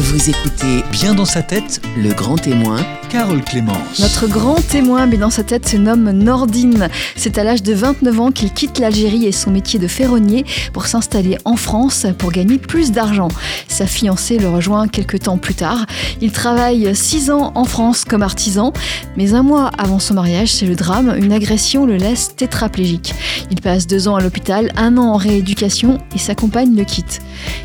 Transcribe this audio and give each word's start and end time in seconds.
Vous 0.00 0.30
écoutez 0.30 0.82
Bien 0.92 1.14
dans 1.14 1.26
sa 1.26 1.42
tête, 1.42 1.82
Le 1.94 2.14
Grand 2.14 2.36
Témoin 2.36 2.78
Carole 3.10 3.42
Clémence. 3.42 3.98
Notre 3.98 4.28
grand 4.28 4.54
témoin, 4.54 5.06
mais 5.06 5.16
dans 5.16 5.30
sa 5.30 5.42
tête, 5.42 5.68
se 5.68 5.76
nomme 5.76 6.10
Nordine. 6.12 6.88
C'est 7.16 7.38
à 7.38 7.44
l'âge 7.44 7.62
de 7.62 7.74
29 7.74 8.20
ans 8.20 8.30
qu'il 8.30 8.52
quitte 8.52 8.78
l'Algérie 8.78 9.26
et 9.26 9.32
son 9.32 9.50
métier 9.50 9.80
de 9.80 9.88
ferronnier 9.88 10.44
pour 10.72 10.86
s'installer 10.86 11.36
en 11.44 11.56
France 11.56 12.06
pour 12.18 12.30
gagner 12.30 12.56
plus 12.56 12.92
d'argent. 12.92 13.28
Sa 13.66 13.86
fiancée 13.86 14.38
le 14.38 14.48
rejoint 14.48 14.86
quelques 14.86 15.24
temps 15.24 15.38
plus 15.38 15.54
tard. 15.54 15.86
Il 16.20 16.30
travaille 16.30 16.94
6 16.94 17.32
ans 17.32 17.50
en 17.56 17.64
France 17.64 18.04
comme 18.04 18.22
artisan, 18.22 18.72
mais 19.16 19.34
un 19.34 19.42
mois 19.42 19.72
avant 19.76 19.98
son 19.98 20.14
mariage, 20.14 20.54
c'est 20.54 20.66
le 20.66 20.76
drame, 20.76 21.12
une 21.18 21.32
agression 21.32 21.86
le 21.86 21.96
laisse 21.96 22.36
tétraplégique. 22.36 23.12
Il 23.50 23.60
passe 23.60 23.88
deux 23.88 24.06
ans 24.06 24.14
à 24.14 24.20
l'hôpital, 24.20 24.70
un 24.76 24.96
an 24.96 25.14
en 25.14 25.16
rééducation 25.16 25.98
et 26.14 26.18
sa 26.18 26.36
compagne 26.36 26.76
le 26.76 26.84
quitte. 26.84 27.20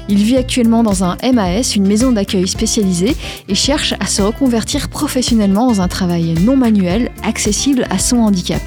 Il 0.09 0.23
vit 0.23 0.37
actuellement 0.37 0.81
dans 0.81 1.03
un 1.03 1.17
MAS, 1.31 1.75
une 1.75 1.85
maison 1.85 2.11
d'accueil 2.11 2.24
spécialisée, 2.45 3.15
et 3.47 3.55
cherche 3.55 3.93
à 3.99 4.05
se 4.05 4.21
reconvertir 4.21 4.89
professionnellement 4.89 5.67
dans 5.67 5.81
un 5.81 5.87
travail 5.87 6.35
non 6.41 6.55
manuel, 6.55 7.11
accessible 7.23 7.85
à 7.89 7.99
son 7.99 8.17
handicap. 8.17 8.61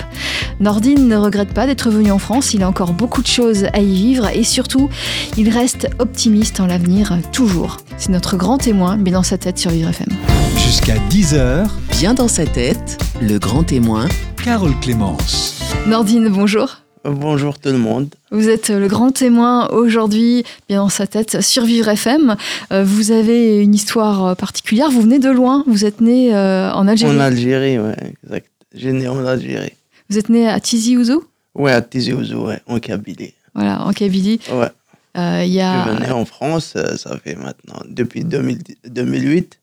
Nordine 0.61 1.09
ne 1.09 1.17
regrette 1.17 1.53
pas 1.55 1.67
d'être 1.67 1.91
venu 1.91 2.11
en 2.11 2.19
France, 2.19 2.55
il 2.55 2.63
a 2.63 2.69
encore 2.69 2.93
beaucoup 2.93 3.23
de 3.23 3.27
choses 3.27 3.67
à 3.73 3.81
y 3.81 3.95
vivre 3.95 4.29
et 4.29 4.45
surtout, 4.45 4.89
il 5.37 5.51
reste 5.51 5.89
optimiste 5.99 6.61
en 6.61 6.67
l'avenir 6.67 7.17
toujours. 7.33 7.79
C'est 7.97 8.11
notre 8.11 8.37
grand 8.37 8.59
témoin, 8.59 8.97
mais 8.97 9.11
dans 9.11 9.23
sa 9.23 9.39
tête 9.39 9.59
sur 9.59 9.71
Vivre 9.71 9.91
FM. 9.91 10.09
Jusqu'à 10.57 10.97
10h, 11.11 11.69
Bien 11.99 12.15
dans 12.15 12.29
sa 12.29 12.47
tête, 12.47 13.03
Le 13.21 13.39
Grand 13.39 13.65
Témoin 13.65 14.07
Carole 14.45 14.79
Clémence. 14.81 15.61
Nordine, 15.89 16.29
bonjour. 16.29 16.88
Bonjour 17.11 17.59
tout 17.59 17.71
le 17.71 17.79
monde. 17.79 18.15
Vous 18.31 18.49
êtes 18.49 18.69
le 18.71 18.87
grand 18.87 19.11
témoin 19.13 19.69
aujourd'hui, 19.69 20.45
bien 20.69 20.79
dans 20.83 20.89
sa 20.89 21.07
tête, 21.07 21.41
sur 21.41 21.65
Vivre 21.65 21.89
FM. 21.89 22.37
Euh, 22.73 22.85
Vous 22.85 23.11
avez 23.13 23.63
une 23.63 23.75
histoire 23.75 24.37
particulière, 24.37 24.91
vous 24.91 25.01
venez 25.01 25.19
de 25.19 25.31
loin, 25.31 25.65
vous 25.67 25.85
êtes 25.85 26.01
né 26.01 26.35
euh, 26.35 26.71
en 26.73 26.87
Algérie. 26.87 27.17
En 27.17 27.21
Algérie, 27.21 27.79
ouais, 27.79 27.97
exact. 28.25 28.51
J'ai 28.75 28.93
né 28.93 29.09
en 29.09 29.25
Algérie. 29.25 29.73
Vous 30.11 30.19
êtes 30.19 30.29
né 30.29 30.49
à 30.49 30.61
Tizi 30.61 30.97
Ouzou 30.97 31.25
Ouais, 31.55 31.73
à 31.73 31.81
Tizi 31.83 32.13
Ouzou, 32.13 32.47
ouais, 32.47 32.61
en 32.67 32.79
Kabylie. 32.79 33.35
Voilà, 33.55 33.83
en 33.85 33.93
Kabylie. 33.93 34.41
Ouais. 34.53 34.69
Euh, 35.17 35.45
y 35.45 35.55
Je 35.55 35.61
a... 35.61 35.85
venais 35.95 36.11
en 36.11 36.25
France, 36.27 36.75
euh, 36.77 36.97
ça 36.97 37.17
fait 37.19 37.35
maintenant, 37.35 37.81
depuis 37.89 38.25
2000 38.25 38.59
2008. 38.89 39.59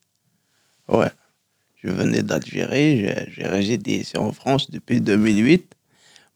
Ouais. 0.89 1.07
Je 1.83 1.91
venais 1.91 2.23
d'Algérie, 2.23 3.07
j'ai 3.35 3.45
résidé 3.47 3.97
ici 3.97 4.17
en 4.17 4.31
France 4.31 4.71
depuis 4.71 4.99
2008. 5.01 5.74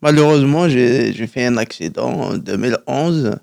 Malheureusement, 0.01 0.69
j'ai 0.69 1.13
j'ai 1.13 1.27
fait 1.27 1.45
un 1.45 1.57
accident 1.57 2.09
en 2.09 2.37
2011. 2.37 3.35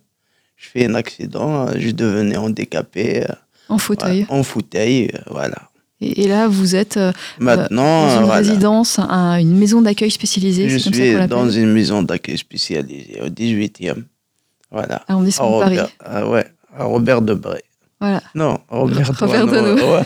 Je 0.57 0.69
fais 0.69 0.87
un 0.87 0.95
accident, 0.95 1.67
je 1.77 1.91
devenais 1.91 2.37
handicapé. 2.37 3.25
euh, 3.25 3.35
en 3.69 3.79
fauteuil. 3.79 4.27
en 4.29 4.43
fauteuil, 4.43 5.11
euh, 5.15 5.19
voilà. 5.31 5.57
Et, 6.01 6.25
et 6.25 6.29
là, 6.29 6.47
vous 6.49 6.75
êtes 6.77 6.97
euh, 6.99 7.13
Maintenant, 7.39 8.03
dans 8.07 8.09
euh, 8.09 8.19
une 8.21 8.25
voilà. 8.27 8.35
résidence, 8.49 8.99
un- 8.99 9.39
une 9.39 9.57
maison 9.59 9.83
d'accueil 9.83 10.11
spécialisée. 10.11 10.69
Je 10.69 10.79
c'est 10.79 10.85
comme 10.85 10.93
ça 10.95 10.99
suis 11.01 11.13
dans 11.29 11.45
l'appelle. 11.45 11.59
une 11.63 11.73
maison 11.73 12.03
d'accueil 12.03 12.39
spécialisée 12.39 13.21
au 13.23 13.29
18e. 13.29 14.05
Voilà. 14.71 15.03
Arrondissement 15.09 15.59
de 15.59 15.63
Paris. 15.65 15.79
Robert, 15.79 15.91
ah 16.05 16.29
ouais, 16.29 16.47
à 16.77 16.85
Robert 16.85 17.23
Debré. 17.23 17.63
Voilà, 18.01 18.23
Non, 18.35 18.59
Robert, 18.69 19.11
Robert 19.19 19.47
ouais. 19.47 20.03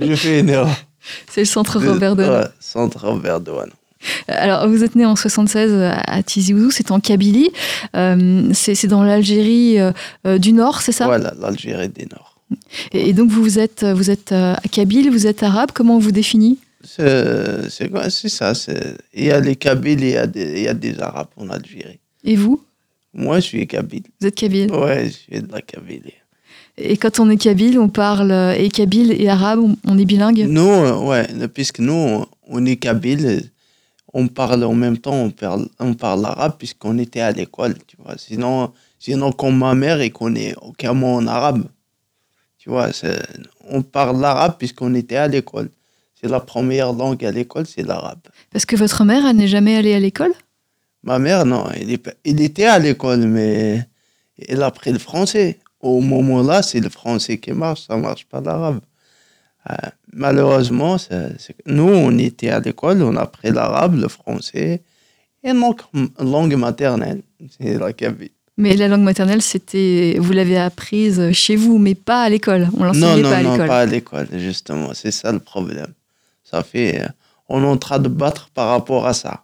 Je 0.00 0.14
fais 0.14 0.40
une 0.40 0.48
erreur. 0.48 0.74
c'est 1.30 1.42
le 1.42 1.46
centre 1.46 1.78
De- 1.78 1.88
Robert 1.88 2.16
Deneau. 2.16 2.32
ouais, 2.32 2.46
centre 2.58 3.06
Robert 3.06 3.40
Douaneau. 3.40 3.72
Alors, 4.28 4.68
vous 4.68 4.84
êtes 4.84 4.94
né 4.96 5.04
en 5.04 5.16
76 5.16 5.72
à 6.06 6.22
Tizi 6.22 6.54
Ouzou, 6.54 6.70
c'est 6.70 6.90
en 6.90 7.00
Kabylie. 7.00 7.50
Euh, 7.96 8.50
c'est 8.52 8.86
dans 8.86 9.02
l'Algérie 9.02 9.78
euh, 9.78 9.92
euh, 10.26 10.38
du 10.38 10.52
Nord, 10.52 10.82
c'est 10.82 10.92
ça? 10.92 11.06
Voilà, 11.06 11.34
l'Algérie 11.40 11.88
du 11.88 12.06
Nord. 12.06 12.36
et, 12.92 13.08
et 13.08 13.12
donc, 13.12 13.30
vous 13.30 13.58
êtes, 13.58 13.84
vous 13.84 14.10
êtes 14.10 14.32
euh, 14.32 14.54
kabyle, 14.70 15.10
vous 15.10 15.26
êtes 15.26 15.42
arabe. 15.42 15.70
Comment 15.74 15.96
on 15.96 16.00
vous 16.00 16.12
définit? 16.12 16.58
C'est 16.84 17.70
c'est 17.70 17.88
quoi? 17.88 18.10
C'est 18.10 18.28
ça. 18.28 18.52
Il 19.14 19.24
y 19.24 19.30
a 19.30 19.40
les 19.40 19.56
Kabyles, 19.56 20.02
il 20.02 20.10
y 20.10 20.16
a 20.16 20.26
des, 20.26 20.52
il 20.58 20.62
y 20.64 20.68
a 20.68 20.74
des 20.74 21.00
Arabes 21.00 21.28
en 21.36 21.48
Algérie. 21.48 21.98
Et 22.24 22.36
vous? 22.36 22.62
Moi, 23.14 23.36
je 23.40 23.44
suis 23.46 23.66
Kabyle. 23.66 24.02
Vous 24.20 24.26
êtes 24.26 24.34
kabyle. 24.34 24.70
Ouais, 24.70 25.06
je 25.06 25.10
suis 25.12 25.42
de 25.42 25.50
la 25.50 25.62
Kabylie. 25.62 26.12
Et 26.76 26.96
quand 26.96 27.20
on 27.20 27.30
est 27.30 27.36
kabyle, 27.36 27.78
on 27.78 27.88
parle 27.88 28.32
et 28.58 28.68
kabyle 28.68 29.12
et 29.16 29.28
arabe, 29.28 29.60
on, 29.60 29.76
on 29.86 29.96
est 29.96 30.04
bilingue? 30.04 30.40
Euh, 30.40 30.96
ouais, 30.98 31.26
puisque 31.54 31.78
nous, 31.78 32.24
on 32.48 32.66
est 32.66 32.76
Kabyle, 32.76 33.44
on 34.14 34.28
parle 34.28 34.62
en 34.64 34.74
même 34.74 34.96
temps, 34.96 35.14
on 35.14 35.30
parle, 35.30 35.68
on 35.80 35.92
parle 35.94 36.24
arabe 36.24 36.54
puisqu'on 36.56 36.96
était 36.98 37.20
à 37.20 37.32
l'école, 37.32 37.74
tu 37.86 37.96
vois. 37.98 38.16
Sinon, 38.16 38.72
sinon, 38.98 39.32
comme 39.32 39.58
ma 39.58 39.74
mère, 39.74 40.00
elle 40.00 40.12
connaît 40.12 40.54
aucun 40.62 40.94
mot 40.94 41.16
en 41.16 41.26
arabe. 41.26 41.64
Tu 42.58 42.70
vois, 42.70 42.90
on 43.68 43.82
parle 43.82 44.20
l'arabe 44.20 44.56
puisqu'on 44.56 44.94
était 44.94 45.16
à 45.16 45.26
l'école. 45.26 45.68
C'est 46.14 46.28
la 46.28 46.40
première 46.40 46.92
langue 46.92 47.22
à 47.24 47.32
l'école, 47.32 47.66
c'est 47.66 47.82
l'arabe. 47.82 48.20
Parce 48.50 48.64
que 48.64 48.76
votre 48.76 49.04
mère, 49.04 49.26
elle 49.26 49.36
n'est 49.36 49.48
jamais 49.48 49.76
allée 49.76 49.94
à 49.94 50.00
l'école? 50.00 50.32
Ma 51.02 51.18
mère, 51.18 51.44
non, 51.44 51.68
elle, 51.74 51.90
est 51.90 52.16
elle 52.24 52.40
était 52.40 52.64
à 52.64 52.78
l'école, 52.78 53.26
mais 53.26 53.86
elle 54.48 54.62
a 54.62 54.70
pris 54.70 54.92
le 54.92 55.00
français. 55.00 55.58
Au 55.80 56.00
moment-là, 56.00 56.62
c'est 56.62 56.80
le 56.80 56.88
français 56.88 57.36
qui 57.38 57.52
marche, 57.52 57.86
ça 57.88 57.96
marche 57.96 58.24
pas 58.26 58.40
l'arabe. 58.40 58.80
Euh, 59.68 59.74
malheureusement, 60.14 60.96
nous, 61.66 61.88
on 61.88 62.16
était 62.18 62.50
à 62.50 62.60
l'école, 62.60 63.02
on 63.02 63.16
a 63.16 63.26
pris 63.26 63.50
l'arabe, 63.50 63.96
le 64.00 64.08
français, 64.08 64.82
et 65.42 65.52
notre 65.52 65.88
langue 66.20 66.54
maternelle, 66.56 67.22
c'est 67.58 67.78
la 67.78 67.92
kabyle. 67.92 68.30
Mais 68.56 68.76
la 68.76 68.86
langue 68.88 69.02
maternelle, 69.02 69.42
c'était, 69.42 70.16
vous 70.20 70.32
l'avez 70.32 70.56
apprise 70.58 71.32
chez 71.32 71.56
vous, 71.56 71.78
mais 71.78 71.94
pas 71.96 72.22
à 72.22 72.28
l'école. 72.28 72.68
On 72.76 72.80
Non, 72.80 72.84
l'enseignait 72.86 73.22
non, 73.22 73.30
pas 73.30 73.36
à 73.36 73.42
non, 73.42 73.52
l'école. 73.52 73.66
pas 73.68 73.80
à 73.80 73.86
l'école, 73.86 74.28
justement, 74.38 74.94
c'est 74.94 75.10
ça 75.10 75.32
le 75.32 75.40
problème. 75.40 75.92
Ça 76.44 76.62
fait, 76.62 77.00
euh, 77.02 77.06
on 77.48 77.62
est 77.62 77.66
en 77.66 77.76
train 77.76 77.98
de 77.98 78.08
battre 78.08 78.48
par 78.54 78.68
rapport 78.68 79.06
à 79.06 79.12
ça. 79.12 79.42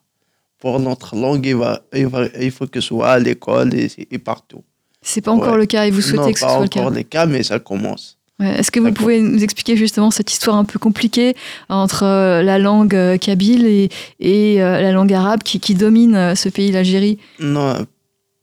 Pour 0.60 0.78
notre 0.78 1.16
langue, 1.16 1.44
il, 1.44 1.56
va, 1.56 1.80
il, 1.92 2.06
va- 2.06 2.26
il 2.40 2.50
faut 2.52 2.66
que 2.68 2.80
ce 2.80 2.88
soit 2.88 3.10
à 3.10 3.18
l'école 3.18 3.74
et, 3.74 3.90
et 4.10 4.18
partout. 4.18 4.62
C'est 5.02 5.22
pas 5.22 5.32
encore 5.32 5.54
Ouais. 5.54 5.58
le 5.60 5.66
cas 5.66 5.86
et 5.86 5.90
vous 5.90 6.02
souhaitez 6.02 6.18
non, 6.18 6.32
que 6.32 6.38
ce 6.38 6.44
pas 6.44 6.52
soit 6.52 6.62
le 6.62 6.68
cas. 6.68 6.80
encore 6.80 6.92
les 6.92 7.04
cas, 7.04 7.26
mais 7.26 7.42
ça 7.42 7.58
commence. 7.58 8.16
Est-ce 8.40 8.70
que 8.70 8.80
vous 8.80 8.92
pouvez 8.92 9.20
nous 9.20 9.42
expliquer 9.42 9.76
justement 9.76 10.10
cette 10.10 10.32
histoire 10.32 10.56
un 10.56 10.64
peu 10.64 10.78
compliquée 10.78 11.34
entre 11.68 12.04
euh, 12.04 12.42
la 12.42 12.58
langue 12.58 12.94
euh, 12.94 13.18
kabyle 13.18 13.66
et, 13.66 13.88
et 14.18 14.62
euh, 14.62 14.80
la 14.80 14.92
langue 14.92 15.12
arabe 15.12 15.42
qui, 15.42 15.60
qui 15.60 15.74
domine 15.74 16.34
ce 16.34 16.48
pays, 16.48 16.72
l'Algérie? 16.72 17.18
Non, 17.38 17.86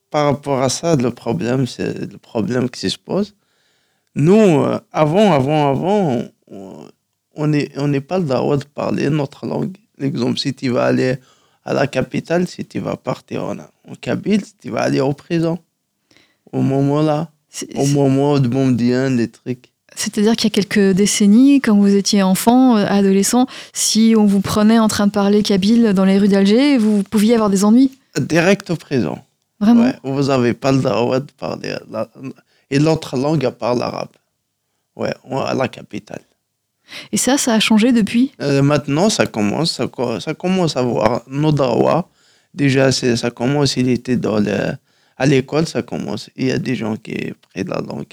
par 0.09 0.25
rapport 0.25 0.61
à 0.61 0.69
ça, 0.69 0.95
le 0.95 1.11
problème, 1.11 1.67
c'est 1.67 2.11
le 2.11 2.17
problème 2.17 2.69
qui 2.69 2.89
se 2.89 2.97
pose. 2.97 3.33
Nous, 4.15 4.65
avant, 4.91 5.31
avant, 5.33 5.69
avant, 5.69 6.23
on- 6.47 7.47
n'est 7.47 7.69
on 7.77 8.01
pas 8.01 8.17
le 8.17 8.25
droit 8.25 8.57
de 8.57 8.63
parler 8.65 9.09
notre 9.09 9.45
langue. 9.45 9.77
L'exemple, 9.99 10.39
si 10.39 10.53
tu 10.53 10.69
vas 10.69 10.85
aller 10.85 11.17
à 11.65 11.73
la 11.73 11.85
capitale, 11.87 12.47
si 12.47 12.65
tu 12.65 12.79
vas 12.79 12.95
partir 12.97 13.43
en, 13.43 13.57
en 13.59 13.95
Kabyle, 13.99 14.41
tu 14.61 14.69
vas 14.71 14.81
aller 14.81 15.01
au 15.01 15.13
prison. 15.13 15.59
Au 16.51 16.61
moment-là, 16.61 17.29
C'est- 17.49 17.75
au 17.77 17.85
moment 17.87 18.39
de 18.39 18.47
Bombdien, 18.47 19.09
les 19.09 19.27
trucs. 19.29 19.71
C'est-à-dire 19.97 20.35
qu'il 20.35 20.45
y 20.49 20.53
a 20.53 20.61
quelques 20.63 20.95
décennies, 20.95 21.59
quand 21.59 21.75
vous 21.75 21.95
étiez 21.95 22.21
enfant, 22.21 22.77
euh, 22.77 22.85
adolescent, 22.87 23.47
si 23.73 24.13
on 24.17 24.25
vous 24.25 24.41
prenait 24.41 24.77
en 24.77 24.87
train 24.87 25.07
de 25.07 25.11
parler 25.11 25.41
kabyle 25.41 25.91
dans 25.93 26.05
les 26.05 26.19
rues 26.19 26.27
d'Alger, 26.27 26.77
vous 26.77 27.01
pouviez 27.01 27.33
avoir 27.33 27.49
des 27.49 27.65
ennuis 27.65 27.91
Direct 28.19 28.69
au 28.69 28.75
prison. 28.75 29.17
Vraiment 29.59 29.85
Ouais, 29.85 29.95
vous 30.03 30.23
n'avez 30.25 30.53
pas 30.53 30.71
le 30.71 30.79
droit 30.79 31.19
de 31.19 31.31
parler. 31.37 31.73
la- 31.89 32.07
et 32.69 32.77
l'autre 32.79 33.17
langue 33.17 33.43
à 33.45 33.51
part 33.51 33.73
l'arabe. 33.75 34.09
Ouais, 34.95 35.13
à 35.31 35.53
la 35.55 35.67
capitale. 35.67 36.21
Et 37.11 37.17
ça, 37.17 37.37
ça 37.37 37.53
a 37.53 37.59
changé 37.59 37.91
depuis 37.91 38.31
Euh, 38.41 38.61
maintenant, 38.61 39.09
ça 39.09 39.25
commence, 39.25 39.71
ça, 39.73 39.87
co- 39.87 40.19
ça 40.19 40.33
commence 40.35 40.77
à 40.77 40.81
voir 40.83 41.21
nos 41.27 41.51
droits. 41.51 42.07
Déjà, 42.53 42.91
ça 42.91 43.29
commence, 43.31 43.77
il 43.77 43.89
était 43.89 44.15
dans 44.15 44.39
le, 44.39 44.57
à 45.17 45.25
l'école, 45.25 45.65
ça 45.67 45.81
commence. 45.81 46.29
Il 46.35 46.47
y 46.47 46.51
a 46.51 46.57
des 46.59 46.75
gens 46.75 46.95
qui 46.97 47.33
prennent 47.41 47.67
la 47.69 47.81
langue 47.81 48.05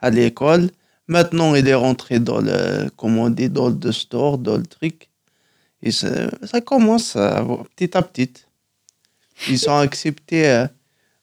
à 0.00 0.08
l'école. 0.10 0.70
Maintenant, 1.08 1.54
il 1.54 1.66
est 1.68 1.74
rentré 1.74 2.20
dans 2.20 2.40
le, 2.40 2.88
comment 2.96 3.24
on 3.24 3.30
dit, 3.30 3.48
dans 3.50 3.68
le 3.70 3.92
store, 3.92 4.38
dans 4.38 4.56
le 4.56 4.62
truc. 4.66 5.08
Et 5.82 5.90
ça, 5.90 6.08
ça 6.44 6.60
commence 6.60 7.16
à 7.16 7.44
petit 7.76 7.96
à 7.96 8.02
petit. 8.02 8.30
Ils 9.48 9.58
sont 9.58 9.76
acceptés, 9.76 10.48
euh, 10.48 10.66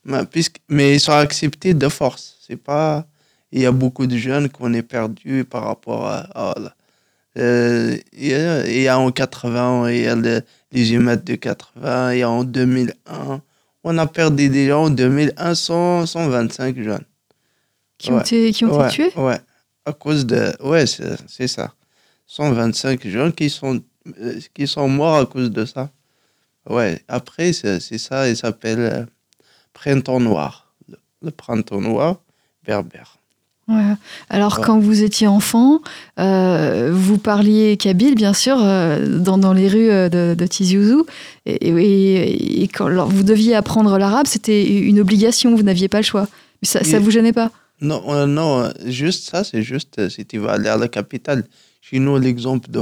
mais, 0.04 0.26
puisque, 0.26 0.58
mais 0.68 0.96
ils 0.96 1.00
sont 1.00 1.14
acceptés 1.14 1.74
de 1.74 1.88
force. 1.88 2.38
C'est 2.46 2.58
pas, 2.58 3.06
il 3.52 3.62
y 3.62 3.66
a 3.66 3.72
beaucoup 3.72 4.06
de 4.06 4.18
jeunes 4.18 4.50
qu'on 4.50 4.74
est 4.74 4.82
perdus 4.84 5.46
par 5.46 5.64
rapport 5.64 6.06
à, 6.08 6.28
à 6.36 6.56
euh, 7.38 7.96
il 8.14 8.28
y 8.28 8.34
a- 8.34 8.68
il 8.68 8.82
y 8.82 8.88
a 8.88 9.00
en 9.00 9.12
80, 9.12 9.90
il 9.92 10.02
y 10.02 10.08
a 10.08 10.16
le- 10.16 10.42
les 10.74 10.94
émeutes 10.94 11.24
de 11.26 11.36
80, 11.36 12.14
il 12.14 12.20
y 12.20 12.24
a 12.24 12.30
en 12.30 12.44
2001. 12.44 13.42
On 13.84 13.98
a 13.98 14.08
perdu 14.08 14.50
déjà 14.50 14.78
en 14.78 14.90
2001 14.90 15.56
100, 15.56 16.06
125 16.06 16.78
jeunes. 16.82 17.04
qui 17.98 18.12
ont, 18.12 18.16
Ouais. 18.16 18.22
été, 18.22 18.52
qui 18.54 18.64
ont 18.66 18.78
ouais, 18.78 18.86
été 18.88 18.94
tués? 19.10 19.14
Ouais, 19.20 19.40
à 19.90 19.94
cause 19.94 20.26
de. 20.26 20.52
Ouais, 20.64 20.86
c'est 20.86 21.48
ça. 21.48 21.74
125 22.28 23.08
jeunes 23.08 23.34
qui 23.34 23.50
sont, 23.50 23.82
euh, 24.22 24.40
qui 24.54 24.68
sont 24.68 24.88
morts 24.88 25.18
à 25.18 25.26
cause 25.26 25.50
de 25.52 25.66
ça. 25.66 25.90
Ouais, 26.70 27.02
après, 27.08 27.54
c'est 27.54 27.80
ça, 27.98 28.30
il 28.30 28.38
s'appelle 28.38 28.80
euh, 28.80 29.06
Printemps 29.74 30.20
Noir. 30.20 30.72
Le, 30.90 30.98
le 31.24 31.32
Printemps 31.32 31.82
Noir 31.82 32.18
berbère. 32.66 33.16
Ouais. 33.68 33.94
Alors, 34.30 34.58
Ouais. 34.60 34.66
quand 34.66 34.80
vous 34.80 35.04
étiez 35.04 35.28
enfant, 35.28 35.80
euh, 36.20 36.92
vous 36.94 37.18
parliez 37.20 37.78
kabyle, 37.78 38.16
bien 38.16 38.34
sûr, 38.34 38.58
euh, 38.60 39.20
dans, 39.20 39.38
dans 39.38 39.54
les 39.54 39.68
rues 39.68 39.90
de, 40.10 40.36
de 40.38 40.46
Tizi 40.48 40.78
Ouzou. 40.78 41.06
Et, 41.46 41.70
et- 41.70 42.64
et 42.64 42.68
quand 42.68 42.88
alors, 42.88 43.10
vous 43.10 43.24
deviez 43.24 43.56
apprendre 43.56 43.98
l'arabe, 44.00 44.26
c'était 44.28 44.66
une 44.68 45.00
obligation, 45.00 45.56
vous 45.56 45.62
n'aviez 45.64 45.88
pas 45.88 45.98
le 46.00 46.04
choix. 46.04 46.28
Mais 46.62 46.68
ça, 46.68 46.80
Oui. 46.84 46.98
vous 47.04 47.12
gênait 47.12 47.34
pas? 47.34 47.52
Non, 47.82 48.04
euh, 48.14 48.26
non, 48.26 48.64
euh, 48.64 48.72
juste 48.86 49.30
ça, 49.30 49.44
c'est 49.44 49.62
juste 49.62 50.00
euh, 50.00 50.10
si 50.10 50.26
tu 50.26 50.38
vas 50.38 50.54
aller 50.54 50.68
à 50.68 50.78
la 50.78 50.90
capitale. 50.90 51.46
Chez 51.82 52.00
nous, 52.00 52.18
l'exemple 52.18 52.70
de 52.70 52.82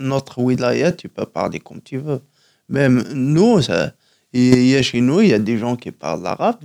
notre 0.00 0.40
wilaya, 0.40 0.92
tu 0.92 1.08
peux 1.08 1.26
parler 1.26 1.58
comme 1.58 1.82
tu 1.82 1.98
veux. 1.98 2.20
Même 2.68 3.04
nous, 3.12 3.60
ça, 3.60 3.92
il 4.32 4.66
y 4.66 4.76
a 4.76 4.82
chez 4.82 5.00
nous, 5.00 5.20
il 5.20 5.28
y 5.30 5.34
a 5.34 5.38
des 5.38 5.58
gens 5.58 5.76
qui 5.76 5.90
parlent 5.90 6.22
l'arabe, 6.22 6.64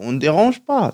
on 0.00 0.12
ne 0.12 0.18
dérange 0.18 0.60
pas. 0.60 0.92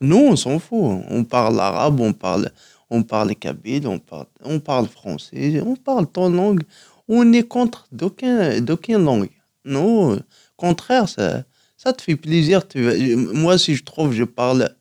Nous, 0.00 0.16
on 0.16 0.36
s'en 0.36 0.58
fout. 0.58 1.02
On 1.08 1.24
parle 1.24 1.56
l'arabe, 1.56 2.00
on 2.00 2.12
parle, 2.12 2.50
on 2.90 3.02
parle 3.02 3.34
kabyle, 3.34 3.88
on 3.88 3.98
parle, 3.98 4.26
on 4.44 4.60
parle 4.60 4.86
français, 4.86 5.60
on 5.64 5.74
parle 5.74 6.06
ton 6.06 6.28
langue. 6.30 6.62
On 7.08 7.32
est 7.32 7.48
contre 7.48 7.88
d'aucun, 7.90 8.60
d'aucune 8.60 9.04
langue. 9.04 9.30
Au 9.74 10.16
contraire, 10.56 11.08
ça, 11.08 11.44
ça 11.78 11.92
te 11.94 12.02
fait 12.02 12.16
plaisir. 12.16 12.68
Tu, 12.68 13.16
moi, 13.16 13.56
si 13.56 13.74
je 13.74 13.84
trouve 13.84 14.12
je 14.12 14.24
parle 14.24 14.74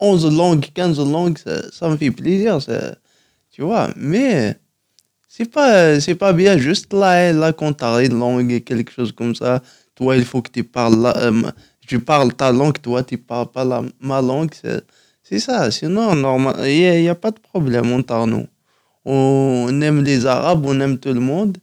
11 0.00 0.26
langues, 0.36 0.66
15 0.74 0.98
langues, 0.98 1.38
ça, 1.38 1.88
me 1.88 1.96
fait 1.96 2.10
plaisir, 2.10 2.60
ça, 2.62 2.96
tu 3.50 3.62
vois. 3.62 3.90
Mais 3.96 4.56
c'est 5.28 5.50
pas, 5.50 6.00
c'est 6.00 6.14
pas 6.14 6.32
bien 6.32 6.58
juste 6.58 6.92
là, 6.92 7.32
là 7.32 7.52
quand 7.52 7.72
tu 7.74 7.84
une 7.84 8.18
langue 8.18 8.64
quelque 8.64 8.92
chose 8.92 9.12
comme 9.12 9.34
ça. 9.34 9.62
Toi, 9.94 10.16
il 10.16 10.24
faut 10.24 10.42
que 10.42 10.50
tu 10.50 10.64
parles, 10.64 11.12
euh, 11.16 11.30
ma- 11.30 11.54
je 11.86 11.96
parle 11.98 12.32
ta 12.34 12.52
langue, 12.52 12.80
toi, 12.80 13.02
tu 13.04 13.18
parles 13.18 13.50
pas 13.50 13.64
la, 13.64 13.82
ma 14.00 14.22
langue. 14.22 14.50
C'est, 15.22 15.38
ça. 15.38 15.70
Sinon, 15.70 16.14
normal, 16.16 16.56
il 16.66 17.02
n'y 17.02 17.08
a, 17.08 17.14
pas 17.14 17.30
de 17.30 17.38
problème 17.38 17.92
entre 17.92 18.26
nous. 18.26 18.46
On 19.04 19.80
aime 19.82 20.02
les 20.02 20.26
Arabes, 20.26 20.64
on 20.66 20.80
aime 20.80 20.98
tout 20.98 21.12
le 21.12 21.20
monde, 21.20 21.58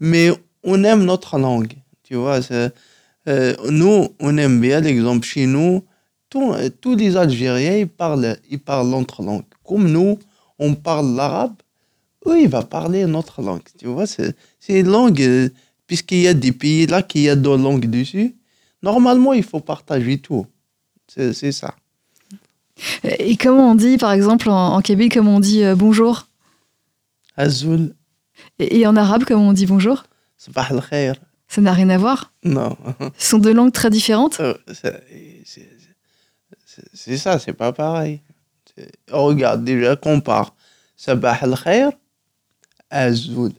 mais 0.00 0.30
on 0.62 0.82
aime 0.84 1.04
notre 1.04 1.38
langue. 1.38 1.74
Tu 2.02 2.14
vois, 2.14 2.40
euh, 3.28 3.54
nous, 3.70 4.08
on 4.20 4.36
aime 4.38 4.60
bien 4.60 4.80
l'exemple 4.80 5.26
chez 5.26 5.46
nous 5.46 5.84
tous, 6.34 6.52
euh, 6.52 6.68
tous 6.80 6.96
les 6.96 7.16
Algériens, 7.16 7.76
ils 7.76 7.88
parlent, 7.88 8.36
ils 8.50 8.58
parlent 8.58 8.88
notre 8.88 9.22
langue. 9.22 9.44
Comme 9.64 9.88
nous, 9.88 10.18
on 10.58 10.74
parle 10.74 11.14
l'arabe, 11.14 11.54
eux, 12.26 12.40
ils 12.40 12.48
vont 12.48 12.62
parler 12.62 13.06
notre 13.06 13.40
langue. 13.40 13.62
Tu 13.78 13.86
vois, 13.86 14.06
c'est 14.06 14.34
une 14.68 14.88
langue, 14.88 15.22
euh, 15.22 15.48
puisqu'il 15.86 16.22
y 16.22 16.28
a 16.28 16.34
des 16.34 16.50
pays 16.50 16.86
là 16.86 17.02
qui 17.02 17.28
a 17.28 17.36
deux 17.36 17.56
langues 17.56 17.88
dessus, 17.88 18.34
normalement, 18.82 19.32
il 19.32 19.44
faut 19.44 19.60
partager 19.60 20.18
tout. 20.18 20.46
C'est 21.06 21.52
ça. 21.52 21.76
Et 23.04 23.36
comment 23.36 23.70
on 23.70 23.76
dit, 23.76 23.96
par 23.98 24.10
exemple, 24.10 24.50
en, 24.50 24.74
en 24.74 24.80
kabyle, 24.80 25.12
comment 25.12 25.36
on 25.36 25.40
dit 25.40 25.62
euh, 25.62 25.76
bonjour? 25.76 26.26
Azoul, 27.36 27.94
et, 28.58 28.80
et 28.80 28.86
en 28.88 28.96
arabe, 28.96 29.24
comment 29.24 29.48
on 29.50 29.52
dit 29.52 29.66
bonjour? 29.66 30.02
Sabah 30.36 30.68
khair. 30.90 31.14
Ça 31.46 31.60
n'a 31.60 31.72
rien 31.72 31.90
à 31.90 31.98
voir? 31.98 32.32
Non, 32.42 32.76
Ce 33.18 33.30
sont 33.30 33.38
deux 33.38 33.52
langues 33.52 33.70
très 33.72 33.90
différentes? 33.90 34.40
Euh, 34.40 34.54
c'est 36.92 37.16
ça, 37.16 37.38
c'est 37.38 37.52
pas 37.52 37.72
pareil. 37.72 38.20
Regarde, 39.10 39.64
déjà, 39.64 39.96
compare. 39.96 40.54
Sabah 40.96 41.36
al 41.40 41.54
khair, 41.62 41.90
Azoul. 42.90 43.52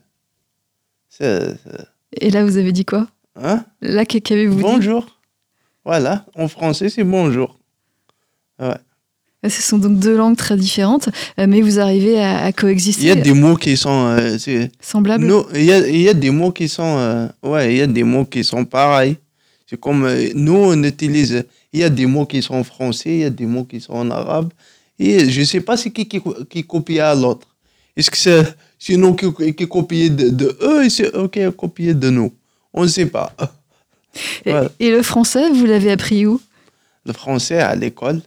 C'est. 1.10 1.50
c'est- 1.64 1.88
Et 2.22 2.30
là, 2.30 2.44
vous 2.46 2.58
avez 2.58 2.72
dit 2.72 2.86
quoi? 2.86 3.08
Hein? 3.36 3.66
Là, 3.82 4.06
qu'avez-vous 4.06 4.56
dit? 4.56 4.62
Bonjour. 4.62 5.06
Voilà, 5.84 6.26
en 6.36 6.48
français, 6.48 6.90
c'est 6.90 7.04
bonjour. 7.04 7.58
Ce 9.48 9.62
sont 9.62 9.78
donc 9.78 10.00
deux 10.00 10.18
langues 10.18 10.36
très 10.38 10.58
différentes, 10.58 11.10
euh, 11.40 11.46
mais 11.48 11.62
vous 11.62 11.80
arrivez 11.80 12.20
à, 12.20 12.46
à 12.46 12.48
Il 12.50 12.54
coexister 12.54 13.06
y 13.06 13.12
a 13.12 13.16
des 13.16 13.34
mots 13.34 13.56
qui 13.56 13.78
sont. 13.78 14.08
euh, 14.18 14.38
semblables? 14.80 15.32
il, 15.54 15.64
y 15.66 15.72
a, 15.72 15.88
il 15.88 16.02
y 16.02 16.10
a 16.10 16.16
des 16.16 16.32
mots 16.32 16.52
qui 16.52 16.68
sont. 16.68 16.98
euh, 16.98 17.28
ouais, 17.44 17.72
il 17.74 17.78
y 17.78 17.82
a 17.82 17.88
des 17.88 18.04
mots 18.04 18.26
qui 18.26 18.44
sont 18.44 18.66
pareils. 18.66 19.18
C'est 19.68 19.80
comme 19.80 20.06
euh, 20.06 20.30
nous, 20.34 20.56
on 20.56 20.82
utilise. 20.84 21.46
Il 21.76 21.80
y 21.80 21.84
a 21.84 21.90
des 21.90 22.06
mots 22.06 22.26
qui 22.26 22.42
sont 22.42 22.56
en 22.56 22.64
français, 22.64 23.14
il 23.18 23.20
y 23.20 23.24
a 23.26 23.30
des 23.30 23.46
mots 23.46 23.66
qui 23.66 23.82
sont 23.82 23.92
en 24.04 24.10
arabe. 24.10 24.50
Et 24.98 25.30
je 25.30 25.42
ne 25.42 25.46
sais 25.46 25.60
pas 25.60 25.76
c'est 25.76 25.92
qui, 25.92 26.08
qui 26.08 26.22
qui 26.50 26.64
copie 26.64 27.02
à 27.02 27.14
l'autre. 27.14 27.48
Est-ce 27.98 28.10
que 28.10 28.18
c'est 28.26 28.44
c'est 28.80 28.96
nous 28.96 29.14
qui, 29.14 29.28
qui 29.54 29.68
copions 29.68 30.14
de, 30.20 30.30
de 30.30 30.58
eux 30.70 30.86
et 30.86 30.90
c'est 30.90 31.14
eux 31.14 31.28
qui 31.28 31.42
copié 31.64 31.94
de 31.94 32.10
nous? 32.10 32.32
On 32.74 32.84
ne 32.84 32.88
sait 32.88 33.08
pas. 33.18 33.30
Et, 34.46 34.52
Voilà. 34.52 34.70
et 34.80 34.90
le 34.98 35.02
français, 35.04 35.50
vous 35.52 35.66
l'avez 35.66 35.92
appris 35.92 36.26
où? 36.26 36.40
Le 37.06 37.12
français 37.12 37.60
à 37.60 37.76
l'école. 37.76 38.22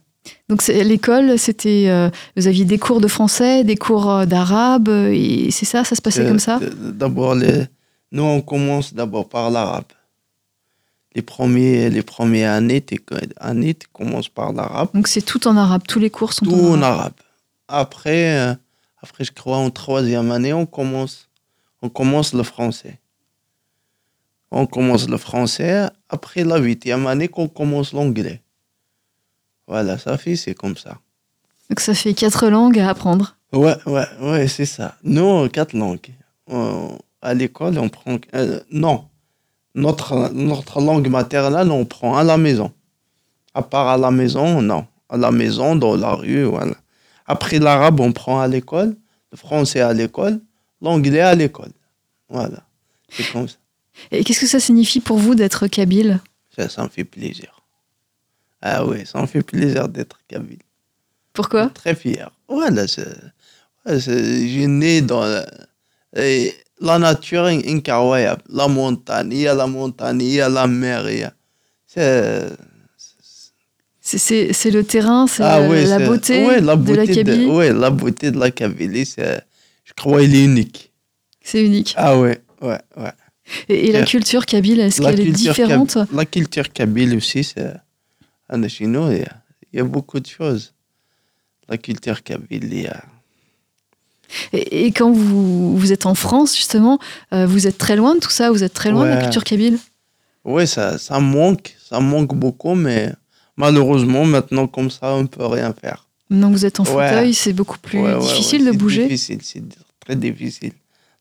Donc 0.50 0.66
l'école, 0.66 1.38
c'était, 1.38 1.86
euh, 1.88 2.10
vous 2.36 2.46
aviez 2.46 2.66
des 2.66 2.78
cours 2.78 3.00
de 3.00 3.08
français, 3.08 3.64
des 3.64 3.76
cours 3.76 4.10
euh, 4.10 4.26
d'arabe, 4.26 4.90
et 4.90 5.50
c'est 5.50 5.64
ça, 5.64 5.84
ça 5.84 5.94
se 5.96 6.02
passait 6.02 6.24
Euh, 6.26 6.28
comme 6.28 6.38
ça? 6.48 6.60
D'abord, 7.02 7.34
les- 7.34 7.64
nous, 8.12 8.22
on 8.24 8.42
commence 8.42 8.92
d'abord 8.92 9.26
par 9.26 9.50
l'arabe. 9.50 9.90
Les, 11.18 11.22
premiers, 11.22 11.90
les 11.90 12.02
premières 12.02 12.52
années, 12.52 12.80
tu 12.80 12.96
années, 13.40 13.76
commences 13.92 14.28
par 14.28 14.52
l'arabe. 14.52 14.90
Donc 14.94 15.08
c'est 15.08 15.20
tout 15.20 15.48
en 15.48 15.56
arabe, 15.56 15.82
tous 15.88 15.98
les 15.98 16.10
cours 16.10 16.32
sont 16.32 16.44
Tout 16.44 16.54
en 16.54 16.80
arabe. 16.80 17.14
Après, 17.66 18.38
euh, 18.38 18.54
après, 19.02 19.24
je 19.24 19.32
crois, 19.32 19.56
en 19.56 19.70
troisième 19.70 20.30
année, 20.30 20.52
on 20.52 20.64
commence, 20.64 21.28
on 21.82 21.88
commence 21.88 22.34
le 22.34 22.44
français. 22.44 23.00
On 24.52 24.64
commence 24.66 25.08
le 25.08 25.16
français. 25.16 25.88
Après 26.08 26.44
la 26.44 26.58
huitième 26.58 27.08
année, 27.08 27.26
qu'on 27.26 27.48
commence 27.48 27.92
l'anglais. 27.92 28.40
Voilà, 29.66 29.98
ça 29.98 30.16
fait, 30.18 30.36
c'est 30.36 30.54
comme 30.54 30.76
ça. 30.76 30.98
Donc 31.68 31.80
ça 31.80 31.94
fait 31.94 32.14
quatre 32.14 32.46
langues 32.48 32.78
à 32.78 32.90
apprendre. 32.90 33.36
Ouais, 33.52 33.74
ouais, 33.86 34.06
ouais, 34.20 34.46
c'est 34.46 34.66
ça. 34.66 34.96
Nous, 35.02 35.48
quatre 35.48 35.72
langues. 35.72 36.14
Euh, 36.50 36.90
à 37.20 37.34
l'école, 37.34 37.76
on 37.80 37.88
prend. 37.88 38.18
euh, 38.34 38.60
non. 38.70 39.08
Notre, 39.78 40.30
notre 40.32 40.80
langue 40.80 41.08
maternelle, 41.08 41.70
on 41.70 41.84
prend 41.84 42.16
à 42.16 42.24
la 42.24 42.36
maison. 42.36 42.72
À 43.54 43.62
part 43.62 43.88
à 43.88 43.96
la 43.96 44.10
maison, 44.10 44.60
non. 44.60 44.86
À 45.08 45.16
la 45.16 45.30
maison, 45.30 45.76
dans 45.76 45.96
la 45.96 46.14
rue, 46.14 46.44
voilà. 46.44 46.74
Après 47.26 47.58
l'arabe, 47.60 48.00
on 48.00 48.12
prend 48.12 48.40
à 48.40 48.48
l'école. 48.48 48.96
Le 49.30 49.36
français 49.38 49.80
à 49.80 49.92
l'école. 49.92 50.40
L'anglais 50.82 51.20
à 51.20 51.34
l'école. 51.34 51.72
Voilà. 52.28 52.60
C'est 53.08 53.30
comme 53.32 53.46
ça. 53.48 53.56
Et 54.10 54.24
qu'est-ce 54.24 54.40
que 54.40 54.46
ça 54.46 54.60
signifie 54.60 55.00
pour 55.00 55.18
vous 55.18 55.34
d'être 55.34 55.66
kabyle? 55.68 56.20
Ça. 56.56 56.68
Ça 56.68 56.82
me 56.82 56.88
fait 56.88 57.04
plaisir. 57.04 57.52
Ah 58.60 58.84
oui, 58.84 59.06
ça 59.06 59.20
me 59.20 59.26
fait 59.26 59.42
plaisir 59.42 59.88
d'être 59.88 60.18
kabyle. 60.26 60.58
Pourquoi? 61.32 61.68
Très 61.68 61.94
fier. 61.94 62.30
Voilà, 62.48 62.88
c'est, 62.88 63.06
ouais, 63.86 64.00
c'est- 64.00 64.48
j'ai 64.48 64.66
né 64.66 65.00
dans 65.02 65.24
la, 65.24 65.46
et 66.16 66.52
la 66.80 66.98
nature 66.98 67.48
est 67.48 67.68
incroyable. 67.68 68.42
La 68.48 68.68
montagne, 68.68 69.32
il 69.32 69.40
y 69.40 69.48
a 69.48 69.54
la 69.54 69.66
montagne, 69.66 70.20
il 70.22 70.32
y 70.32 70.40
a 70.40 70.48
la 70.48 70.66
mer, 70.66 71.08
il 71.10 71.18
y 71.20 71.24
a. 71.24 71.32
C'est, 71.86 72.46
C'est- 74.00 74.70
le 74.70 74.84
terrain, 74.84 75.26
c'est 75.26 75.42
ah 75.42 75.60
la, 75.60 75.68
ouais, 75.68 75.84
la 75.84 75.98
beauté 75.98 76.46
ouais, 76.46 76.54
la 76.54 76.60
de 76.60 76.66
la 76.66 76.76
beauté 76.76 77.14
Kabylie. 77.14 77.46
ouais, 77.46 77.72
la 77.72 77.90
beauté 77.90 78.30
de 78.30 78.38
la 78.38 78.50
Kabylie, 78.50 79.04
c'est, 79.04 79.42
je 79.84 79.92
crois, 79.92 80.22
elle 80.22 80.34
est 80.34 80.44
unique. 80.44 80.92
C'est 81.42 81.64
unique. 81.64 81.94
Ah 81.96 82.18
ouais, 82.18 82.40
ouais, 82.62 82.78
ouais. 82.96 83.12
Et, 83.68 83.88
et 83.88 83.92
la 83.92 84.04
culture 84.04 84.46
kabyle, 84.46 84.80
est-ce 84.80 85.00
qu'elle 85.00 85.20
est 85.20 85.32
différente 85.32 85.98
La 86.12 86.26
culture 86.26 86.72
kabyle 86.72 87.16
aussi, 87.16 87.44
c'est, 87.44 87.74
chez 88.68 88.86
nous, 88.86 89.10
il 89.10 89.18
y, 89.18 89.22
a, 89.22 89.42
il 89.72 89.78
y 89.78 89.80
a 89.80 89.84
beaucoup 89.84 90.20
de 90.20 90.26
choses. 90.26 90.74
La 91.68 91.76
culture 91.76 92.22
kabyle, 92.22 92.64
il 92.64 92.82
y 92.82 92.86
a. 92.86 93.02
et, 94.52 94.86
et 94.86 94.92
quand 94.92 95.10
vous, 95.10 95.76
vous 95.76 95.92
êtes 95.92 96.06
en 96.06 96.14
France, 96.14 96.54
justement, 96.56 96.98
euh, 97.32 97.46
vous 97.46 97.66
êtes 97.66 97.78
très 97.78 97.96
loin 97.96 98.14
de 98.14 98.20
tout 98.20 98.30
ça 98.30 98.50
Vous 98.50 98.62
êtes 98.62 98.74
très 98.74 98.90
loin 98.90 99.04
de 99.04 99.10
la 99.10 99.16
culture 99.22 99.44
kabyle 99.44 99.78
Oui, 100.44 100.66
ça, 100.66 100.98
ça 100.98 101.18
manque, 101.20 101.76
ça 101.88 102.00
manque 102.00 102.34
beaucoup, 102.34 102.74
mais 102.74 103.12
malheureusement, 103.56 104.24
maintenant, 104.24 104.66
comme 104.66 104.90
ça, 104.90 105.14
on 105.14 105.22
ne 105.22 105.26
peut 105.28 105.46
rien 105.46 105.72
faire. 105.72 106.06
Maintenant 106.30 106.48
que 106.50 106.56
vous 106.58 106.66
êtes 106.66 106.80
en 106.80 106.84
Ouais. 106.84 107.08
fauteuil, 107.08 107.34
c'est 107.34 107.52
beaucoup 107.54 107.78
plus 107.78 107.98
Ouais, 108.00 108.18
difficile 108.18 108.64
de 108.66 108.72
c'est 108.72 108.76
bouger. 108.76 109.02
difficile, 109.04 109.38
c'est 109.42 109.62
très 110.00 110.16
difficile. 110.16 110.72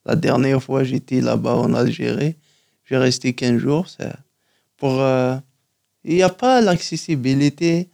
La 0.05 0.15
dernière 0.15 0.61
fois, 0.61 0.83
j'étais 0.83 1.21
là-bas 1.21 1.55
en 1.55 1.73
Algérie, 1.73 2.35
j'ai 2.85 2.97
resté 2.97 3.33
15 3.33 3.57
jours. 3.57 3.87
c'est 3.89 4.11
Pour, 4.77 5.01
euh, 5.01 5.35
il 6.03 6.15
n'y 6.15 6.23
a 6.23 6.29
pas 6.29 6.61
l'accessibilité 6.61 7.89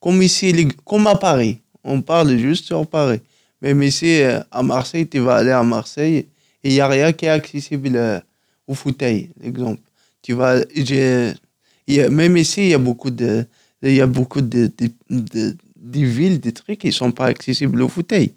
comme 0.00 0.22
ici, 0.22 0.68
comme 0.84 1.06
à 1.06 1.14
Paris. 1.16 1.58
On 1.84 2.00
parle 2.00 2.36
juste 2.38 2.64
sur 2.66 2.86
Paris. 2.86 3.20
Même 3.62 3.82
ici, 3.82 4.20
euh, 4.22 4.40
à 4.50 4.62
Marseille, 4.62 5.06
tu 5.08 5.20
vas 5.20 5.36
aller 5.36 5.52
à 5.52 5.62
Marseille 5.62 6.26
et 6.64 6.68
il 6.68 6.72
n'y 6.72 6.80
a 6.80 6.88
rien 6.88 7.12
qui 7.12 7.26
est 7.26 7.28
accessible 7.30 7.90
euh, 7.94 8.18
au 8.66 8.74
fauteuil, 8.74 9.30
exemple. 9.42 9.80
Tu 10.20 10.32
vas, 10.34 10.58
y 10.74 12.00
a- 12.00 12.08
même 12.10 12.36
ici, 12.36 12.62
il 12.62 12.68
y 12.70 12.74
a 12.74 12.78
beaucoup 12.78 13.10
de, 13.10 13.44
il 13.82 13.94
y 13.94 14.00
a 14.00 14.06
beaucoup 14.06 14.40
de, 14.40 14.70
de, 14.78 14.90
de- 15.10 15.56
villes, 15.84 16.40
des 16.40 16.52
trucs 16.52 16.78
qui 16.80 16.88
ne 16.88 16.92
sont 16.92 17.12
pas 17.12 17.26
accessibles 17.26 17.80
au 17.82 17.88
fauteuil. 17.88 18.32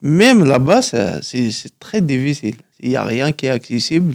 Même 0.00 0.44
là-bas, 0.44 0.82
c'est 0.82 1.50
très 1.78 2.00
difficile. 2.00 2.56
Il 2.80 2.88
n'y 2.90 2.96
a 2.96 3.04
rien 3.04 3.32
qui 3.32 3.46
est 3.46 3.50
accessible. 3.50 4.14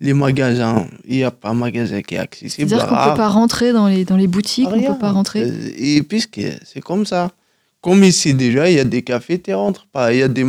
Les 0.00 0.12
magasins, 0.12 0.86
il 1.06 1.16
n'y 1.16 1.24
a 1.24 1.30
pas 1.30 1.50
de 1.50 1.56
magasin 1.56 2.02
qui 2.02 2.14
est 2.14 2.18
accessible. 2.18 2.68
C'est-à-dire 2.68 2.86
qu'on 2.88 2.94
ne 2.96 3.10
peut 3.10 3.16
pas 3.16 3.28
rentrer 3.28 3.72
dans 3.72 3.88
les, 3.88 4.04
dans 4.04 4.16
les 4.16 4.26
boutiques, 4.26 4.68
on 4.68 4.76
ne 4.76 4.80
Rien. 4.80 4.92
peut 4.92 4.98
pas 4.98 5.12
rentrer? 5.12 5.42
Euh, 5.42 5.70
Et 5.76 6.02
puisque 6.02 6.40
c'est 6.64 6.80
comme 6.80 7.06
ça. 7.06 7.32
Comme 7.84 8.02
ici 8.04 8.32
déjà, 8.32 8.70
il 8.70 8.76
y 8.76 8.80
a 8.80 8.84
des 8.84 9.02
cafés, 9.02 9.38
tu 9.46 9.52
rentres 9.52 9.86
pas. 9.94 10.04
Il 10.14 10.18
y 10.20 10.22
a 10.22 10.28
des 10.38 10.46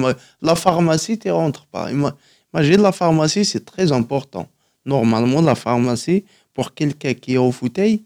la 0.50 0.56
pharmacie, 0.56 1.20
tu 1.20 1.30
rentres 1.32 1.66
pas. 1.74 1.92
Ima- 1.92 2.16
Imagine 2.54 2.82
la 2.82 2.94
pharmacie, 2.94 3.44
c'est 3.52 3.66
très 3.66 3.92
important. 3.92 4.46
Normalement, 4.86 5.42
la 5.42 5.56
pharmacie, 5.56 6.24
pour 6.54 6.68
quelqu'un 6.74 7.14
qui 7.14 7.34
est 7.34 7.38
au 7.50 7.52
fauteuil, 7.52 8.04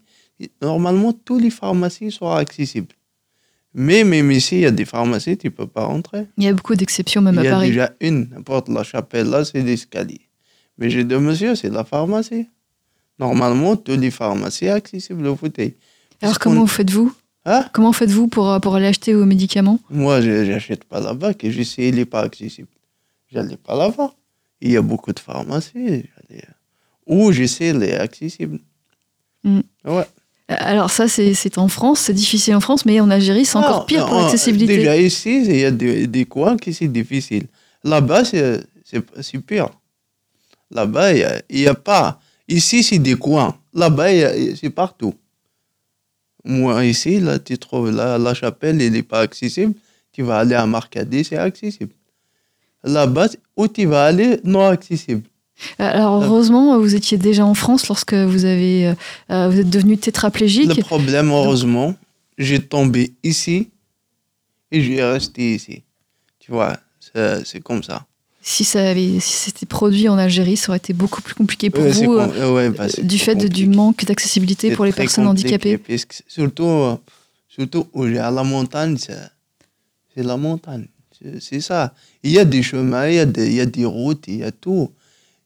normalement, 0.60 1.12
tous 1.12 1.38
les 1.38 1.50
pharmacies 1.50 2.10
sont 2.18 2.30
accessibles. 2.44 2.94
Mais 3.72 4.02
même 4.02 4.32
ici, 4.32 4.56
il 4.56 4.62
y 4.62 4.66
a 4.66 4.72
des 4.72 4.84
pharmacies, 4.94 5.36
tu 5.38 5.48
peux 5.52 5.68
pas 5.68 5.84
rentrer. 5.84 6.26
Il 6.36 6.42
y 6.42 6.48
a 6.48 6.52
beaucoup 6.52 6.74
d'exceptions 6.74 7.22
même 7.22 7.36
Il 7.36 7.40
à 7.40 7.44
y 7.44 7.48
a 7.48 7.50
Paris. 7.52 7.68
déjà 7.68 7.92
une, 8.00 8.28
n'importe 8.30 8.68
la 8.68 8.82
chapelle, 8.82 9.28
là, 9.28 9.44
c'est 9.44 9.62
l'escalier. 9.62 10.22
Mais 10.78 10.90
j'ai 10.90 11.04
dit, 11.04 11.14
monsieur, 11.28 11.54
c'est 11.54 11.70
la 11.70 11.84
pharmacie. 11.84 12.48
Normalement, 13.20 13.76
toutes 13.76 14.00
les 14.00 14.10
pharmacies 14.10 14.66
sont 14.66 14.72
accessibles 14.72 15.26
au 15.28 15.36
fauteuil. 15.36 15.76
Alors 16.22 16.38
comment 16.40 16.66
faites-vous? 16.66 17.12
Hein 17.46 17.64
Comment 17.72 17.92
faites-vous 17.92 18.28
pour, 18.28 18.50
euh, 18.50 18.58
pour 18.58 18.74
aller 18.76 18.86
acheter 18.86 19.14
vos 19.14 19.24
médicaments? 19.24 19.78
Moi, 19.88 20.20
je 20.20 20.30
n'achète 20.50 20.84
pas 20.84 21.00
là-bas, 21.00 21.34
que 21.34 21.50
je 21.50 21.62
sais, 21.62 21.88
il 21.88 21.94
n'est 21.96 22.04
pas 22.04 22.20
accessible. 22.20 22.68
J'allais 23.32 23.56
pas 23.56 23.74
là-bas. 23.76 24.12
Il 24.60 24.72
y 24.72 24.76
a 24.76 24.82
beaucoup 24.82 25.12
de 25.12 25.18
pharmacies. 25.20 25.72
j'allais- 25.84 26.44
Où 27.06 27.32
je 27.32 27.44
sais, 27.46 27.68
il 27.70 27.82
est 27.82 27.96
accessible. 27.96 28.58
Mm. 29.42 29.60
Ouais. 29.86 30.04
Euh, 30.50 30.54
Alors 30.58 30.90
ça, 30.90 31.08
c'est 31.08 31.58
en 31.58 31.68
France, 31.68 32.00
c'est 32.00 32.12
difficile 32.12 32.54
en 32.56 32.60
France, 32.60 32.84
mais 32.84 33.00
en 33.00 33.10
Algérie, 33.10 33.44
c'est 33.46 33.56
encore 33.56 33.82
Ah, 33.82 33.86
pire 33.86 34.06
pour 34.06 34.20
l'accessibilité. 34.20 34.76
Déjà 34.76 34.96
ici, 34.96 35.42
il 35.46 35.56
y 35.60 35.64
a 35.64 35.70
des, 35.70 36.06
des 36.06 36.24
coins 36.26 36.56
qui 36.58 36.74
c'est 36.74 36.88
difficile. 36.88 37.46
Là-bas, 37.84 38.24
c'est 38.24 39.38
pire. 39.46 39.70
Là-bas, 40.70 41.12
il 41.14 41.42
n'y 41.56 41.66
a, 41.66 41.70
a 41.70 41.74
pas. 41.74 42.20
Ici, 42.48 42.82
c'est 42.82 42.98
des 42.98 43.14
coins. 43.14 43.56
Là-bas, 43.72 44.08
c'est 44.60 44.70
partout. 44.70 45.14
Moi, 46.44 46.84
ici, 46.86 47.20
là, 47.20 47.38
tu 47.38 47.58
trouves 47.58 47.90
la, 47.90 48.18
la 48.18 48.34
chapelle, 48.34 48.80
elle 48.80 48.92
n'est 48.92 49.02
pas 49.02 49.20
accessible. 49.20 49.74
Tu 50.12 50.22
vas 50.22 50.38
aller 50.38 50.54
à 50.54 50.66
Marcadé, 50.66 51.22
c'est 51.24 51.36
accessible. 51.36 51.92
Là-bas, 52.82 53.28
où 53.56 53.68
tu 53.68 53.86
vas 53.86 54.04
aller, 54.04 54.40
non 54.44 54.66
accessible. 54.66 55.22
Alors 55.78 56.22
heureusement, 56.22 56.78
vous 56.78 56.94
étiez 56.94 57.18
déjà 57.18 57.44
en 57.44 57.54
France 57.54 57.88
lorsque 57.88 58.14
vous 58.14 58.44
avez, 58.44 58.88
euh, 58.88 58.94
euh, 59.30 59.48
vous 59.50 59.60
êtes 59.60 59.68
devenu 59.68 59.98
tétraplégique. 59.98 60.74
Le 60.74 60.82
problème, 60.82 61.30
heureusement, 61.30 61.94
j'ai 62.38 62.60
tombé 62.60 63.12
ici 63.22 63.68
et 64.72 64.82
j'ai 64.82 65.02
resté 65.02 65.54
ici. 65.54 65.82
Tu 66.38 66.50
vois, 66.50 66.78
c'est 67.44 67.60
comme 67.62 67.82
ça. 67.82 68.06
Si 68.42 68.64
ça 68.64 68.88
avait, 68.90 69.20
si 69.20 69.32
c'était 69.50 69.66
produit 69.66 70.08
en 70.08 70.16
Algérie, 70.16 70.56
ça 70.56 70.70
aurait 70.70 70.78
été 70.78 70.94
beaucoup 70.94 71.20
plus 71.20 71.34
compliqué 71.34 71.68
pour 71.68 71.82
Ouais, 71.84 71.90
vous, 71.92 72.14
euh, 72.14 72.54
ouais, 72.54 72.70
bah, 72.70 72.86
du 73.02 73.18
fait 73.18 73.34
de- 73.34 73.48
du 73.48 73.66
manque 73.66 74.04
d'accessibilité 74.06 74.74
pour 74.74 74.86
les 74.86 74.92
personnes 74.92 75.26
handicapées. 75.26 75.78
surtout, 76.26 76.64
euh, 76.64 76.96
surtout 77.48 77.86
à 77.94 78.30
la 78.30 78.42
montagne, 78.42 78.96
c'est 78.98 80.22
la 80.22 80.36
montagne. 80.36 80.86
C'est 81.40 81.60
ça. 81.60 81.92
Il 82.22 82.30
y 82.30 82.38
a 82.38 82.46
des 82.46 82.62
chemins, 82.62 83.06
il 83.08 83.16
y 83.16 83.18
a 83.18 83.26
des, 83.26 83.46
il 83.48 83.54
y 83.54 83.60
a 83.60 83.66
des 83.66 83.84
routes, 83.84 84.24
il 84.26 84.38
y 84.38 84.42
a 84.42 84.50
tout. 84.50 84.90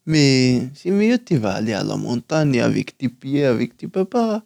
Mais 0.07 0.69
c'est 0.75 0.91
mieux, 0.91 1.19
tu 1.19 1.37
vas 1.37 1.55
aller 1.55 1.73
à 1.73 1.83
la 1.83 1.97
montagne 1.97 2.61
avec 2.61 2.97
tes 2.97 3.09
pieds, 3.09 3.45
avec 3.45 3.77
tes 3.77 3.89
peux 3.89 4.05
pas. 4.05 4.43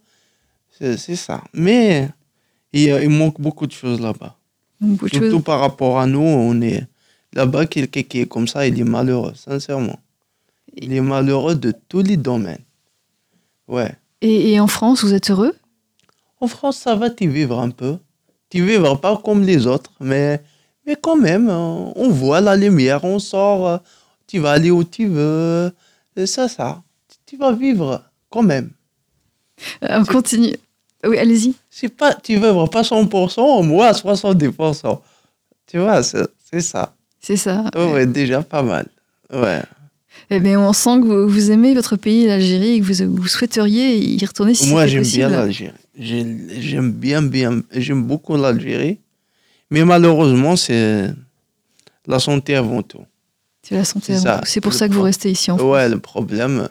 C'est 0.71 0.97
ça. 1.17 1.43
Mais 1.53 2.09
il, 2.73 3.09
manque 3.11 3.41
beaucoup 3.41 3.67
de 3.67 3.73
choses 3.73 4.01
là-bas. 4.01 4.37
Surtout 4.81 5.31
choses. 5.31 5.45
par 5.45 5.61
rapport 5.61 5.99
à 5.99 6.07
nous, 6.07 6.21
on 6.21 6.61
est 6.63 6.87
là-bas, 7.39 7.67
quelqu'un 7.67 8.03
qui 8.03 8.21
est 8.21 8.27
comme 8.27 8.49
ça, 8.49 8.67
il 8.67 8.79
est 8.81 8.91
malheureux, 8.97 9.33
sincèrement. 9.35 9.99
Il 10.75 10.93
est 10.93 11.01
malheureux 11.01 11.55
de 11.55 11.73
tous 11.89 12.03
les 12.03 12.17
domaines. 12.17 12.65
Ouais. 13.69 13.93
Et, 14.21 14.53
et 14.53 14.61
en 14.61 14.67
France, 14.67 15.05
vous 15.05 15.15
êtes 15.15 15.31
heureux? 15.31 15.55
En 16.41 16.49
France, 16.49 16.77
ça 16.79 16.95
va, 16.97 17.11
tu 17.11 17.29
vivre 17.29 17.59
un 17.61 17.71
peu. 17.71 17.99
Tu 18.51 18.65
vivres 18.65 18.97
pas 19.01 19.17
comme 19.25 19.43
les 19.45 19.67
autres, 19.67 19.93
mais, 20.01 20.43
mais 20.85 20.97
quand 20.97 21.17
même, 21.17 21.49
on 21.49 22.09
voit 22.09 22.41
la 22.41 22.57
lumière, 22.57 23.05
on 23.05 23.19
sort, 23.19 23.81
tu 24.27 24.39
vas 24.41 24.53
aller 24.53 24.71
où 24.71 24.83
tu 24.85 25.07
veux. 25.07 25.71
C'est 26.17 26.27
ça, 26.27 26.49
ça. 26.49 26.83
Tu 27.27 27.37
vas 27.37 27.53
vivre 27.53 28.03
quand 28.31 28.43
même. 28.43 28.71
Euh, 29.85 30.01
On 30.01 30.05
continue. 30.05 30.57
Oui, 31.05 31.19
allez-y. 31.19 31.55
C'est 31.71 31.89
pas, 31.89 32.15
tu 32.15 32.35
vivres 32.35 32.69
pas 32.69 32.83
100%, 32.83 33.65
moi 33.65 33.93
70%. 33.93 35.01
Tu 35.67 35.79
vois, 35.79 36.03
c'est 36.03 36.61
ça. 36.61 36.95
C'est 37.21 37.37
ça. 37.37 37.65
Ouais, 37.75 37.93
ouais, 37.93 38.07
déjà 38.07 38.43
pas 38.43 38.63
mal. 38.63 38.87
Ouais. 39.33 39.63
Eh 40.31 40.41
bien, 40.41 40.61
on 40.61 40.73
sent 40.73 41.01
que 41.01 41.07
vous, 41.07 41.29
vous 41.29 41.51
aimez 41.51 41.75
votre 41.75 41.97
pays, 41.97 42.27
l'Algérie, 42.27 42.75
et 42.75 42.81
que 42.81 42.85
vous, 42.85 43.17
vous 43.17 43.29
souhaiteriez 43.29 43.97
y 43.99 44.25
retourner 44.27 44.55
si 44.55 44.69
Moi, 44.69 44.87
j'aime 44.87 45.03
bien 45.03 45.29
l'Algérie. 45.29 45.73
J'ai- 45.99 46.61
J'aime 46.61 46.93
bien, 46.93 47.23
bien, 47.23 47.63
j'aime 47.73 48.05
beaucoup 48.05 48.37
l'Algérie. 48.37 48.99
Mais 49.71 49.85
malheureusement, 49.85 50.57
c'est 50.57 51.11
la 52.07 52.19
santé 52.21 52.55
avant 52.57 52.83
tout. 52.83 53.05
C'est 53.63 53.75
la 53.75 53.85
santé. 53.85 54.15
Avant 54.15 54.39
tout. 54.39 54.45
C'est 54.47 54.61
pour 54.61 54.73
Le 54.73 54.77
ça 54.79 54.89
que 54.89 54.95
vous 54.95 55.03
restez 55.03 55.31
ici 55.31 55.51
en 55.51 55.59
France. 55.59 55.71
Ouais, 55.71 55.89
le 55.89 55.99
problème, 55.99 56.69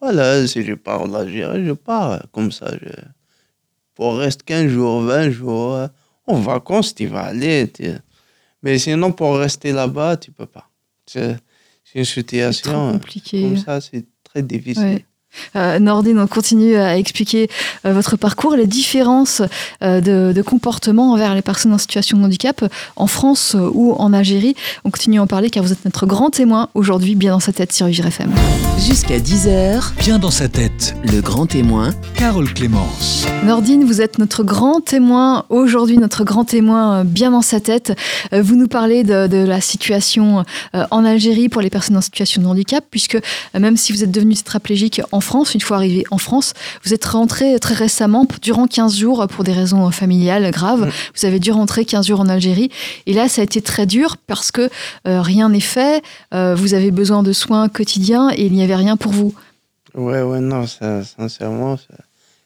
voilà, 0.00 0.46
si 0.46 0.62
je 0.64 0.74
pars 0.74 1.02
en 1.02 1.12
Algérie, 1.14 1.66
je 1.66 1.72
pars 1.72 2.22
comme 2.32 2.52
ça. 2.52 2.70
Je, 2.80 2.88
pour 3.94 4.16
rester 4.18 4.44
15 4.46 4.68
jours, 4.68 5.00
20 5.02 5.30
jours, 5.30 5.78
en 6.26 6.40
vacances, 6.40 6.94
tu 6.94 7.06
vas 7.06 7.24
aller. 7.24 7.68
tu- 7.72 7.90
Mais 8.68 8.78
sinon, 8.78 9.12
pour 9.12 9.38
rester 9.38 9.72
là-bas, 9.72 10.18
tu 10.18 10.30
peux 10.30 10.44
pas. 10.44 10.68
C'est 11.06 11.38
une 11.94 12.04
situation 12.04 12.92
compliqué. 12.92 13.40
comme 13.40 13.56
ça, 13.56 13.80
c'est 13.80 14.04
très 14.22 14.42
difficile. 14.42 14.82
Ouais. 14.82 15.06
Euh, 15.56 15.78
Nordine, 15.78 16.18
on 16.18 16.26
continue 16.26 16.76
à 16.76 16.96
expliquer 16.98 17.48
euh, 17.86 17.92
votre 17.92 18.16
parcours, 18.16 18.56
les 18.56 18.66
différences 18.66 19.42
euh, 19.82 20.00
de, 20.00 20.32
de 20.32 20.42
comportement 20.42 21.12
envers 21.12 21.34
les 21.34 21.42
personnes 21.42 21.72
en 21.72 21.78
situation 21.78 22.18
de 22.18 22.24
handicap 22.24 22.64
en 22.96 23.06
France 23.06 23.54
euh, 23.54 23.70
ou 23.72 23.92
en 23.94 24.12
Algérie. 24.12 24.54
On 24.84 24.90
continue 24.90 25.18
à 25.18 25.22
en 25.22 25.26
parler 25.26 25.50
car 25.50 25.62
vous 25.62 25.72
êtes 25.72 25.84
notre 25.84 26.06
grand 26.06 26.30
témoin 26.30 26.68
aujourd'hui, 26.74 27.14
bien 27.14 27.32
dans 27.32 27.40
sa 27.40 27.52
tête 27.52 27.72
sur 27.72 27.86
Vivre 27.86 28.06
FM. 28.06 28.32
Jusqu'à 28.78 29.18
10h, 29.18 29.92
Bien 29.98 30.18
dans 30.18 30.30
sa 30.30 30.48
tête, 30.48 30.94
le 31.04 31.20
grand 31.20 31.46
témoin 31.46 31.90
Carole 32.16 32.52
Clémence. 32.52 33.26
Nordine, 33.44 33.84
vous 33.84 34.00
êtes 34.00 34.18
notre 34.18 34.42
grand 34.44 34.80
témoin 34.80 35.44
aujourd'hui, 35.48 35.98
notre 35.98 36.24
grand 36.24 36.44
témoin 36.44 37.00
euh, 37.00 37.04
bien 37.04 37.30
dans 37.32 37.42
sa 37.42 37.60
tête. 37.60 37.92
Euh, 38.32 38.42
Vous 38.42 38.56
nous 38.56 38.68
parlez 38.68 39.04
de, 39.04 39.26
de 39.26 39.38
la 39.38 39.60
situation 39.60 40.44
euh, 40.74 40.84
en 40.90 41.04
Algérie 41.04 41.48
pour 41.48 41.60
les 41.62 41.70
personnes 41.70 41.96
en 41.96 42.00
situation 42.00 42.42
de 42.42 42.46
handicap, 42.46 42.84
puisque 42.90 43.16
euh, 43.16 43.20
même 43.58 43.76
si 43.76 43.92
vous 43.92 44.02
êtes 44.02 44.10
devenu 44.10 44.34
tétraplégique 44.34 45.00
en 45.12 45.17
France, 45.20 45.54
une 45.54 45.60
fois 45.60 45.76
arrivé 45.78 46.04
en 46.10 46.18
France, 46.18 46.54
vous 46.84 46.94
êtes 46.94 47.04
rentré 47.04 47.58
très 47.60 47.74
récemment, 47.74 48.26
durant 48.42 48.66
15 48.66 48.96
jours, 48.96 49.26
pour 49.28 49.44
des 49.44 49.52
raisons 49.52 49.90
familiales 49.90 50.50
graves. 50.50 50.86
Mm. 50.86 50.90
Vous 51.16 51.24
avez 51.26 51.38
dû 51.40 51.50
rentrer 51.52 51.84
15 51.84 52.06
jours 52.06 52.20
en 52.20 52.28
Algérie. 52.28 52.70
Et 53.06 53.12
là, 53.12 53.28
ça 53.28 53.40
a 53.40 53.44
été 53.44 53.60
très 53.62 53.86
dur 53.86 54.16
parce 54.26 54.50
que 54.50 54.68
euh, 55.06 55.20
rien 55.22 55.48
n'est 55.48 55.60
fait. 55.60 56.02
Euh, 56.34 56.54
vous 56.54 56.74
avez 56.74 56.90
besoin 56.90 57.22
de 57.22 57.32
soins 57.32 57.68
quotidiens 57.68 58.30
et 58.30 58.46
il 58.46 58.52
n'y 58.52 58.62
avait 58.62 58.76
rien 58.76 58.96
pour 58.96 59.12
vous. 59.12 59.34
Ouais, 59.94 60.22
ouais, 60.22 60.40
non, 60.40 60.66
ça, 60.66 61.02
sincèrement, 61.04 61.76
ça- 61.76 62.04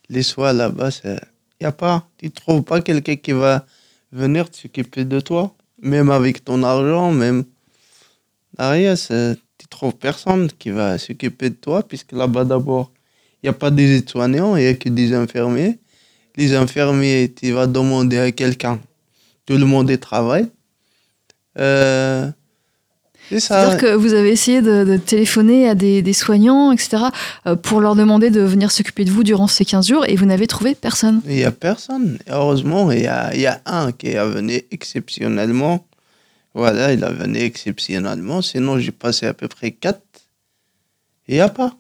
les 0.09 0.23
soins 0.23 0.53
là-bas, 0.53 0.91
il 1.05 1.19
n'y 1.61 1.67
a 1.67 1.73
pas. 1.73 2.07
Tu 2.19 2.31
trouves 2.31 2.63
pas 2.63 2.81
quelqu'un 2.81 3.17
qui 3.17 3.33
va 3.33 3.65
venir 4.13 4.47
s'occuper 4.53 5.05
de 5.05 5.21
toi, 5.21 5.55
même 5.81 6.11
avec 6.11 6.45
ton 6.45 6.63
argent, 6.63 7.11
même. 7.13 7.45
Rien, 8.59 8.97
c'est- 8.97 9.37
trouves 9.73 9.95
personne 9.95 10.49
qui 10.59 10.71
va 10.71 10.99
s'occuper 10.99 11.51
de 11.51 11.55
toi, 11.55 11.83
puisque 11.83 12.13
là-bas, 12.13 12.45
d'abord, 12.45 12.93
il 13.43 13.47
n'y 13.47 13.51
a 13.51 13.55
pas 13.55 13.71
des 13.71 13.97
aides-soignants, 13.97 14.57
il 14.57 14.63
n'y 14.63 14.69
a 14.69 14.75
que 14.75 14.89
des 14.89 15.13
infirmiers. 15.15 15.79
Les 16.37 16.55
infirmiers, 16.55 17.33
tu 17.35 17.51
vas 17.53 17.67
demander 17.67 18.19
à 18.19 18.33
quelqu'un. 18.33 18.79
Tout 19.47 19.57
le 19.57 19.67
monde 19.67 19.99
travaille. 19.99 20.49
Euh, 21.59 22.31
c'est 23.29 23.41
ça. 23.41 23.65
C'est-à-dire 23.65 23.81
que 23.81 23.95
vous 23.95 24.13
avez 24.15 24.31
essayé 24.31 24.63
de, 24.63 24.85
de 24.85 24.97
téléphoner 24.97 25.69
à 25.69 25.75
des, 25.75 26.03
des 26.03 26.13
soignants, 26.13 26.73
etc., 26.73 27.05
euh, 27.47 27.57
pour 27.57 27.81
leur 27.81 27.95
demander 27.95 28.31
de 28.31 28.41
venir 28.41 28.71
s'occuper 28.71 29.05
de 29.05 29.11
vous 29.11 29.25
durant 29.25 29.49
ces 29.49 29.65
15 29.65 29.89
jours 29.89 30.05
et 30.07 30.17
vous 30.17 30.27
n'avez 30.27 30.47
trouvé 30.47 30.75
personne. 30.75 31.21
Il 31.27 31.37
n'y 31.37 31.45
a 31.45 31.51
personne. 31.51 32.19
Heureusement, 32.29 32.93
il 32.93 33.03
y 33.03 33.07
a, 33.07 33.35
il 33.35 33.41
y 33.41 33.47
a 33.47 33.61
un 33.67 33.93
qui 33.93 34.09
est 34.09 34.25
venu 34.25 34.63
exceptionnellement. 34.71 35.85
Voilà, 36.55 36.93
il 36.93 37.03
est 37.03 37.13
venu 37.13 37.39
exceptionnellement. 37.39 38.43
Sinon, 38.43 38.79
j'ai 38.79 38.93
passé 38.93 39.27
à 39.27 39.35
peu 39.35 39.49
près 39.49 39.73
quatre. 39.73 40.03
Il 41.29 41.35
n'y 41.35 41.41
a 41.41 41.49
pas. 41.49 41.77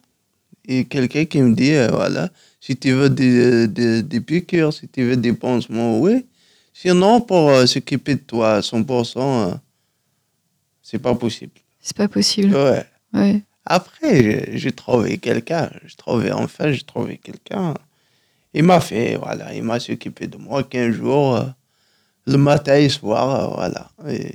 Et 0.67 0.85
quelqu'un 0.85 1.25
qui 1.25 1.43
me 1.43 1.55
dit, 1.55 1.73
euh, 1.75 1.89
voilà, 1.89 2.31
si 2.61 2.77
tu 2.77 2.93
veux 2.93 3.11
des, 3.11 3.67
des, 3.69 4.03
des 4.03 4.21
piqûres, 4.21 4.73
si 4.73 4.89
tu 4.89 5.05
veux 5.05 5.17
des 5.17 5.33
pansements, 5.33 5.99
oui. 6.01 6.25
Sinon, 6.73 7.21
pour 7.21 7.51
euh, 7.51 7.67
s'occuper 7.67 8.15
de 8.15 8.21
toi 8.21 8.55
à 8.57 8.61
100%, 8.61 9.51
euh, 9.51 9.55
c'est 10.83 10.99
pas 11.01 11.15
possible. 11.15 11.53
C'est 11.81 11.97
pas 11.97 12.09
possible. 12.09 12.55
Ouais. 12.55 12.85
Ouais. 13.13 13.43
Après, 13.65 14.57
j'ai- 14.57 14.73
trouvé 14.73 15.19
quelqu'un. 15.19 15.71
J'ai 15.85 15.97
trouvé, 15.97 16.33
enfin, 16.33 16.73
j'ai 16.73 16.83
trouvé 16.83 17.19
quelqu'un. 17.19 17.75
Il 18.55 18.65
m'a 18.65 18.81
fait, 18.81 19.17
voilà, 19.17 19.55
il 19.55 19.63
m'a 19.63 19.81
s'occupé 19.81 20.27
de 20.27 20.37
moi 20.37 20.63
15 20.65 20.93
jours, 20.95 21.45
le 22.27 22.37
matin 22.39 22.77
et 22.77 22.85
le 22.85 22.89
soir, 22.89 23.55
voilà. 23.55 23.91
Et, 24.09 24.33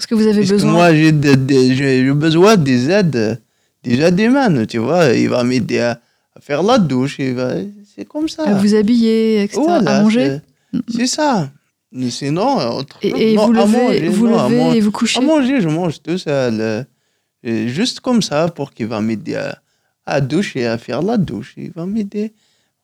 Parce 0.00 0.06
que 0.06 0.14
vous 0.14 0.26
avez 0.26 0.38
parce 0.40 0.50
besoin. 0.52 0.72
moi, 0.72 0.94
j'ai 0.94 1.12
de- 1.12 1.34
de- 1.34 2.12
besoin 2.14 2.56
des 2.56 2.88
aides, 2.88 3.16
euh, 3.16 3.36
des 3.84 4.00
aides 4.00 4.18
humaines, 4.18 4.66
tu 4.66 4.78
vois. 4.78 5.12
Il 5.12 5.28
va 5.28 5.44
m'aider 5.44 5.80
à, 5.80 6.00
à 6.34 6.40
faire 6.40 6.62
la 6.62 6.78
douche, 6.78 7.20
va- 7.20 7.56
c'est 7.94 8.06
comme 8.06 8.26
ça. 8.26 8.44
à 8.44 8.54
vous 8.54 8.74
habiller, 8.74 9.42
etc., 9.42 9.60
Voilà, 9.62 9.98
à 9.98 10.02
manger. 10.02 10.38
c'est- 10.88 11.06
ça. 11.06 11.50
Sinon, 12.08 12.56
autre 12.78 12.96
Et, 13.02 13.10
chose, 13.10 13.20
et 13.20 13.34
non, 13.34 13.46
vous 13.48 13.58
à 13.60 13.66
levez, 13.66 13.76
manger, 13.82 14.08
vous 14.08 14.26
non, 14.28 14.38
à 14.38 14.48
levez 14.48 14.56
manger. 14.58 14.78
et 14.78 14.80
vous 14.80 14.88
À 14.88 14.92
couchez 14.92 15.20
manger, 15.20 15.60
je 15.60 15.68
mange 15.68 16.00
tout 16.00 16.16
seul. 16.16 16.60
euh, 16.60 16.82
Juste 17.68 18.00
comme 18.00 18.22
ça, 18.22 18.48
pour 18.48 18.72
qu'il 18.72 18.86
va 18.86 19.02
m'aider 19.02 19.34
à, 19.34 19.58
à 20.06 20.22
doucher, 20.22 20.66
à 20.66 20.78
faire 20.78 21.02
la 21.02 21.18
douche. 21.18 21.52
Il 21.58 21.72
va 21.72 21.84
m'aider. 21.84 22.32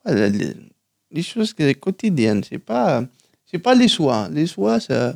Voilà, 0.05 0.29
les, 0.29 0.53
les 1.13 1.23
choses 1.23 1.55
quotidiennes. 1.81 2.43
C'est 2.47 2.59
pas, 2.59 3.05
c'est 3.51 3.59
pas 3.59 3.75
les 3.75 3.89
soins. 3.89 4.29
Les 4.31 4.47
soins, 4.47 4.81
ça. 4.81 5.15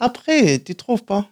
Après, 0.00 0.58
tu 0.58 0.74
trouves 0.74 1.04
pas. 1.04 1.28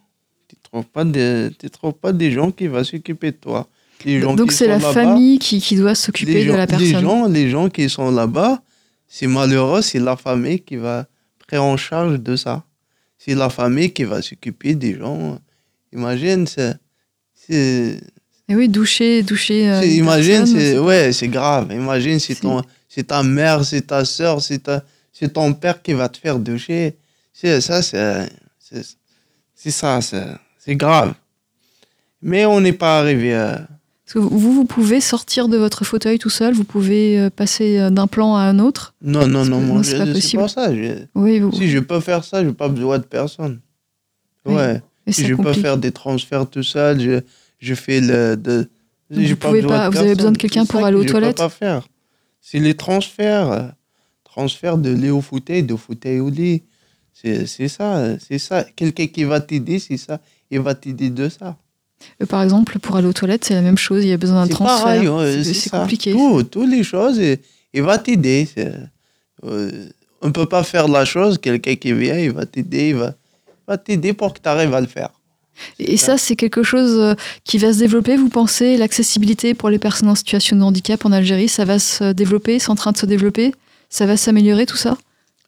Tu 0.48 0.56
trouves 0.62 0.84
pas 0.86 1.04
de, 1.04 1.50
tu 1.58 1.68
trouves 1.70 1.94
pas 1.94 2.12
des 2.12 2.30
gens 2.30 2.50
qui 2.50 2.66
vont 2.66 2.84
s'occuper 2.84 3.32
de 3.32 3.36
toi. 3.36 3.66
Les 4.04 4.20
gens 4.20 4.34
Donc 4.34 4.52
c'est 4.52 4.68
la 4.68 4.78
famille 4.78 5.38
qui, 5.40 5.60
qui 5.60 5.74
doit 5.76 5.94
s'occuper 5.96 6.44
les 6.44 6.46
de 6.46 6.52
la 6.52 6.66
Les 6.66 6.66
personne. 6.68 7.00
gens, 7.00 7.26
les 7.26 7.50
gens 7.50 7.68
qui 7.68 7.88
sont 7.90 8.10
là-bas, 8.12 8.62
c'est 9.08 9.26
malheureux, 9.26 9.82
c'est 9.82 9.98
la 9.98 10.16
famille 10.16 10.60
qui 10.60 10.76
va 10.76 11.06
prendre 11.48 11.64
en 11.64 11.76
charge 11.76 12.20
de 12.20 12.36
ça. 12.36 12.62
C'est 13.16 13.34
la 13.34 13.48
famille 13.50 13.92
qui 13.92 14.04
va 14.04 14.22
s'occuper 14.22 14.74
des 14.74 14.96
gens. 14.96 15.38
Imagine, 15.92 16.46
c'est. 16.46 16.76
Et 17.50 18.54
oui, 18.56 18.68
doucher, 18.68 19.22
doucher. 19.22 19.68
euh, 19.70 19.84
imagine, 19.84 20.46
c'est 20.46 20.78
ouais, 20.78 21.12
c'est 21.12 21.28
grave. 21.28 21.72
Imagine, 21.72 22.18
c'est 22.18 22.36
ton, 22.36 22.62
c'est 22.88 23.06
ta 23.08 23.22
mère, 23.22 23.64
c'est 23.64 23.82
ta 23.82 24.04
soeur, 24.04 24.40
c'est 24.40 24.60
ta, 24.62 24.82
c'est 25.12 25.32
ton 25.32 25.52
père 25.52 25.82
qui 25.82 25.92
va 25.92 26.08
te 26.08 26.18
faire 26.18 26.38
doucher. 26.38 26.96
C'est 27.32 27.60
ça, 27.60 27.82
c'est, 27.82 28.28
c'est, 29.54 29.70
ça, 29.70 30.00
c'est, 30.00 30.76
grave. 30.76 31.14
Mais 32.22 32.44
on 32.46 32.60
n'est 32.60 32.72
pas 32.72 32.98
arrivé 33.00 33.34
à. 33.34 33.66
Parce 34.04 34.14
que 34.14 34.18
vous, 34.20 34.52
vous 34.52 34.64
pouvez 34.64 35.00
sortir 35.02 35.48
de 35.48 35.56
votre 35.58 35.84
fauteuil 35.84 36.18
tout 36.18 36.30
seul, 36.30 36.54
vous 36.54 36.64
pouvez 36.64 37.18
euh, 37.18 37.30
passer 37.30 37.78
euh, 37.78 37.90
d'un 37.90 38.06
plan 38.06 38.34
à 38.36 38.42
un 38.42 38.58
autre. 38.58 38.94
Non, 39.02 39.26
non, 39.26 39.44
non, 39.44 39.60
non, 39.60 39.82
je- 39.82 39.90
c'est 39.90 39.98
pas 39.98 40.06
possible. 40.06 40.42
pas 40.42 40.48
ça. 40.48 40.74
je- 40.74 41.04
Oui, 41.14 41.40
vous, 41.40 41.52
Si 41.52 41.68
je 41.68 41.78
peux 41.78 42.00
faire 42.00 42.24
ça, 42.24 42.42
je 42.42 42.48
n'ai 42.48 42.54
pas 42.54 42.68
besoin 42.68 42.98
de 42.98 43.04
personne. 43.04 43.60
Oui, 44.46 44.54
Ouais. 44.54 44.80
et 45.06 45.12
Si 45.12 45.26
je 45.26 45.34
peux 45.34 45.42
complique. 45.42 45.60
faire 45.62 45.76
des 45.76 45.92
transferts 45.92 46.48
tout 46.48 46.62
seul, 46.62 47.00
je, 47.00 47.20
je 47.58 47.74
fais 47.74 48.00
le. 48.00 48.36
De, 48.36 48.68
Vous 49.10 49.36
pouvez 49.36 49.62
pas- 49.62 49.86
avez 49.86 50.14
besoin 50.14 50.32
de 50.32 50.38
quelqu'un 50.38 50.64
pour 50.64 50.84
aller 50.84 50.96
aux 50.96 51.02
je 51.02 51.08
toilettes 51.08 51.36
peux 51.36 51.42
pas 51.42 51.48
faire. 51.50 51.86
C'est 52.40 52.58
les 52.60 52.74
transferts. 52.74 53.50
euh, 53.52 53.62
Transfert 54.24 54.78
de 54.78 54.90
lit 54.90 55.10
au 55.10 55.20
fauteuil, 55.20 55.64
de 55.64 55.74
fauteuil 55.74 56.20
au 56.20 56.30
lit. 56.30 56.62
C'est 57.20 57.68
ça. 57.68 58.16
C'est 58.20 58.38
ça. 58.38 58.64
Quelqu'un 58.76 59.06
qui 59.06 59.24
va 59.24 59.40
t'aider, 59.40 59.78
c'est 59.78 59.96
ça. 59.96 60.20
Il 60.50 60.60
va 60.60 60.74
t'aider 60.74 61.10
de 61.10 61.28
ça. 61.28 61.56
Euh, 62.22 62.26
Par 62.26 62.42
exemple, 62.42 62.78
pour 62.78 62.96
aller 62.96 63.08
aux 63.08 63.12
toilettes, 63.12 63.44
c'est 63.44 63.54
la 63.54 63.60
même 63.60 63.78
chose, 63.78 64.04
il 64.04 64.08
y 64.10 64.12
a 64.12 64.16
besoin 64.16 64.46
d'un 64.46 64.54
transfert. 64.54 65.44
C'est- 65.44 65.70
compliqué. 65.70 66.12
Tout, 66.12 66.42
toutes 66.44 66.70
les 66.70 66.84
choses, 66.84 67.20
il, 67.74 67.82
va 67.82 67.98
t'aider. 67.98 68.48
euh, 69.44 69.86
on 70.22 70.28
ne 70.28 70.32
peut 70.32 70.46
pas 70.46 70.62
faire 70.62 70.88
la 70.88 71.04
chose. 71.04 71.38
Quelqu'un 71.38 71.74
qui 71.74 71.92
vient, 71.92 72.18
il 72.18 72.30
va 72.32 72.46
t'aider. 72.46 72.90
Il 72.90 72.96
va, 73.66 73.78
t'aider 73.78 74.12
pour 74.12 74.32
que 74.32 74.40
tu 74.40 74.48
arrives 74.48 74.74
à 74.74 74.80
le 74.80 74.86
faire. 74.86 75.10
Et 75.80 75.96
ça, 75.96 76.16
c'est 76.16 76.36
quelque 76.36 76.62
chose 76.62 76.98
euh, 77.00 77.14
qui 77.44 77.58
va 77.58 77.72
se 77.72 77.78
développer, 77.80 78.16
vous 78.16 78.28
pensez? 78.28 78.76
L'accessibilité 78.76 79.54
pour 79.54 79.70
les 79.70 79.80
personnes 79.80 80.08
en 80.08 80.14
situation 80.14 80.56
de 80.56 80.62
handicap 80.62 81.04
en 81.04 81.10
Algérie, 81.10 81.48
ça 81.48 81.64
va 81.64 81.80
se 81.80 82.12
développer? 82.12 82.60
C'est 82.60 82.70
en 82.70 82.76
train 82.76 82.92
de 82.92 82.96
se 82.96 83.06
développer? 83.06 83.52
Ça 83.90 84.06
va 84.06 84.16
s'améliorer 84.16 84.66
tout 84.66 84.76
ça? 84.76 84.96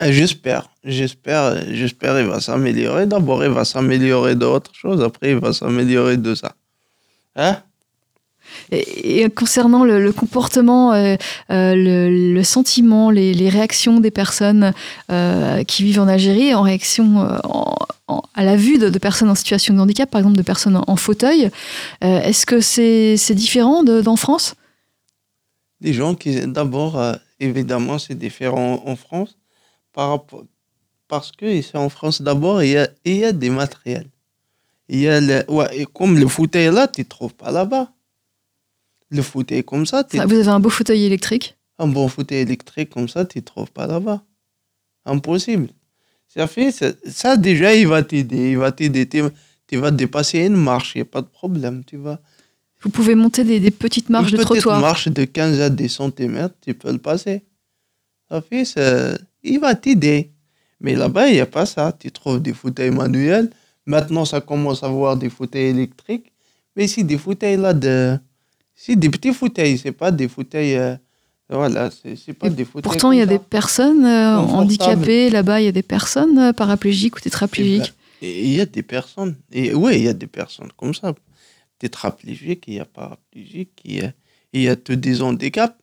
J'espère, 0.03 0.71
j'espère, 0.83 1.63
j'espère 1.73 2.19
il 2.21 2.27
va 2.27 2.41
s'améliorer. 2.41 3.07
D'abord, 3.07 3.45
il 3.45 3.51
va 3.51 3.65
s'améliorer 3.67 4.35
d'autres 4.35 4.75
choses. 4.75 5.03
Après, 5.03 5.31
il 5.33 5.37
va 5.37 5.53
s'améliorer 5.53 6.17
de 6.17 6.35
ça. 6.35 6.55
Hein? 7.37 7.59
Et, 8.73 9.21
et 9.23 9.31
concernant 9.31 9.85
le, 9.85 10.03
le 10.03 10.13
comportement, 10.13 10.93
euh, 10.95 11.17
euh, 11.51 11.75
le, 11.75 12.33
le 12.35 12.43
sentiment, 12.43 13.11
les, 13.11 13.35
les 13.35 13.49
réactions 13.49 14.01
des 14.01 14.11
personnes 14.11 14.73
euh, 15.13 15.63
qui 15.65 15.83
vivent 15.85 16.01
en 16.01 16.09
Algérie 16.09 16.55
en 16.55 16.63
réaction 16.63 17.19
en- 17.45 17.77
en- 18.09 18.23
à 18.35 18.43
la 18.45 18.57
vue 18.57 18.79
de, 18.79 18.89
de 18.89 18.99
personnes 18.99 19.29
en 19.31 19.35
situation 19.35 19.75
de 19.75 19.81
handicap, 19.81 20.11
par 20.11 20.19
exemple 20.21 20.37
de 20.37 20.43
personnes 20.43 20.77
en, 20.77 20.85
en 20.87 20.97
fauteuil, 20.97 21.51
est-ce 22.01 22.45
que 22.47 22.61
c'est 22.61 23.35
différent 23.35 23.85
de- 23.85 24.01
d'en 24.01 24.17
France? 24.17 24.55
Des 25.81 25.93
gens 25.93 26.15
qui, 26.15 26.41
d'abord, 26.47 27.01
évidemment, 27.39 27.99
c'est 27.99 28.19
différent 28.19 28.83
en 28.85 28.97
France 28.97 29.37
par 29.93 30.11
rapport, 30.11 30.45
parce 31.09 31.33
que 31.33 31.47
ici 31.47 31.77
en 31.77 31.89
France, 31.89 32.23
d'abord, 32.23 32.63
il 32.63 32.71
y 32.71 32.77
a, 32.77 32.89
il 33.05 33.17
y 33.17 33.25
a 33.25 33.33
des 33.33 33.51
matériels. 33.51 34.09
Il 34.89 35.01
y 35.01 35.09
a 35.09 35.21
le, 35.21 35.45
ouais, 35.51 35.69
et 35.79 35.87
comme 35.87 36.19
le 36.19 36.27
fauteuil 36.27 36.73
là, 36.73 36.89
tu 36.89 37.03
ne 37.03 37.07
trouves 37.07 37.35
pas 37.35 37.51
là-bas. 37.51 37.93
Le 39.11 39.23
fauteuil 39.23 39.65
comme 39.65 39.87
ça, 39.87 40.05
Ça, 40.11 40.27
Vous 40.27 40.35
avez 40.35 40.49
un 40.49 40.61
beau 40.61 40.71
fauteuil 40.71 41.05
électrique? 41.05 41.57
Un 41.79 41.89
bon 41.89 42.09
fauteuil 42.09 42.41
électrique 42.41 42.91
comme 42.91 43.09
ça, 43.09 43.25
tu 43.25 43.39
ne 43.39 43.45
trouves 43.45 43.71
pas 43.71 43.87
là-bas. 43.87 44.23
Impossible. 45.05 45.69
Ça 46.29 46.47
fait, 46.47 46.71
ça, 46.71 46.93
ça, 47.09 47.37
déjà, 47.37 47.75
il 47.75 47.89
va 47.89 48.03
t'aider. 48.03 48.53
Il 48.53 48.59
va 48.59 48.71
t'aider. 48.71 49.09
Tu, 49.09 49.77
vas 49.77 49.91
dépasser 49.91 50.39
une 50.47 50.57
marche, 50.57 50.95
il 50.95 50.99
n'y 50.99 51.03
a 51.03 51.07
pas 51.07 51.23
de 51.23 51.27
problème. 51.27 51.85
Tu 51.85 51.97
vas. 51.97 52.21
Vous 52.83 52.91
pouvez 52.91 53.15
monter 53.17 53.43
des, 53.43 53.59
des 53.59 53.73
petites 53.73 54.11
marches 54.11 54.31
une 54.31 54.39
de 54.39 54.43
petite 54.43 54.63
trottoir. 54.63 54.81
marche 54.81 55.09
de 55.09 55.25
15 55.25 55.61
à 55.61 55.71
10 55.71 55.89
cm, 55.89 56.51
tu 56.61 56.75
peux 56.75 56.93
le 56.93 56.99
passer. 56.99 57.43
Ça 58.29 58.41
fait, 58.41 58.65
ça, 58.65 59.19
il 59.43 59.59
va 59.61 59.75
t'aider. 59.75 60.31
Mais 60.81 60.95
là-bas, 60.95 61.29
il 61.29 61.35
n'y 61.35 61.41
a 61.41 61.47
pas 61.47 61.67
ça. 61.67 61.93
Tu 61.99 62.11
trouves 62.11 62.41
des 62.41 62.55
fauteuils 62.55 62.91
manuels. 62.91 63.51
Maintenant, 63.87 64.25
ça 64.25 64.41
commence 64.41 64.83
à 64.83 64.87
avoir 64.87 65.17
des 65.17 65.29
fauteuils 65.31 65.67
électriques. 65.71 66.33
Mais 66.77 66.87
c'est 66.89 67.03
des 67.03 67.19
fauteuils 67.19 67.57
là 67.57 67.75
de. 67.75 68.19
C'est 68.75 68.97
des 68.97 69.11
petits 69.11 69.35
fauteuils, 69.35 69.77
c'est 69.77 69.93
pas 69.93 70.11
des 70.11 70.29
fauteuils. 70.29 70.77
euh, 70.77 70.97
voilà, 71.51 71.91
c'est 71.91 72.33
pas 72.33 72.49
des 72.49 72.65
fauteuils. 72.65 72.83
Pourtant, 72.83 73.13
il 73.13 73.19
y 73.19 73.23
a 73.23 73.27
des 73.27 73.39
personnes 73.39 74.05
euh, 74.07 74.37
handicapées 74.37 75.29
là-bas, 75.31 75.61
il 75.61 75.65
y 75.65 75.69
a 75.69 75.73
des 75.73 75.83
personnes 75.83 76.39
euh, 76.39 76.53
paraplégiques 76.53 77.17
ou 77.17 77.21
tétraplégiques. 77.21 77.93
Et 78.23 78.45
il 78.45 78.55
y 78.55 78.61
a 78.61 78.67
des 78.67 78.83
personnes. 78.83 79.37
Et 79.53 79.75
oui, 79.75 79.97
il 79.97 80.03
y 80.05 80.09
a 80.09 80.13
des 80.15 80.27
personnes 80.29 80.71
comme 80.77 80.95
ça. 80.95 81.13
Tétraplégiques, 81.79 82.65
il 82.69 82.75
y 82.75 82.81
a 82.81 82.85
paraplégiques, 82.85 83.81
il 83.85 83.97
y 83.97 84.01
a, 84.03 84.13
il 84.53 84.63
y 84.63 84.69
a 84.69 84.77
tous 84.77 84.97
des 84.97 85.23
handicaps. 85.23 85.75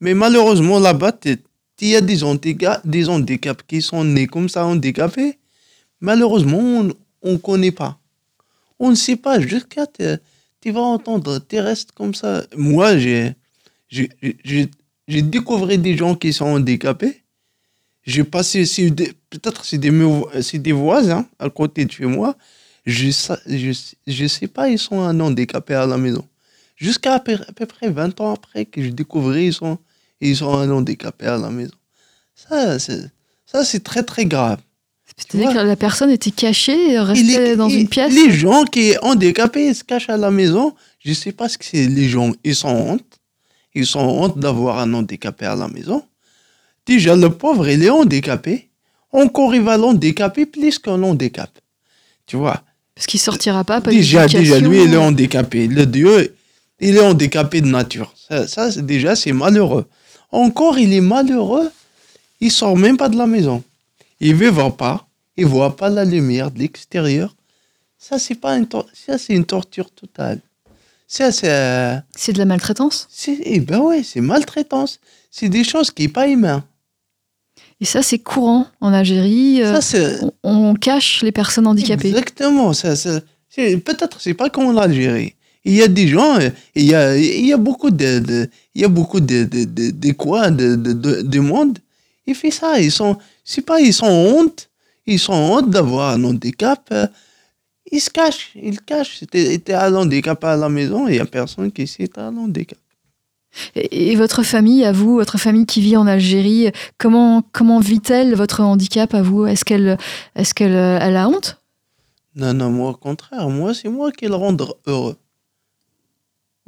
Mais 0.00 0.14
malheureusement, 0.14 0.78
là-bas, 0.78 1.12
t'es- 1.12 1.38
il 1.82 1.88
y 1.88 1.96
a 1.96 2.00
des 2.00 2.24
handicaps, 2.24 2.86
des 2.86 3.06
qui 3.68 3.82
sont 3.82 4.04
nés 4.04 4.26
comme 4.26 4.48
ça, 4.48 4.66
handicapés. 4.66 5.38
Malheureusement, 6.00 6.84
on 7.22 7.32
ne 7.32 7.36
connaît 7.38 7.72
pas. 7.72 7.98
On 8.78 8.90
ne 8.90 8.94
sait 8.96 9.16
pas. 9.16 9.40
Jusqu'à. 9.40 9.86
Tu 10.60 10.72
vas 10.72 10.80
entendre, 10.82 11.40
tu 11.48 11.58
restes 11.60 11.92
comme 11.92 12.14
ça. 12.14 12.44
Moi, 12.56 12.98
j'ai 12.98 13.34
j'ai- 13.88 14.10
découvert 15.22 15.78
des 15.78 15.96
gens 15.96 16.14
qui 16.14 16.32
sont 16.32 16.46
handicapés. 16.46 17.22
J'ai 18.04 18.24
passé, 18.24 18.64
peut-être 19.30 19.64
c'est 19.64 19.78
des, 19.78 19.94
des 20.60 20.72
voisins 20.72 21.26
à 21.38 21.50
côté 21.50 21.84
de 21.84 21.92
chez 21.92 22.06
moi. 22.06 22.36
Je 22.86 23.10
sais, 23.10 23.36
je, 23.46 23.72
sais- 23.72 23.96
pas, 24.48 24.68
ils 24.70 24.78
sont 24.78 25.00
un 25.00 25.20
handicapé 25.20 25.74
à 25.74 25.86
la 25.86 25.98
maison. 25.98 26.26
Jusqu'à 26.76 27.14
à 27.14 27.20
peu, 27.20 27.34
à 27.48 27.52
peu 27.52 27.66
près 27.66 27.90
20 27.90 28.20
ans 28.20 28.34
après 28.34 28.64
que 28.64 28.82
je 28.82 28.90
découvrais, 28.90 29.46
ils 29.46 29.52
sont, 29.54 29.78
ils 30.20 30.36
sont 30.36 30.52
un 30.54 30.70
handicapé 30.70 31.26
à 31.26 31.36
la 31.38 31.50
maison. 31.50 31.74
Ça, 32.34 32.78
c'est, 32.78 33.10
ça, 33.46 33.64
c'est 33.64 33.82
très, 33.84 34.02
très 34.02 34.24
grave. 34.26 34.58
C'est-à-dire 35.16 35.52
que 35.52 35.58
la 35.58 35.76
personne 35.76 36.10
était 36.10 36.30
cachée, 36.30 36.98
restait 36.98 37.50
les- 37.50 37.56
dans 37.56 37.68
une 37.68 37.88
pièce. 37.88 38.12
Les 38.12 38.30
gens 38.32 38.64
qui 38.64 38.92
sont 38.94 39.00
handicapés, 39.02 39.66
ils 39.68 39.74
se 39.74 39.84
cachent 39.84 40.08
à 40.08 40.16
la 40.16 40.30
maison. 40.30 40.74
Je 41.04 41.12
sais 41.12 41.32
pas 41.32 41.48
ce 41.48 41.58
que 41.58 41.64
c'est. 41.64 41.86
Les 41.86 42.08
gens, 42.08 42.32
ils 42.44 42.54
sont 42.54 42.68
honte. 42.68 43.04
Ils 43.74 43.86
sont 43.86 44.00
honte 44.00 44.38
d'avoir 44.38 44.78
un 44.78 44.92
handicapé 44.94 45.44
à 45.46 45.54
la 45.56 45.68
maison. 45.68 46.02
Déjà, 46.86 47.14
le 47.16 47.28
pauvre, 47.30 47.68
il 47.68 47.82
est 47.84 47.90
handicapé. 47.90 48.68
Encore, 49.12 49.54
il 49.54 49.62
va 49.62 49.76
l'handicaper 49.76 50.46
plus 50.46 50.78
qu'un 50.78 51.02
handicap. 51.02 51.50
Tu 52.26 52.36
vois? 52.36 52.62
Parce 52.94 53.06
qu'il 53.06 53.20
sortira 53.20 53.64
pas, 53.64 53.80
pas 53.80 53.90
déjà, 53.90 54.26
déjà, 54.40 54.58
lui, 54.68 54.82
il 54.84 54.94
est 54.94 54.96
handicapé. 54.96 55.66
Le 55.68 55.84
Dieu, 55.86 56.34
il 56.80 56.96
est 56.96 57.00
handicapé 57.00 57.60
de 57.60 57.66
nature. 57.66 58.14
Ça, 58.46 58.70
déjà, 58.80 59.16
c'est 59.16 59.32
malheureux. 59.32 59.86
Encore, 60.32 60.78
il 60.78 60.92
est 60.92 61.00
malheureux. 61.00 61.70
Il 62.40 62.50
sort 62.50 62.76
même 62.76 62.96
pas 62.96 63.08
de 63.08 63.16
la 63.16 63.26
maison. 63.26 63.62
Il 64.20 64.36
ne 64.36 64.48
va 64.50 64.70
pas. 64.70 65.06
Il 65.36 65.46
voit 65.46 65.76
pas 65.76 65.88
la 65.88 66.04
lumière 66.04 66.50
de 66.50 66.58
l'extérieur. 66.58 67.34
Ça, 67.98 68.18
c'est 68.18 68.34
pas 68.34 68.56
une, 68.56 68.66
ça, 68.94 69.18
c'est 69.18 69.34
une 69.34 69.44
torture 69.44 69.90
totale. 69.90 70.40
Ça, 71.06 71.32
c'est, 71.32 71.50
euh, 71.50 71.96
C'est 72.16 72.32
de 72.32 72.38
la 72.38 72.44
maltraitance? 72.44 73.08
eh 73.44 73.60
ben 73.60 73.78
ouais, 73.80 74.02
c'est 74.02 74.20
maltraitance. 74.20 75.00
C'est 75.30 75.48
des 75.48 75.64
choses 75.64 75.90
qui 75.90 76.04
sont 76.04 76.10
pas 76.10 76.28
humaines. 76.28 76.62
Et 77.80 77.84
ça, 77.84 78.02
c'est 78.02 78.18
courant 78.18 78.66
en 78.80 78.92
Algérie. 78.92 79.62
euh, 79.62 79.80
Ça, 79.80 79.98
on, 80.22 80.32
on 80.70 80.74
cache 80.74 81.22
les 81.22 81.32
personnes 81.32 81.66
handicapées. 81.66 82.08
Exactement. 82.08 82.72
Ça, 82.72 82.94
ça- 82.96 83.20
peut-être 83.56 84.20
c'est 84.20 84.34
pas 84.34 84.48
comme 84.50 84.74
l'Algérie. 84.74 85.34
Il 85.64 85.74
y 85.74 85.82
a 85.82 85.88
des 85.88 86.08
gens, 86.08 86.38
il 86.74 86.84
y 86.84 86.94
a, 86.94 87.16
il 87.16 87.44
y 87.46 87.52
a 87.52 87.58
beaucoup 87.58 87.90
de, 87.90 88.18
de- 88.18 88.48
il 88.74 88.80
y 88.80 88.84
a 88.84 88.88
beaucoup 88.88 89.20
de, 89.20 89.44
de, 89.44 89.64
de, 89.64 89.90
de 89.90 90.12
quoi, 90.12 90.50
de, 90.50 90.74
de, 90.74 90.92
de, 90.94 91.22
de 91.22 91.40
monde. 91.40 91.78
Ils 92.26 92.34
font 92.34 92.50
ça. 92.50 92.80
Ils 92.80 92.90
sont, 92.92 93.16
c'est 93.44 93.60
pas, 93.60 93.80
ils 93.80 93.92
sont 93.92 94.06
honte. 94.06 94.70
Ils 95.06 95.18
sont 95.18 95.34
honte 95.34 95.68
d'avoir 95.68 96.14
un 96.14 96.24
handicap. 96.24 96.92
Ils 97.92 98.00
se 98.00 98.08
cachent. 98.08 98.52
Ils 98.54 98.80
cachent. 98.80 99.18
C'était, 99.18 99.52
était 99.52 99.72
à 99.74 99.90
l'handicap 99.90 100.42
à 100.44 100.56
la 100.56 100.68
maison. 100.68 101.08
Il 101.08 101.16
y 101.16 101.20
a 101.20 101.26
personne 101.26 101.70
qui 101.72 101.86
sait 101.86 102.08
à 102.16 102.30
l'handicap. 102.30 102.78
Et, 103.74 104.12
et 104.12 104.16
votre 104.16 104.42
famille, 104.44 104.84
à 104.84 104.92
vous, 104.92 105.16
votre 105.16 105.36
famille 105.36 105.66
qui 105.66 105.80
vit 105.80 105.96
en 105.96 106.06
Algérie, 106.06 106.70
comment, 106.98 107.42
comment 107.52 107.80
vit-elle 107.80 108.34
votre 108.34 108.60
handicap 108.60 109.12
à 109.12 109.22
vous? 109.22 109.44
Est-ce 109.44 109.64
qu'elle 109.64 109.98
est 110.36 110.52
qu'elle 110.54 110.72
elle 110.72 111.16
a 111.16 111.28
honte? 111.28 111.58
Non, 112.36 112.54
non, 112.54 112.70
moi, 112.70 112.90
au 112.90 112.94
contraire, 112.94 113.48
moi, 113.50 113.74
c'est 113.74 113.88
moi 113.88 114.12
qui 114.12 114.26
le 114.26 114.36
rendre 114.36 114.76
heureux. 114.86 115.16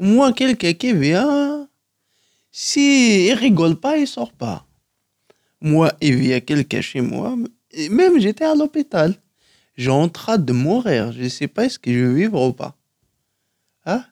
Moi, 0.02 0.32
quelqu'un 0.32 0.72
qui 0.72 0.92
vient, 0.94 1.68
si 2.50 3.28
il 3.28 3.34
rigole 3.34 3.76
pas, 3.76 3.98
il 3.98 4.08
sort 4.08 4.32
pas. 4.32 4.66
Moi, 5.60 5.92
il 6.00 6.16
vient 6.16 6.40
quelqu'un 6.40 6.80
chez 6.80 7.00
moi, 7.00 7.36
même 7.88 8.18
j'étais 8.18 8.44
à 8.44 8.56
l'hôpital. 8.56 9.14
J'ai 9.76 9.90
en 9.90 10.08
train 10.08 10.38
de 10.38 10.52
mourir, 10.52 11.12
je 11.12 11.28
sais 11.28 11.46
pas 11.46 11.66
est-ce 11.66 11.78
que 11.78 11.92
je 11.92 12.00
vais 12.00 12.14
vivre 12.22 12.48
ou 12.48 12.52
pas. 12.52 12.76
Hein? 13.86 14.04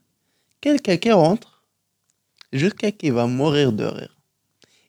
Quelqu'un 0.61 0.97
qui 0.97 1.11
rentre, 1.11 1.65
jusqu'à 2.53 2.93
qui 2.93 3.11
va 3.11 3.27
mourir 3.27 3.73
de 3.73 3.83
rire. 3.85 4.17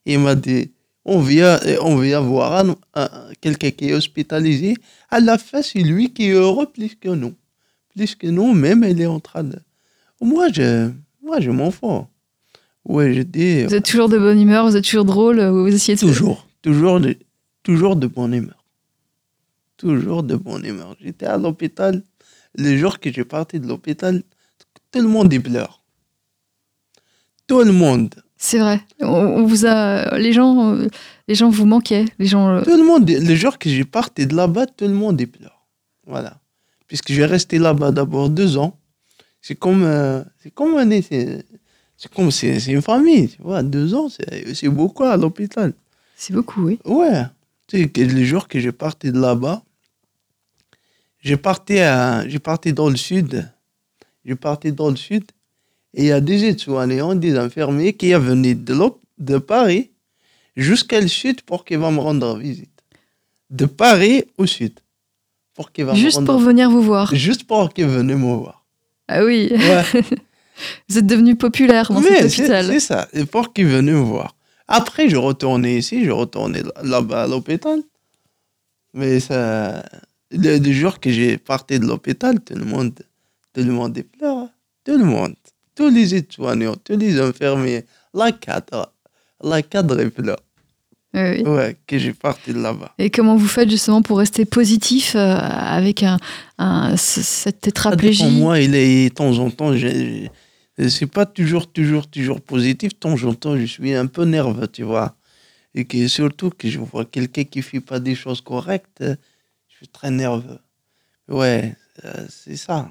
Il 0.06 0.20
m'a 0.20 0.36
dit, 0.36 0.70
on 1.04 1.18
vient, 1.18 1.58
on 1.80 1.96
vient 1.96 2.20
voir 2.20 2.64
un- 2.64 2.76
un- 2.94 3.32
quelqu'un 3.40 3.72
qui 3.72 3.88
est 3.88 3.92
hospitalisé. 3.92 4.76
À 5.10 5.18
la 5.18 5.36
fin, 5.36 5.62
c'est 5.62 5.80
lui 5.80 6.12
qui 6.12 6.26
est 6.28 6.30
heureux 6.30 6.66
plus 6.66 6.94
que 6.94 7.08
nous. 7.08 7.34
Plus 7.88 8.14
que 8.14 8.28
nous, 8.28 8.52
même, 8.52 8.84
il 8.84 9.00
est 9.00 9.06
en 9.06 9.18
train 9.18 9.42
de... 9.42 9.58
Moi, 10.22 10.48
je, 10.52 10.90
moi, 11.22 11.40
je 11.40 11.50
m'en 11.50 11.70
fous. 11.70 12.06
Ouais. 12.84 13.12
Vous 13.12 13.74
êtes 13.74 13.84
toujours 13.84 14.08
de 14.08 14.18
bonne 14.18 14.40
humeur, 14.40 14.66
vous 14.66 14.76
êtes 14.76 14.84
toujours 14.84 15.04
drôle, 15.04 15.40
vous 15.40 15.66
essayez 15.68 15.96
de... 15.96 16.00
Toujours, 16.00 16.46
toujours 16.62 17.00
de, 17.00 17.16
toujours 17.62 17.96
de 17.96 18.06
bonne 18.06 18.34
humeur. 18.34 18.64
Toujours 19.76 20.22
de 20.22 20.36
bonne 20.36 20.64
humeur. 20.64 20.96
J'étais 21.00 21.26
à 21.26 21.36
l'hôpital, 21.38 22.02
le 22.56 22.76
jour 22.76 22.98
que 23.00 23.12
j'ai 23.12 23.24
parti 23.24 23.60
de 23.60 23.66
l'hôpital, 23.66 24.22
tout 24.90 25.00
le 25.00 25.08
monde 25.08 25.32
y 25.32 25.38
pleure. 25.38 25.82
Tout 27.46 27.62
le 27.62 27.72
monde. 27.72 28.14
C'est 28.36 28.58
vrai. 28.58 28.80
On, 29.00 29.06
on 29.06 29.44
vous 29.44 29.66
a... 29.66 30.18
Les 30.18 30.32
gens, 30.32 30.72
euh, 30.74 30.86
les 31.28 31.34
gens 31.34 31.50
vous 31.50 31.66
manquaient. 31.66 32.06
Les 32.18 32.26
gens... 32.26 32.48
euh, 32.48 32.62
Tout 32.62 32.76
le 32.76 32.84
monde, 32.84 33.08
le 33.08 33.34
jour 33.34 33.58
que 33.58 33.68
j'ai 33.68 33.84
parti 33.84 34.26
de 34.26 34.34
là-bas, 34.34 34.66
tout 34.66 34.86
le 34.86 34.94
monde 34.94 35.20
y 35.20 35.26
pleure. 35.26 35.64
Voilà. 36.06 36.40
Puisque 36.88 37.12
j'ai 37.12 37.24
resté 37.24 37.58
là-bas 37.58 37.90
d'abord 37.92 38.28
deux 38.30 38.56
ans. 38.56 38.78
C'est 39.42 39.56
comme, 39.56 39.82
euh, 39.82 40.22
c'est 40.40 40.54
comme 40.54 40.76
un, 40.76 41.02
c'est, 41.02 41.44
c'est 41.96 42.14
comme, 42.14 42.30
c'est, 42.30 42.60
c'est 42.60 42.72
une 42.72 42.80
famille, 42.80 43.28
tu 43.28 43.42
vois. 43.42 43.62
Deux 43.62 43.92
ans, 43.94 44.08
c'est, 44.08 44.54
c'est 44.54 44.68
beaucoup 44.68 45.02
à 45.02 45.16
l'hôpital. 45.16 45.74
C'est 46.16 46.32
beaucoup, 46.32 46.62
oui. 46.66 46.78
Ouais. 46.84 47.24
Tu 47.66 47.82
sais, 47.82 47.88
que 47.88 48.00
les 48.00 48.24
jours 48.24 48.46
que 48.46 48.60
j'ai 48.60 48.70
parti 48.70 49.10
de 49.10 49.20
là-bas, 49.20 49.62
j'ai 51.20 51.36
parti, 51.36 51.80
à, 51.80 52.26
j'ai 52.28 52.38
parti 52.38 52.72
dans 52.72 52.88
le 52.88 52.96
sud. 52.96 53.50
J'ai 54.24 54.36
parti 54.36 54.72
dans 54.72 54.90
le 54.90 54.96
sud. 54.96 55.24
Et 55.94 56.02
il 56.02 56.06
y 56.06 56.12
a 56.12 56.20
des 56.20 56.44
aides-soignants, 56.44 57.16
des 57.16 57.36
infirmiers 57.36 57.92
qui 57.92 58.12
venus 58.12 58.56
de, 58.56 58.74
de 59.18 59.38
Paris 59.38 59.90
jusqu'à 60.56 61.00
le 61.00 61.08
sud 61.08 61.42
pour 61.42 61.64
qu'ils 61.64 61.78
vont 61.78 61.92
me 61.92 62.00
rendre 62.00 62.36
visite. 62.38 62.70
De 63.50 63.66
Paris 63.66 64.24
au 64.38 64.46
sud. 64.46 64.78
Pour 65.54 65.70
qu'ils 65.72 65.84
vont 65.84 65.92
me 65.92 65.98
Juste 65.98 66.16
rendre 66.16 66.32
pour 66.32 66.40
venir 66.40 66.70
vous 66.70 66.82
voir. 66.82 67.14
Juste 67.14 67.44
pour 67.44 67.72
qu'ils 67.72 67.86
venaient 67.86 68.14
me 68.14 68.34
voir. 68.34 68.61
Ah 69.14 69.24
oui, 69.24 69.50
Ouais. 69.52 69.82
vous 70.88 70.98
êtes 70.98 71.06
devenu 71.06 71.36
populaire 71.36 71.90
dans 71.92 72.00
Mais 72.00 72.22
cet 72.22 72.30
c'est 72.30 72.40
hôpital. 72.42 72.66
c'est 72.66 72.80
ça, 72.80 73.08
et 73.12 73.24
pour 73.24 73.52
qu'ils 73.52 73.66
venaient 73.66 73.92
me 73.92 73.98
voir. 73.98 74.34
Après, 74.68 75.08
je 75.08 75.16
retournais 75.16 75.76
ici, 75.78 76.04
je 76.04 76.10
retournais 76.10 76.62
là-bas 76.82 77.24
à 77.24 77.26
l'hôpital. 77.26 77.80
Mais 78.94 79.20
ça, 79.20 79.82
le, 80.30 80.58
le 80.58 80.72
jour 80.72 81.00
que 81.00 81.10
j'ai 81.10 81.36
parti 81.38 81.78
de 81.78 81.86
l'hôpital, 81.86 82.40
tout 82.40 82.54
le 82.54 82.64
monde, 82.64 82.94
tout 83.52 83.62
le 83.62 83.72
monde 83.72 83.98
pleure. 84.18 84.48
Tout 84.84 84.98
le 84.98 85.04
monde. 85.04 85.34
Tous 85.74 85.88
les 85.90 86.14
étudiants, 86.14 86.76
tous 86.84 86.96
les 86.96 87.18
infirmiers, 87.20 87.84
la 88.14 88.32
cadre, 88.32 88.92
la 89.42 89.62
cadre 89.62 89.98
est 90.00 90.10
pleure. 90.10 90.40
Oui. 91.14 91.42
Ouais, 91.42 91.76
que 91.86 91.98
j'ai 91.98 92.14
parti 92.14 92.52
de 92.54 92.60
là-bas. 92.60 92.94
Et 92.98 93.10
comment 93.10 93.36
vous 93.36 93.46
faites 93.46 93.70
justement 93.70 94.00
pour 94.00 94.18
rester 94.18 94.44
positif 94.46 95.14
euh, 95.14 95.36
avec 95.36 96.02
un, 96.02 96.16
un- 96.58 96.96
ce- 96.96 97.20
cette 97.22 97.60
tétraplégie 97.60 98.30
Moi, 98.30 98.60
il 98.60 98.74
est, 98.74 99.10
de 99.10 99.14
temps 99.14 99.36
en 99.38 99.50
temps, 99.50 99.76
je, 99.76 100.26
c'est 100.88 101.06
pas 101.06 101.26
toujours, 101.26 101.70
toujours, 101.70 102.06
toujours 102.08 102.40
positif. 102.40 102.92
De 102.94 102.98
temps 102.98 103.22
en 103.24 103.34
temps, 103.34 103.58
je 103.58 103.66
suis 103.66 103.92
un 103.94 104.06
peu 104.06 104.24
nerveux, 104.24 104.66
tu 104.68 104.84
vois. 104.84 105.14
Et 105.74 105.84
que 105.84 106.08
surtout 106.08 106.50
que 106.50 106.68
je 106.70 106.78
vois 106.78 107.04
quelqu'un 107.04 107.44
qui 107.44 107.60
fait 107.62 107.80
pas 107.80 108.00
des 108.00 108.14
choses 108.14 108.40
correctes, 108.40 109.02
je 109.02 109.76
suis 109.76 109.88
très 109.88 110.10
nerveux. 110.10 110.58
Ouais, 111.28 111.76
euh, 112.06 112.26
c'est 112.30 112.56
ça. 112.56 112.90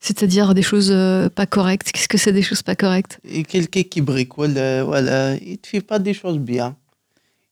C'est-à-dire 0.00 0.54
des 0.54 0.62
choses 0.62 0.92
euh, 0.92 1.28
pas 1.28 1.46
correctes. 1.46 1.90
Qu'est-ce 1.90 2.08
que 2.08 2.18
c'est 2.18 2.32
des 2.32 2.42
choses 2.42 2.62
pas 2.62 2.76
correctes? 2.76 3.18
Et 3.24 3.42
quelqu'un 3.42 3.82
qui 3.82 4.00
bricole, 4.00 4.52
voilà, 4.84 5.34
il 5.36 5.58
te 5.58 5.66
fait 5.66 5.80
pas 5.80 5.98
des 5.98 6.14
choses 6.14 6.38
bien. 6.38 6.76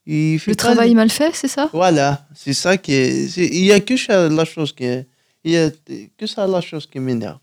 Il 0.07 0.39
fait 0.39 0.53
Le 0.53 0.57
pas 0.57 0.63
travail 0.63 0.95
mal 0.95 1.11
fait, 1.11 1.33
c'est 1.35 1.49
ça? 1.49 1.69
Voilà, 1.73 2.27
c'est 2.35 2.53
ça 2.53 2.77
qui 2.77 2.93
est. 2.93 3.29
c'est- 3.29 3.47
Il 3.47 3.65
y 3.65 3.73
a 3.73 3.81
que 3.81 3.97
ça, 3.97 4.29
la 4.29 4.45
chose 4.45 4.73
qui 4.73 4.85
est. 4.85 5.07
Il 5.45 5.53
y 5.53 5.57
a 5.57 5.71
que 6.17 6.27
ça 6.27 6.47
la 6.47 6.61
chose 6.61 6.87
qui 6.87 6.99
m'énerve. 7.01 7.39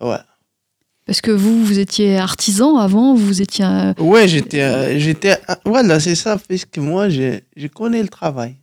Ouais. 0.00 0.16
Parce 1.04 1.20
que 1.20 1.30
vous, 1.30 1.64
vous 1.64 1.78
étiez 1.78 2.16
artisan 2.16 2.76
avant, 2.78 3.14
vous 3.14 3.42
étiez... 3.42 3.64
un- 3.64 3.94
Ouais, 3.98 4.28
j'étais, 4.28 4.98
j'étais, 5.00 5.36
voilà, 5.66 5.98
c'est 5.98 6.14
ça, 6.14 6.38
parce 6.38 6.64
que 6.64 6.80
moi, 6.80 7.08
je, 7.08 7.40
je 7.56 7.66
connais 7.66 8.00
le 8.02 8.08
travail. 8.08 8.54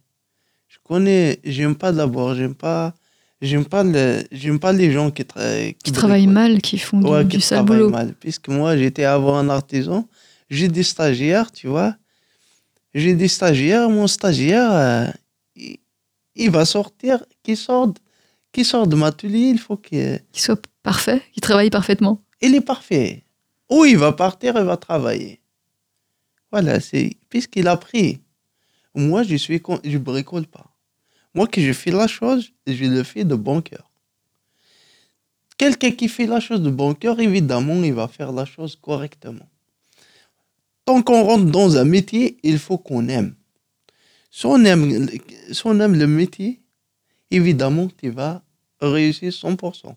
Je 0.69 0.77
connais, 0.83 1.39
j'aime 1.43 1.75
pas 1.75 1.91
d'abord, 1.91 2.35
j'aime 2.35 2.55
pas, 2.55 2.93
j'aime 3.41 3.65
pas 3.65 3.83
le, 3.83 4.23
j'aime 4.31 4.57
pas 4.59 4.71
les 4.71 4.91
gens 4.91 5.11
qui, 5.11 5.23
tra- 5.23 5.73
qui 5.83 5.91
travaillent 5.91 6.27
bricolent. 6.27 6.33
mal, 6.33 6.61
qui 6.61 6.77
font 6.77 6.99
du, 7.01 7.07
Ouais, 7.07 7.23
du 7.25 7.37
qui 7.37 7.41
sale 7.41 7.65
travaillent 7.65 7.79
boulot. 7.83 7.89
mal. 7.91 8.13
Puisque 8.19 8.47
moi, 8.47 8.77
j'étais 8.77 9.03
avant 9.03 9.35
un 9.37 9.49
artisan, 9.49 10.07
j'ai 10.49 10.67
des 10.69 10.83
stagiaires, 10.83 11.51
tu 11.51 11.67
vois. 11.67 11.95
J'ai 12.93 13.13
des 13.15 13.27
stagiaires, 13.27 13.89
mon 13.89 14.07
stagiaire, 14.07 14.71
euh, 14.71 15.07
il, 15.55 15.77
il 16.35 16.49
va 16.49 16.65
sortir, 16.65 17.23
qui 17.43 17.55
sort, 17.55 17.87
de- 17.89 17.99
qui 18.51 18.65
sort 18.65 18.87
de 18.87 18.95
ma 18.95 19.07
atelier, 19.07 19.49
il 19.49 19.59
faut 19.59 19.77
qu'il, 19.77 20.21
Qui 20.31 20.41
soit 20.41 20.61
parfait, 20.83 21.21
qui 21.33 21.41
travaille 21.41 21.69
parfaitement. 21.69 22.21
il 22.41 22.55
est 22.55 22.61
parfait. 22.61 23.23
Ou 23.69 23.85
il 23.85 23.97
va 23.97 24.11
partir, 24.13 24.55
il 24.57 24.63
va 24.63 24.77
travailler. 24.77 25.39
Voilà, 26.51 26.79
c'est 26.79 27.17
puisqu'il 27.29 27.67
a 27.67 27.77
pris. 27.77 28.19
Moi, 28.95 29.21
je 29.23 29.35
suis 29.35 29.61
je 29.83 29.97
bricole 29.99 30.47
pas. 30.47 30.65
Moi, 31.35 31.45
que 31.45 31.61
je 31.61 31.73
fais 31.73 31.91
la 31.91 32.07
chose, 32.07 32.51
je 32.65 32.85
le 32.85 33.03
fais 33.03 33.23
de 33.23 33.35
bon 33.35 33.61
cœur. 33.61 33.91
Quelqu'un 35.57 35.91
qui 35.91 36.07
fait 36.09 36.25
la 36.25 36.39
chose 36.39 36.61
de 36.61 36.71
bon 36.71 36.95
cœur, 36.95 37.19
évidemment, 37.19 37.83
il 37.83 37.93
va 37.93 38.07
faire 38.07 38.31
la 38.31 38.45
chose 38.45 38.75
correctement. 38.81 39.47
Tant 40.89 41.03
qu'on 41.03 41.23
rentre 41.23 41.45
dans 41.45 41.77
un 41.77 41.83
métier, 41.85 42.39
il 42.41 42.57
faut 42.57 42.79
qu'on 42.79 43.09
aime. 43.09 43.35
Si 44.31 44.47
on 44.47 44.65
aime, 44.65 45.07
si 45.51 45.61
on 45.65 45.79
aime 45.79 45.93
le 45.93 46.07
métier, 46.07 46.63
évidemment, 47.29 47.89
tu 47.95 48.09
vas 48.09 48.41
réussir 48.81 49.31
100%. 49.31 49.93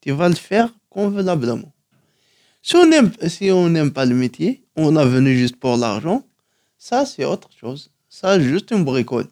Tu 0.00 0.12
vas 0.12 0.28
le 0.28 0.36
faire 0.36 0.72
convenablement. 0.90 1.72
Si 2.62 2.76
on 2.76 2.86
n'aime 2.86 3.10
si 3.26 3.50
on 3.50 3.68
n'aime 3.68 3.90
pas 3.90 4.04
le 4.04 4.14
métier, 4.14 4.64
on 4.76 4.94
est 4.94 5.04
venu 5.04 5.36
juste 5.36 5.56
pour 5.56 5.76
l'argent, 5.76 6.22
ça 6.78 7.04
c'est 7.04 7.24
autre 7.24 7.48
chose. 7.60 7.90
Ça 8.08 8.38
juste 8.38 8.70
une 8.70 8.84
bricole. 8.84 9.26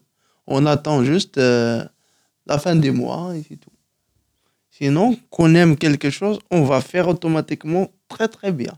On 0.48 0.66
attend 0.66 1.04
juste 1.04 1.38
euh, 1.38 1.84
la 2.46 2.58
fin 2.58 2.74
du 2.74 2.90
mois 2.90 3.36
et 3.36 3.44
c'est 3.48 3.60
tout. 3.60 3.70
Sinon, 4.72 5.16
qu'on 5.30 5.54
aime 5.54 5.76
quelque 5.76 6.10
chose, 6.10 6.40
on 6.50 6.64
va 6.64 6.80
faire 6.80 7.06
automatiquement 7.06 7.92
très 8.08 8.26
très 8.26 8.50
bien. 8.50 8.76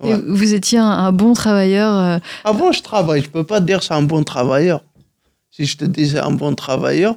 Ouais. 0.00 0.16
vous 0.26 0.54
étiez 0.54 0.78
un, 0.78 0.84
un 0.88 1.12
bon 1.12 1.32
travailleur. 1.32 1.92
euh, 1.94 2.18
Avant, 2.44 2.70
je 2.72 2.82
travaille. 2.82 3.22
Je 3.22 3.28
peux 3.30 3.44
pas 3.44 3.60
dire 3.60 3.82
c'est 3.82 3.94
un 3.94 4.02
bon 4.02 4.22
travailleur. 4.24 4.84
Si 5.50 5.64
je 5.66 5.76
te 5.76 5.84
dis 5.84 6.10
c'est 6.10 6.18
un 6.20 6.30
bon 6.30 6.54
travailleur, 6.54 7.16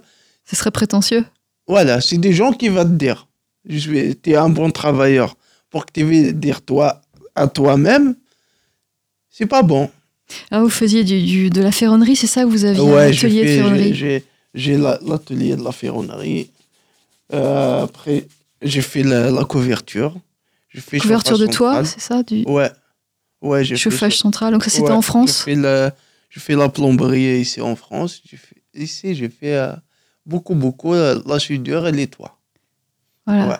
ce 0.49 0.55
serait 0.55 0.71
prétentieux. 0.71 1.23
Voilà, 1.67 2.01
c'est 2.01 2.17
des 2.17 2.33
gens 2.33 2.51
qui 2.53 2.69
vont 2.69 2.83
te 2.83 2.89
dire, 2.89 3.27
je 3.67 3.91
es 4.25 4.35
un 4.35 4.49
bon 4.49 4.71
travailleur. 4.71 5.35
Pour 5.69 5.85
que 5.85 5.91
tu 5.93 6.03
veux 6.03 6.33
dire 6.33 6.61
toi 6.61 7.01
à 7.35 7.47
toi-même, 7.47 8.15
c'est 9.29 9.45
pas 9.45 9.61
bon. 9.63 9.89
Ah, 10.49 10.61
vous 10.61 10.69
faisiez 10.69 11.03
du, 11.03 11.21
du- 11.23 11.49
de 11.49 11.61
la 11.61 11.71
ferronnerie, 11.71 12.15
c'est 12.15 12.27
ça 12.27 12.45
Vous 12.45 12.65
aviez 12.65 12.81
un 12.81 12.93
Ouais, 12.93 13.13
j'ai 13.13 13.27
atelier 13.27 13.41
de 13.43 13.47
fait- 13.47 13.55
ferronnerie. 13.57 13.93
j'ai- 13.93 14.19
j'ai 14.19 14.25
j'ai 14.73 14.77
la- 14.77 14.99
l'atelier 15.05 15.55
de 15.55 15.63
la 15.63 15.71
ferronnerie. 15.71 16.49
Euh, 17.33 17.83
après, 17.83 18.27
j'ai 18.61 18.81
fait 18.81 19.03
la, 19.03 19.29
la 19.31 19.45
couverture. 19.45 20.15
J'ai 20.73 20.81
fait 20.81 20.99
Couverture 20.99 21.37
de 21.37 21.47
toit, 21.47 21.83
c'est 21.85 21.99
ça 21.99 22.23
du 22.23 22.43
Ouais. 22.47 22.71
Ouais, 23.41 23.63
j'ai 23.63 23.75
fait 23.75 23.79
chauffage 23.89 24.17
central. 24.17 24.53
Donc 24.53 24.63
ça, 24.63 24.69
c'était 24.69 24.83
Ouais, 24.83 24.91
en 24.91 25.01
France 25.01 25.43
J'ai 25.47 25.55
fait, 25.55 26.55
la, 26.55 26.63
la 26.63 26.69
plomberie 26.69 27.39
ici 27.41 27.59
en 27.61 27.75
France. 27.75 28.21
Fait- 28.25 28.61
ici, 28.73 29.15
j'ai 29.15 29.29
fait 29.29 29.55
euh, 29.55 29.73
beaucoup, 30.25 30.55
beaucoup 30.55 30.93
euh, 30.93 31.21
la 31.25 31.39
soudure 31.39 31.87
et 31.87 31.91
les 31.91 32.07
toits. 32.07 32.37
Voilà. 33.25 33.47
Ouais. 33.49 33.55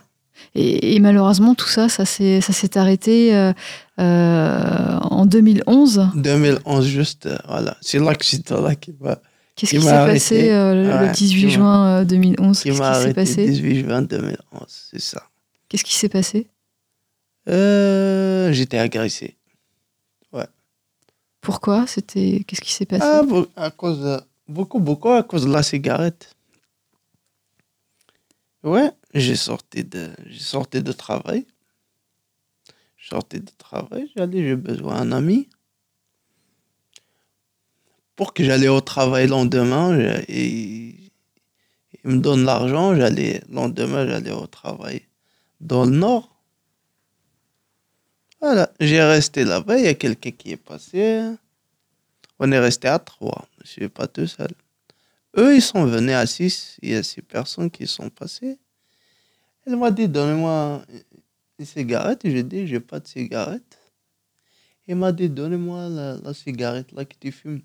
Et, 0.56 0.96
et 0.96 1.00
malheureusement, 1.00 1.54
tout 1.56 1.68
ça, 1.68 1.90
ça 1.90 2.06
s'est 2.06 2.78
arrêté 2.78 3.36
euh, 3.36 3.52
euh, 4.00 4.98
en 5.02 5.26
2011. 5.26 6.10
2011, 6.16 6.86
juste, 6.88 7.26
euh, 7.26 7.38
voilà. 7.48 7.76
C'est 7.82 8.00
l'accident 8.00 8.62
là 8.62 8.76
qui 8.76 8.94
m'a 9.00 9.18
Qu'est-ce 9.56 9.72
Qui 9.76 9.82
s'est 9.82 9.90
passé 9.92 10.50
euh, 10.52 10.74
le- 10.74 10.84
le 10.90 11.06
Ouais, 11.06 11.12
18 11.12 11.40
qui 11.40 11.46
m'a- 11.46 11.52
juin 11.52 11.88
euh, 12.02 12.06
2011 12.06 12.58
qui 12.60 12.70
Qu'est-ce 12.70 12.80
m'a 12.80 12.90
qui 12.90 12.96
s'est 12.96 13.02
arrêté 13.04 13.14
passé? 13.14 13.46
18 13.46 13.80
juin 13.82 14.02
2011, 14.02 14.38
c'est 14.92 15.02
ça. 15.02 15.24
Qu'est-ce 15.70 15.84
qui 15.84 15.94
s'est 15.96 16.10
passé? 16.10 16.48
Euh, 17.48 18.52
j'étais 18.52 18.78
agressé. 18.78 19.38
Pourquoi? 21.42 21.88
C'était 21.88 22.44
qu'est-ce 22.46 22.62
qui 22.62 22.72
s'est 22.72 22.86
passé? 22.86 23.04
Ah, 23.04 23.24
à 23.56 23.72
cause 23.72 24.00
de, 24.00 24.22
beaucoup, 24.48 24.80
beaucoup 24.80 25.10
à 25.10 25.24
cause 25.24 25.46
de 25.46 25.52
la 25.52 25.64
cigarette. 25.64 26.36
Ouais, 28.64 28.92
j'ai 29.16 29.36
sorti 29.36 29.84
de, 29.84 30.12
j'ai 30.28 30.40
sorti 30.40 30.84
de 30.84 30.92
travail. 30.92 31.48
Je 32.96 33.08
sortais 33.08 33.40
de 33.40 33.50
travail, 33.58 34.12
j'allais, 34.16 34.44
j'ai 34.44 34.56
besoin 34.56 35.04
d'un 35.04 35.14
ami. 35.14 35.50
Pour 38.16 38.36
que 38.36 38.44
j'allais 38.44 38.68
au 38.68 38.82
travail 38.82 39.26
le 39.26 39.32
lendemain, 39.32 39.98
et 40.28 40.94
il 42.04 42.12
me 42.12 42.20
donne 42.20 42.46
l'argent, 42.46 42.96
j'allais, 42.96 43.42
le 43.50 43.56
lendemain, 43.56 44.06
j'allais 44.06 44.32
au 44.32 44.46
travail 44.46 45.08
dans 45.60 45.86
le 45.86 45.92
nord. 45.92 46.31
Voilà, 48.42 48.72
j'ai 48.80 49.04
resté 49.04 49.44
là-bas, 49.44 49.78
il 49.78 49.86
y 49.86 49.88
a 49.88 49.94
quelqu'un 49.94 50.32
qui 50.32 50.52
est 50.52 50.58
passé. 50.58 51.32
On 52.40 52.52
est 52.52 52.60
resté 52.60 52.88
à 52.88 52.98
trois, 52.98 53.48
je 53.64 53.70
suis 53.70 53.88
pas 53.88 54.08
tout 54.08 54.26
seul. 54.26 54.50
Eux, 55.38 55.56
ils 55.56 55.62
sont 55.62 55.86
venus 55.86 56.16
à 56.16 56.26
six, 56.26 56.78
il 56.82 56.90
y 56.90 56.96
a 56.96 57.04
six 57.04 57.22
personnes 57.22 57.70
qui 57.70 57.86
sont 57.86 58.10
passées. 58.10 58.58
Elle 59.66 59.78
m'a 59.78 59.92
dit, 59.92 60.08
donnez-moi 60.08 60.84
une 61.60 61.66
cigarette. 61.66 62.22
J'ai 62.24 62.44
dit, 62.44 62.66
j'ai 62.66 62.80
pas 62.80 63.00
de 63.00 63.08
cigarette. 63.08 63.78
Il 64.88 64.96
m'a 64.96 65.12
dit, 65.12 65.30
donnez-moi 65.30 65.90
la, 65.90 66.34
cigarette 66.34 66.92
là 66.92 67.06
que 67.06 67.16
tu 67.20 67.32
fumes. 67.32 67.62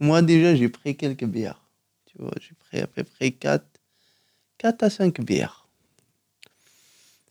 Moi, 0.00 0.20
déjà, 0.20 0.54
j'ai 0.56 0.68
pris 0.68 0.96
quelques 0.96 1.24
bières. 1.24 1.62
Tu 2.06 2.18
vois, 2.18 2.32
j'ai 2.40 2.54
pris 2.54 2.80
à 2.80 2.86
peu 2.86 3.04
près 3.04 3.30
quatre, 3.30 3.80
quatre 4.58 4.82
à 4.82 4.90
cinq 4.90 5.20
bières. 5.20 5.65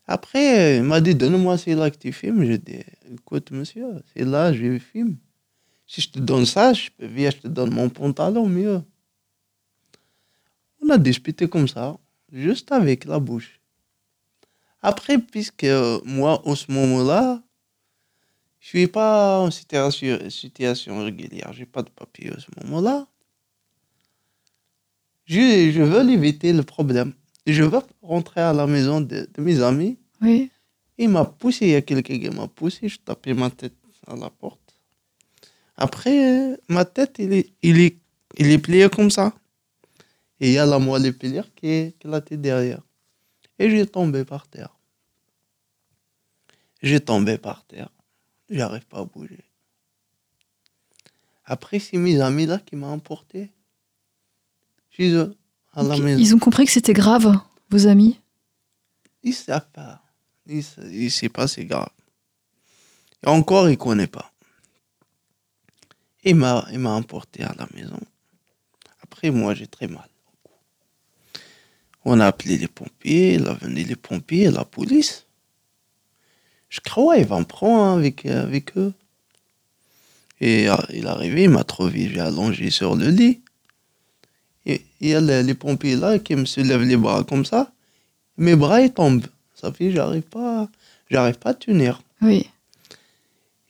Après, 0.06 0.76
il 0.76 0.84
m'a 0.84 1.00
dit, 1.00 1.14
donne-moi 1.14 1.58
celle-là 1.58 1.90
que 1.90 1.96
tu 1.96 2.12
fumes. 2.12 2.44
J'ai 2.44 2.58
dit, 2.58 2.80
écoute, 3.12 3.50
monsieur, 3.50 3.86
c'est 4.14 4.24
là, 4.24 4.52
je 4.52 4.78
fume. 4.78 5.16
Si 5.86 6.00
je 6.00 6.10
te 6.10 6.18
donne 6.18 6.46
ça, 6.46 6.72
je 6.72 6.90
peux 6.96 7.06
viens, 7.06 7.30
je 7.30 7.38
te 7.38 7.48
donne 7.48 7.72
mon 7.72 7.88
pantalon 7.88 8.48
mieux. 8.48 8.82
On 10.82 10.90
a 10.90 10.98
discuté 10.98 11.48
comme 11.48 11.66
ça, 11.66 11.96
juste 12.32 12.70
avec 12.70 13.04
la 13.04 13.18
bouche. 13.18 13.60
Après, 14.80 15.18
puisque 15.18 15.66
moi, 16.04 16.46
en 16.46 16.54
ce 16.54 16.70
moment-là, 16.70 17.42
je 18.60 18.68
suis 18.68 18.86
pas 18.86 19.40
en 19.40 19.50
situation, 19.50 20.30
situation 20.30 21.04
régulière, 21.04 21.52
j'ai 21.52 21.66
pas 21.66 21.82
de 21.82 21.90
papier 21.90 22.30
à 22.32 22.38
ce 22.38 22.46
moment-là. 22.60 23.06
Je, 25.24 25.70
je 25.72 25.82
veux 25.82 26.08
éviter 26.08 26.52
le 26.52 26.62
problème. 26.62 27.12
Je 27.46 27.62
veux 27.62 27.80
rentrer 28.02 28.40
à 28.40 28.52
la 28.52 28.66
maison 28.66 29.00
de, 29.00 29.28
de 29.32 29.42
mes 29.42 29.62
amis. 29.62 29.98
Oui. 30.20 30.50
Il 30.98 31.10
m'a 31.10 31.24
poussé, 31.24 31.66
il 31.66 31.72
y 31.72 31.74
a 31.74 31.82
quelqu'un 31.82 32.18
qui 32.18 32.30
m'a 32.30 32.48
poussé, 32.48 32.88
je 32.88 32.98
tapais 32.98 33.34
ma 33.34 33.50
tête 33.50 33.74
à 34.06 34.16
la 34.16 34.30
porte. 34.30 34.74
Après, 35.76 36.58
ma 36.68 36.84
tête, 36.84 37.16
il 37.18 37.32
est, 37.34 37.52
il 37.62 37.80
est, 37.80 37.98
il 38.38 38.50
est 38.50 38.58
plié 38.58 38.88
comme 38.88 39.10
ça. 39.10 39.34
Et 40.40 40.48
il 40.48 40.52
y 40.54 40.58
a 40.58 40.66
la 40.66 40.78
moelle 40.78 41.06
épinière 41.06 41.54
qui 41.54 41.68
est, 41.68 41.98
qui 41.98 42.08
est 42.08 42.36
derrière. 42.36 42.82
Et 43.58 43.70
j'ai 43.70 43.86
tombé 43.86 44.24
par 44.24 44.48
terre. 44.48 44.76
J'ai 46.82 47.00
tombé 47.00 47.38
par 47.38 47.64
terre. 47.64 47.90
J'arrive 48.48 48.86
pas 48.86 49.00
à 49.00 49.04
bouger. 49.04 49.44
Après, 51.44 51.78
c'est 51.78 51.96
mes 51.96 52.20
amis 52.20 52.46
là 52.46 52.58
qui 52.58 52.76
m'ont 52.76 52.88
emporté. 52.88 53.50
Chez 54.90 55.10
eux, 55.12 55.36
à 55.76 55.84
la 55.84 55.94
Donc, 55.94 56.04
maison. 56.04 56.20
Ils 56.20 56.34
ont 56.34 56.38
compris 56.40 56.64
que 56.64 56.72
c'était 56.72 56.92
grave, 56.92 57.38
vos 57.70 57.86
amis. 57.86 58.18
Ils 59.22 59.34
savent 59.34 59.70
pas. 59.72 60.02
Ils, 60.46 60.64
ils 60.90 61.10
savent 61.12 61.28
pas, 61.30 61.46
c'est 61.46 61.64
grave. 61.64 61.90
Et 63.24 63.28
encore, 63.28 63.70
ils 63.70 63.78
connaissent 63.78 64.08
pas. 64.08 64.32
Il 66.24 66.34
m'a, 66.34 66.66
il 66.72 66.80
m'a 66.80 66.90
emporté 66.90 67.44
à 67.44 67.54
la 67.56 67.68
maison. 67.74 68.00
Après, 69.02 69.30
moi, 69.30 69.54
j'ai 69.54 69.68
très 69.68 69.86
mal. 69.86 70.08
On 72.04 72.20
a 72.20 72.26
appelé 72.26 72.56
les 72.56 72.68
pompiers, 72.68 73.34
il 73.34 73.46
a 73.48 73.54
venu 73.54 73.82
les 73.82 73.96
pompiers 73.96 74.50
la 74.50 74.64
police. 74.64 75.26
Je 76.68 76.80
crois 76.80 77.16
il 77.16 77.26
va 77.26 77.38
me 77.40 77.44
prendre 77.44 77.98
avec, 77.98 78.26
avec 78.26 78.76
eux. 78.76 78.92
Et 80.40 80.68
euh, 80.68 80.76
il 80.90 81.04
est 81.04 81.08
arrivé, 81.08 81.44
il 81.44 81.50
m'a 81.50 81.64
trouvé, 81.64 82.08
j'ai 82.08 82.20
allongé 82.20 82.70
sur 82.70 82.94
le 82.94 83.08
lit. 83.08 83.40
Il 84.66 84.80
y 85.00 85.14
a 85.14 85.20
les, 85.20 85.42
les 85.42 85.54
pompiers 85.54 85.96
là 85.96 86.18
qui 86.18 86.34
me 86.34 86.44
soulèvent 86.44 86.82
les 86.82 86.96
bras 86.96 87.22
comme 87.24 87.44
ça. 87.44 87.72
Mes 88.36 88.56
bras, 88.56 88.80
ils 88.82 88.92
tombent. 88.92 89.26
Ça 89.54 89.72
fait, 89.72 89.90
j'arrive 89.90 90.22
pas, 90.22 90.68
j'arrive 91.10 91.38
pas 91.38 91.50
à 91.50 91.54
tenir. 91.54 92.02
Oui. 92.20 92.46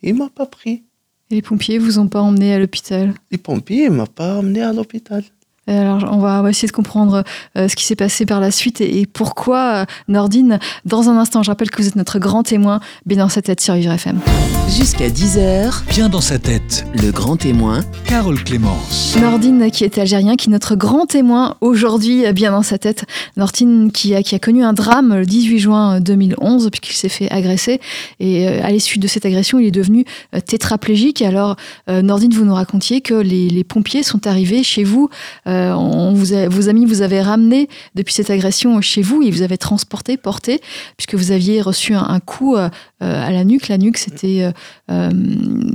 Il 0.03 0.15
m'a 0.15 0.29
pas 0.29 0.47
pris. 0.47 0.83
Et 1.31 1.37
les 1.37 1.43
pompiers 1.43 1.79
vous 1.79 1.99
ont 1.99 2.09
pas 2.09 2.21
emmené 2.21 2.55
à 2.55 2.59
l'hôpital? 2.59 3.15
Les 3.31 3.39
pompiers, 3.39 3.85
il 3.85 3.91
m'a 3.91 4.07
pas 4.07 4.37
emmené 4.37 4.63
à 4.63 4.73
l'hôpital. 4.73 5.23
Et 5.69 5.77
Alors, 5.77 6.05
on 6.13 6.19
va, 6.19 6.49
essayer 6.49 6.69
de 6.69 6.73
comprendre 6.73 7.25
euh, 7.57 7.69
ce 7.69 7.75
qui 7.75 7.85
s'est 7.85 7.97
passé 7.97 8.25
par 8.25 8.41
la 8.41 8.51
suite 8.51 8.81
et, 8.81 9.01
et 9.01 9.07
pourquoi, 9.07 9.59
euh, 9.59 9.85
Nordine. 10.09 10.59
Dans 10.85 11.09
un 11.09 11.17
instant, 11.17 11.43
je 11.43 11.51
rappelle 11.51 11.71
que 11.71 11.83
vous 11.83 11.89
êtes 11.89 11.97
notre 11.97 12.19
grand 12.19 12.43
témoin, 12.43 12.81
bien 13.05 13.19
dans 13.19 13.29
sa 13.29 13.43
tête 13.43 13.61
sur 13.61 13.75
Vivre 13.75 13.93
FM. 13.93 14.21
Jusqu'à 14.69 15.09
10h, 15.09 15.85
Bien 15.89 16.09
dans 16.09 16.21
sa 16.21 16.39
tête, 16.39 16.85
le 16.95 17.11
grand 17.11 17.37
témoin, 17.37 17.81
Carole 18.07 18.43
Clémence. 18.43 19.17
Nordine, 19.21 19.71
qui 19.71 19.85
est 19.85 19.99
algérien, 19.99 20.37
qui 20.37 20.49
est 20.49 20.53
notre 20.53 20.75
grand 20.75 21.07
témoin 21.07 21.57
aujourd'hui, 21.61 22.27
euh, 22.27 22.33
bien 22.33 22.51
dans 22.51 22.63
sa 22.63 22.79
tête. 22.79 23.05
Nordine, 23.37 23.91
qui 23.93 24.15
a, 24.15 24.23
qui 24.23 24.35
a 24.35 24.39
connu 24.39 24.63
un 24.63 24.73
drame 24.73 25.15
le 25.17 25.27
18 25.27 25.59
juin 25.59 26.01
2011, 26.01 26.69
puisqu'il 26.71 26.97
s'est 26.97 27.09
fait 27.09 27.31
agresser. 27.31 27.81
Et 28.21 28.49
euh, 28.49 28.61
à 28.63 28.71
l'issue 28.71 28.99
de 28.99 29.07
cette 29.07 29.25
agression, 29.25 29.59
il 29.59 29.67
est 29.67 29.71
devenu 29.71 30.05
euh, 30.35 30.41
tétraplégique. 30.41 31.23
Alors, 31.23 31.57
euh, 31.89 32.03
Nordine, 32.03 32.33
vous 32.33 32.45
nous 32.45 32.55
racontiez 32.55 33.01
que 33.01 33.15
les, 33.15 33.49
les 33.49 33.65
pompiers 33.65 34.03
sont 34.03 34.27
arrivés 34.27 34.63
chez 34.63 34.85
vous. 34.85 35.09
Euh, 35.47 35.56
on 35.77 36.13
vous 36.13 36.35
vos 36.49 36.69
amis 36.69 36.87
vous 36.87 37.03
avaient 37.03 37.23
ramené 37.23 37.69
depuis 37.95 38.15
cette 38.15 38.31
agression 38.31 38.81
chez 38.81 39.03
vous. 39.03 39.23
Ils 39.23 39.33
vous 39.33 39.43
avaient 39.43 39.57
transporté, 39.57 40.17
porté, 40.17 40.61
puisque 40.97 41.15
vous 41.15 41.31
aviez 41.31 41.61
reçu 41.61 41.95
un, 41.95 42.21
coup 42.21 42.57
euh, 42.57 42.69
euh, 43.03 43.27
à 43.27 43.31
la 43.31 43.45
nuque. 43.45 43.69
La 43.69 43.79
nuque, 43.79 43.99
c'était. 43.99 44.43
euh, 44.43 44.53
euh, 44.91 45.11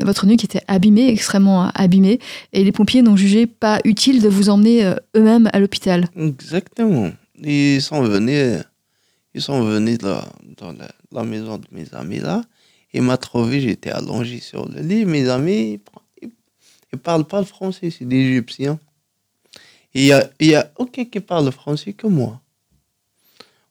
votre 0.03 0.25
nuque 0.25 0.43
était 0.43 0.61
abîmée, 0.67 1.09
extrêmement 1.09 1.69
abîmée. 1.73 2.19
Et 2.53 2.63
les 2.63 2.71
pompiers 2.71 3.01
n'ont 3.01 3.15
jugé 3.15 3.45
pas 3.45 3.79
utile 3.85 4.21
de 4.21 4.29
vous 4.29 4.49
emmener 4.49 4.85
euh, 4.85 4.95
eux-mêmes 5.15 5.49
à 5.53 5.59
l'hôpital. 5.59 6.07
Exactement. 6.15 7.11
Ils 7.43 7.81
sont 7.81 8.01
venus, 8.01 8.59
ils 9.33 9.41
sont 9.41 9.63
venus 9.63 9.97
dans 9.97 10.21
la, 11.11 11.23
maison 11.23 11.57
de 11.57 11.65
mes 11.71 11.85
amis 11.93 12.19
là. 12.19 12.43
Il 12.93 13.03
m'a 13.03 13.17
trouvé, 13.17 13.61
j'étais 13.61 13.89
allongé 13.91 14.39
sur 14.39 14.67
le 14.67 14.81
lit. 14.81 15.05
Mes 15.05 15.29
amis, 15.29 15.79
ils, 16.21 16.29
ils 16.93 16.99
parlent 16.99 17.25
pas 17.25 17.39
le 17.39 17.45
français, 17.45 17.89
c'est 17.89 18.05
des 18.05 18.17
Égyptiens. 18.17 18.79
Il 19.93 20.05
y 20.05 20.11
a, 20.13 20.29
il 20.39 20.47
y 20.47 20.55
a 20.55 20.71
aucun 20.77 21.05
qui 21.05 21.19
parle 21.19 21.45
le 21.45 21.51
français 21.51 21.93
que 21.93 22.07
moi. 22.07 22.39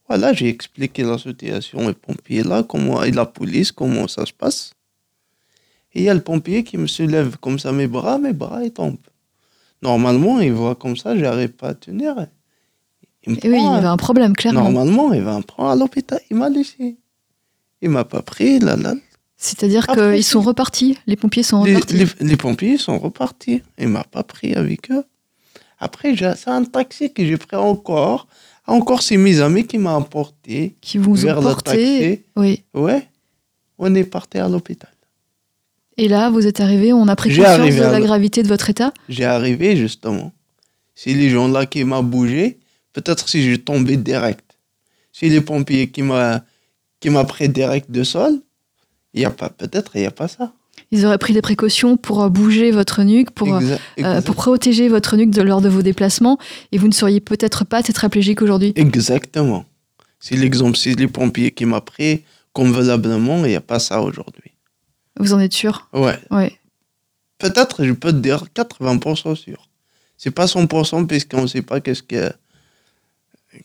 Voilà, 0.09 0.33
j'ai 0.33 0.49
expliqué 0.49 1.03
la 1.05 1.19
situation 1.19 1.87
aux 1.87 1.95
pompiers 1.95 2.43
là, 2.43 2.63
comment, 2.63 3.03
et 3.05 3.13
la 3.13 3.27
police, 3.27 3.71
comment 3.73 4.09
ça 4.09 4.27
se 4.27 4.33
passe. 4.33 4.73
Et 5.95 6.01
il 6.01 6.05
y 6.05 6.09
a 6.09 6.15
le 6.15 6.21
pompier 6.21 6.63
qui 6.65 6.77
me 6.79 6.87
soulève 6.87 7.37
comme 7.39 7.59
ça 7.59 7.73
mes 7.73 7.87
bras, 7.87 8.19
mes 8.19 8.33
bras 8.33 8.63
ils 8.65 8.73
tombent. 8.73 8.97
Normalement, 9.83 10.41
il 10.41 10.53
voit 10.53 10.75
comme 10.75 10.97
ça, 10.97 11.17
j'arrive 11.17 11.51
pas 11.51 11.69
à 11.69 11.75
tenir. 11.75 12.27
Il 13.25 13.33
me 13.33 13.39
Et 13.45 13.49
oui, 13.51 13.59
il 13.61 13.67
avait 13.79 13.87
un 13.87 13.97
problème, 13.97 14.35
clairement. 14.35 14.71
Normalement, 14.71 15.13
il 15.13 15.23
va 15.23 15.39
me 15.39 15.43
prendre 15.43 15.71
à 15.71 15.77
l'hôpital. 15.77 16.21
Il 16.31 16.37
m'a 16.37 16.49
laissé. 16.51 16.97
Il 17.81 17.89
m'a 17.91 18.05
pas 18.05 18.21
pris, 18.23 18.59
là, 18.59 18.77
là. 18.77 18.95
C'est-à-dire 19.37 19.87
qu'ils 19.87 20.23
sont 20.25 20.43
repartis. 20.43 20.99
Les 21.07 21.17
pompiers 21.17 21.43
sont 21.43 21.65
Les, 21.65 21.75
repartis. 21.77 21.97
les- 21.97 22.07
les 22.29 22.37
pompiers 22.37 22.77
sont 22.77 22.99
repartis. 22.99 23.63
Il 23.79 23.89
m'a 23.89 24.05
pas 24.05 24.23
pris 24.23 24.55
avec 24.55 24.91
eux. 24.91 25.05
Après, 25.81 26.15
c'est 26.17 26.49
un 26.49 26.65
taxi 26.65 27.13
que 27.13 27.25
j'ai 27.25 27.39
pris 27.39 27.57
encore. 27.57 28.29
Encore, 28.67 29.03
c'est 29.03 29.17
mes 29.17 29.41
amis 29.41 29.67
qui 29.67 29.79
m'ont 29.79 29.91
emporté 29.91 30.77
qui 30.81 30.99
vous 30.99 31.15
vers 31.15 31.39
ont 31.39 31.41
le 31.41 31.49
porté. 31.49 31.71
taxi. 31.71 32.21
Oui. 32.37 32.63
Ouais. 32.75 33.09
On 33.79 33.95
est 33.95 34.05
parti 34.05 34.39
à 34.39 34.47
l'hôpital. 34.47 34.91
Et 35.97 36.07
là, 36.07 36.31
vous 36.31 36.47
êtes 36.47 36.61
arrivé, 36.61 36.93
on 36.93 37.09
a 37.09 37.17
pris 37.17 37.35
conscience 37.35 37.75
de 37.75 37.83
la 37.83 38.01
gravité 38.01 38.43
de 38.43 38.49
votre 38.49 38.71
état. 38.71 38.93
J'ai 39.09 39.25
arrivé, 39.25 39.77
justement. 39.77 40.33
C'est 40.95 41.15
les 41.15 41.31
gens-là 41.31 41.67
qui 41.67 41.83
m'ont 41.85 42.03
bougé. 42.03 42.59
Peut-être 42.93 43.29
si 43.29 43.43
j'ai 43.43 43.59
tombé 43.59 43.97
direct. 43.97 44.45
C'est 45.13 45.29
les 45.29 45.41
pompiers 45.41 45.89
qui 45.91 46.03
m'a 46.03 46.45
qui 47.01 47.09
m'a 47.09 47.25
pris 47.25 47.49
direct 47.49 47.91
de 47.91 48.05
sol. 48.05 48.41
Il 49.15 49.23
y 49.23 49.25
a 49.25 49.31
pas, 49.31 49.49
peut-être, 49.49 49.93
il 49.97 50.03
n'y 50.03 50.07
a 50.07 50.11
pas 50.11 50.29
ça. 50.29 50.53
Ils 50.93 51.07
auraient 51.07 51.19
pris 51.19 51.33
des 51.33 51.43
précautions 51.43 51.97
pour 51.97 52.23
euh, 52.23 52.29
bouger 52.29 52.73
votre 52.73 53.03
nuque, 53.03 53.31
pour, 53.31 53.55
euh, 53.55 53.77
euh, 54.01 54.21
pour 54.23 54.35
protéger 54.35 54.89
votre 54.89 55.17
nuque 55.17 55.31
de, 55.31 55.43
lors 55.43 55.61
de 55.61 55.69
vos 55.69 55.83
déplacements. 55.83 56.39
Et 56.73 56.79
vous 56.79 56.89
ne 56.89 56.93
seriez 56.93 57.21
peut-être 57.21 57.65
pas 57.65 57.83
tétraplégique 57.83 58.43
aujourd'hui. 58.43 58.73
Exactement. 58.75 59.65
C'est 60.19 60.37
l'exemple, 60.37 60.77
c'est 60.77 60.99
les 60.99 61.07
pompiers 61.07 61.53
qui 61.53 61.65
m'ont 61.65 61.81
pris 61.81 62.25
convenablement, 62.53 63.45
il 63.45 63.51
n'y 63.51 63.57
a 63.57 63.61
pas 63.61 63.79
ça 63.79 64.03
aujourd'hui. 64.03 64.53
Vous 65.19 65.33
en 65.33 65.39
êtes 65.39 65.53
sûr? 65.53 65.89
Ouais. 65.93 66.19
Oui. 66.31 66.57
Peut-être, 67.39 67.85
je 67.85 67.93
peux 67.93 68.13
te 68.13 68.19
dire 68.19 68.45
80% 68.55 69.37
sûr. 69.37 69.69
C'est 70.17 70.31
pas 70.31 70.47
100% 70.47 71.07
puisqu'on 71.07 71.43
ne 71.43 71.47
sait 71.47 71.63
pas 71.63 71.81
qu'est-ce 71.81 72.03
que 72.03 72.31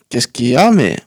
qu'est-ce 0.09 0.27
qu'il 0.27 0.47
y 0.47 0.55
a, 0.55 0.71
mais 0.71 0.97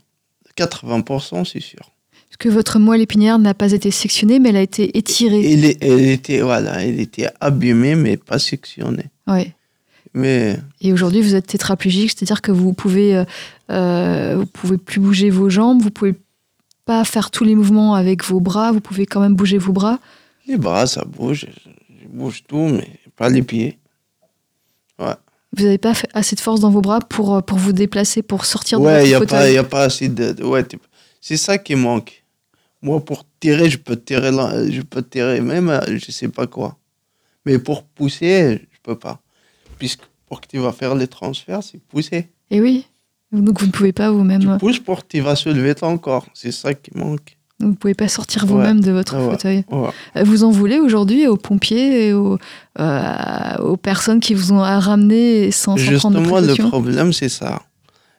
80% 0.57 1.45
c'est 1.51 1.61
sûr. 1.61 1.93
Que 2.38 2.48
votre 2.48 2.79
moelle 2.79 3.01
épinière 3.01 3.38
n'a 3.40 3.53
pas 3.55 3.72
été 3.72 3.90
sectionnée, 3.90 4.38
mais 4.38 4.51
elle 4.51 4.57
a 4.57 4.62
été 4.62 4.96
étirée. 4.96 5.53
Elle, 5.81 6.01
était, 6.09 6.40
voilà, 6.40 6.85
elle 6.85 7.01
était 7.01 7.29
abîmée, 7.40 7.96
mais 7.96 8.16
pas 8.16 8.38
sectionnée. 8.38 9.07
Ouais. 9.27 9.55
Mais 10.14 10.57
Et 10.81 10.92
aujourd'hui, 10.92 11.20
vous 11.20 11.35
êtes 11.35 11.48
tétraplégique, 11.48 12.11
c'est-à-dire 12.12 12.40
que 12.40 12.53
vous 12.53 12.72
pouvez, 12.72 13.16
euh, 13.16 13.24
euh, 13.70 14.37
vous 14.38 14.46
pouvez 14.46 14.79
plus 14.79 15.01
bouger 15.01 15.31
vos 15.31 15.51
jambes, 15.51 15.83
vous 15.83 15.90
pouvez 15.90 16.14
pas 16.85 17.05
faire 17.05 17.31
tous 17.31 17.44
les 17.44 17.55
mouvements 17.57 17.94
avec 17.94 18.24
vos 18.24 18.40
bras, 18.40 18.70
vous 18.72 18.81
pouvez 18.81 19.05
quand 19.05 19.20
même 19.20 19.35
bouger 19.35 19.59
vos 19.59 19.72
bras. 19.72 19.98
les 20.46 20.57
bras, 20.57 20.87
ça 20.87 21.05
bouge. 21.05 21.46
Je 22.01 22.07
bouge 22.09 22.44
tout, 22.46 22.68
mais 22.68 22.88
pas 23.16 23.29
les 23.29 23.42
pieds. 23.42 23.79
Vous 24.98 25.64
n'avez 25.64 25.79
pas 25.79 25.94
fait 25.94 26.09
assez 26.14 26.37
de 26.37 26.40
force 26.40 26.61
dans 26.61 26.70
vos 26.70 26.81
bras 26.83 27.01
pour, 27.01 27.35
euh, 27.37 27.40
pour 27.40 27.59
vous 27.59 27.72
déplacer, 27.72 28.22
pour 28.22 28.44
sortir 28.44 28.79
de 28.81 28.85
Ouais, 28.85 29.05
il 29.05 29.09
n'y 29.09 29.12
votre 29.14 29.22
a, 29.24 29.27
pas- 29.27 29.37
fauteuil. 29.40 29.55
y 29.55 29.59
a 29.59 29.64
pas 29.64 29.83
assez 29.83 30.09
de. 30.09 30.44
ouais, 30.44 30.64
c'est 31.20 31.37
ça 31.38 31.57
qui 31.59 31.74
manque. 31.74 32.18
Moi, 32.83 33.05
pour 33.05 33.25
tirer, 33.41 33.69
je 33.71 33.79
peux 33.79 33.97
tirer, 33.97 34.31
là, 34.31 34.69
je 34.71 34.83
peux 34.83 35.03
tirer 35.03 35.41
même, 35.41 35.69
euh, 35.69 35.81
je 35.99 36.11
sais 36.12 36.29
pas 36.29 36.47
quoi. 36.47 36.77
Mais 37.45 37.59
pour 37.59 37.83
pousser, 37.83 38.61
je 38.73 38.79
peux 38.83 38.97
pas. 38.97 39.21
Puisque 39.79 40.03
pour 40.29 40.41
que 40.41 40.47
tu 40.47 40.59
vas 40.59 40.73
faire 40.73 40.95
les 40.95 41.09
transferts, 41.09 41.62
c'est 41.62 41.81
pousser. 41.83 42.29
Et 42.51 42.61
oui. 42.61 42.87
Donc 43.33 43.61
vous 43.61 43.67
ne 43.67 43.73
pouvez 43.73 43.93
pas 43.93 44.11
vous-même, 44.11 44.41
Tu 44.41 44.59
pousses 44.59 44.79
pour 44.79 45.03
que 45.03 45.09
tu 45.09 45.21
vas 45.21 45.37
soulever 45.37 45.75
ton 45.75 45.99
corps. 45.99 46.27
C'est 46.35 46.53
ça 46.53 46.73
qui 46.73 46.91
manque. 46.97 47.37
vous 47.61 47.69
ne 47.69 47.75
pouvez 47.75 47.95
pas 47.95 48.09
sortir 48.09 48.47
vous-même 48.47 48.81
de 48.81 48.91
votre 48.93 49.17
ouais. 49.19 49.31
fauteuil. 49.33 49.64
Ouais. 49.71 49.88
Euh, 50.17 50.23
Vous 50.25 50.45
en 50.45 50.51
voulez 50.51 50.79
aujourd'hui 50.79 51.27
aux 51.27 51.37
pompiers 51.37 52.09
et 52.09 52.12
aux, 52.14 52.38
euh, 52.79 53.57
aux 53.59 53.77
personnes 53.77 54.21
qui 54.21 54.35
vous 54.35 54.53
ont 54.53 54.61
ramené 54.61 55.51
sans, 55.51 55.77
sans 55.77 55.99
prendre 56.12 56.17
de 56.21 56.25
Justement, 56.25 56.41
le 56.41 56.69
problème, 56.71 57.12
c'est 57.12 57.29
ça. 57.29 57.61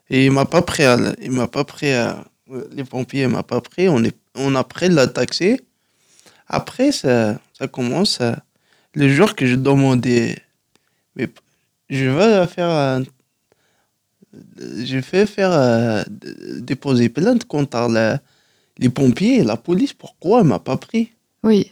Et 0.10 0.26
il 0.26 0.32
m'a 0.32 0.46
pas 0.46 0.62
pris 0.62 0.84
à, 0.84 0.96
la- 0.98 1.16
il 1.22 1.32
m'a 1.32 1.48
pas 1.48 1.64
pris 1.64 1.92
à, 1.92 2.24
les 2.72 2.84
pompiers 2.84 3.28
m'a 3.28 3.44
pas 3.44 3.62
pris. 3.62 3.88
On 3.90 4.04
est, 4.04 4.16
on 4.36 4.56
a 4.56 4.64
pris 4.64 4.90
la 4.90 5.08
taxi. 5.08 5.60
Après, 6.48 6.92
ça, 6.92 7.40
ça 7.58 7.68
commence 7.68 8.20
le 8.94 9.10
jour 9.10 9.36
que 9.36 9.46
je 9.46 9.56
demandais, 9.56 10.38
mais 11.16 11.30
je 11.90 12.06
vais 12.06 12.48
faire 12.48 12.70
un, 12.70 13.04
je 14.34 14.98
vais 14.98 15.26
faire 15.26 15.52
euh, 15.52 16.04
déposer 16.60 17.10
plainte 17.10 17.46
contre 17.46 17.88
la- 17.90 18.20
les 18.78 18.90
pompiers 18.90 19.38
et 19.40 19.44
la 19.44 19.58
police. 19.58 19.94
Pourquoi 19.94 20.40
elle 20.42 20.48
m'a 20.48 20.60
pas 20.60 20.78
pris? 20.78 21.12
Oui. 21.44 21.72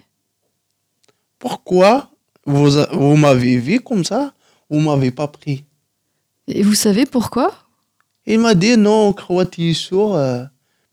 Pourquoi 1.40 2.12
vous, 2.46 2.70
vous 2.92 3.16
m'avez 3.16 3.58
vu 3.58 3.80
comme 3.80 4.04
ça? 4.04 4.34
Vous 4.70 4.80
m'avez 4.80 5.12
pas 5.12 5.28
pris? 5.28 5.64
Et 6.48 6.64
vous 6.64 6.76
savez 6.76 7.06
pourquoi? 7.06 7.54
Il 8.26 8.40
m'a 8.40 8.56
dit 8.56 8.76
non, 8.78 9.14
es 9.58 9.74
sourd. 9.74 10.16
euh. 10.18 10.44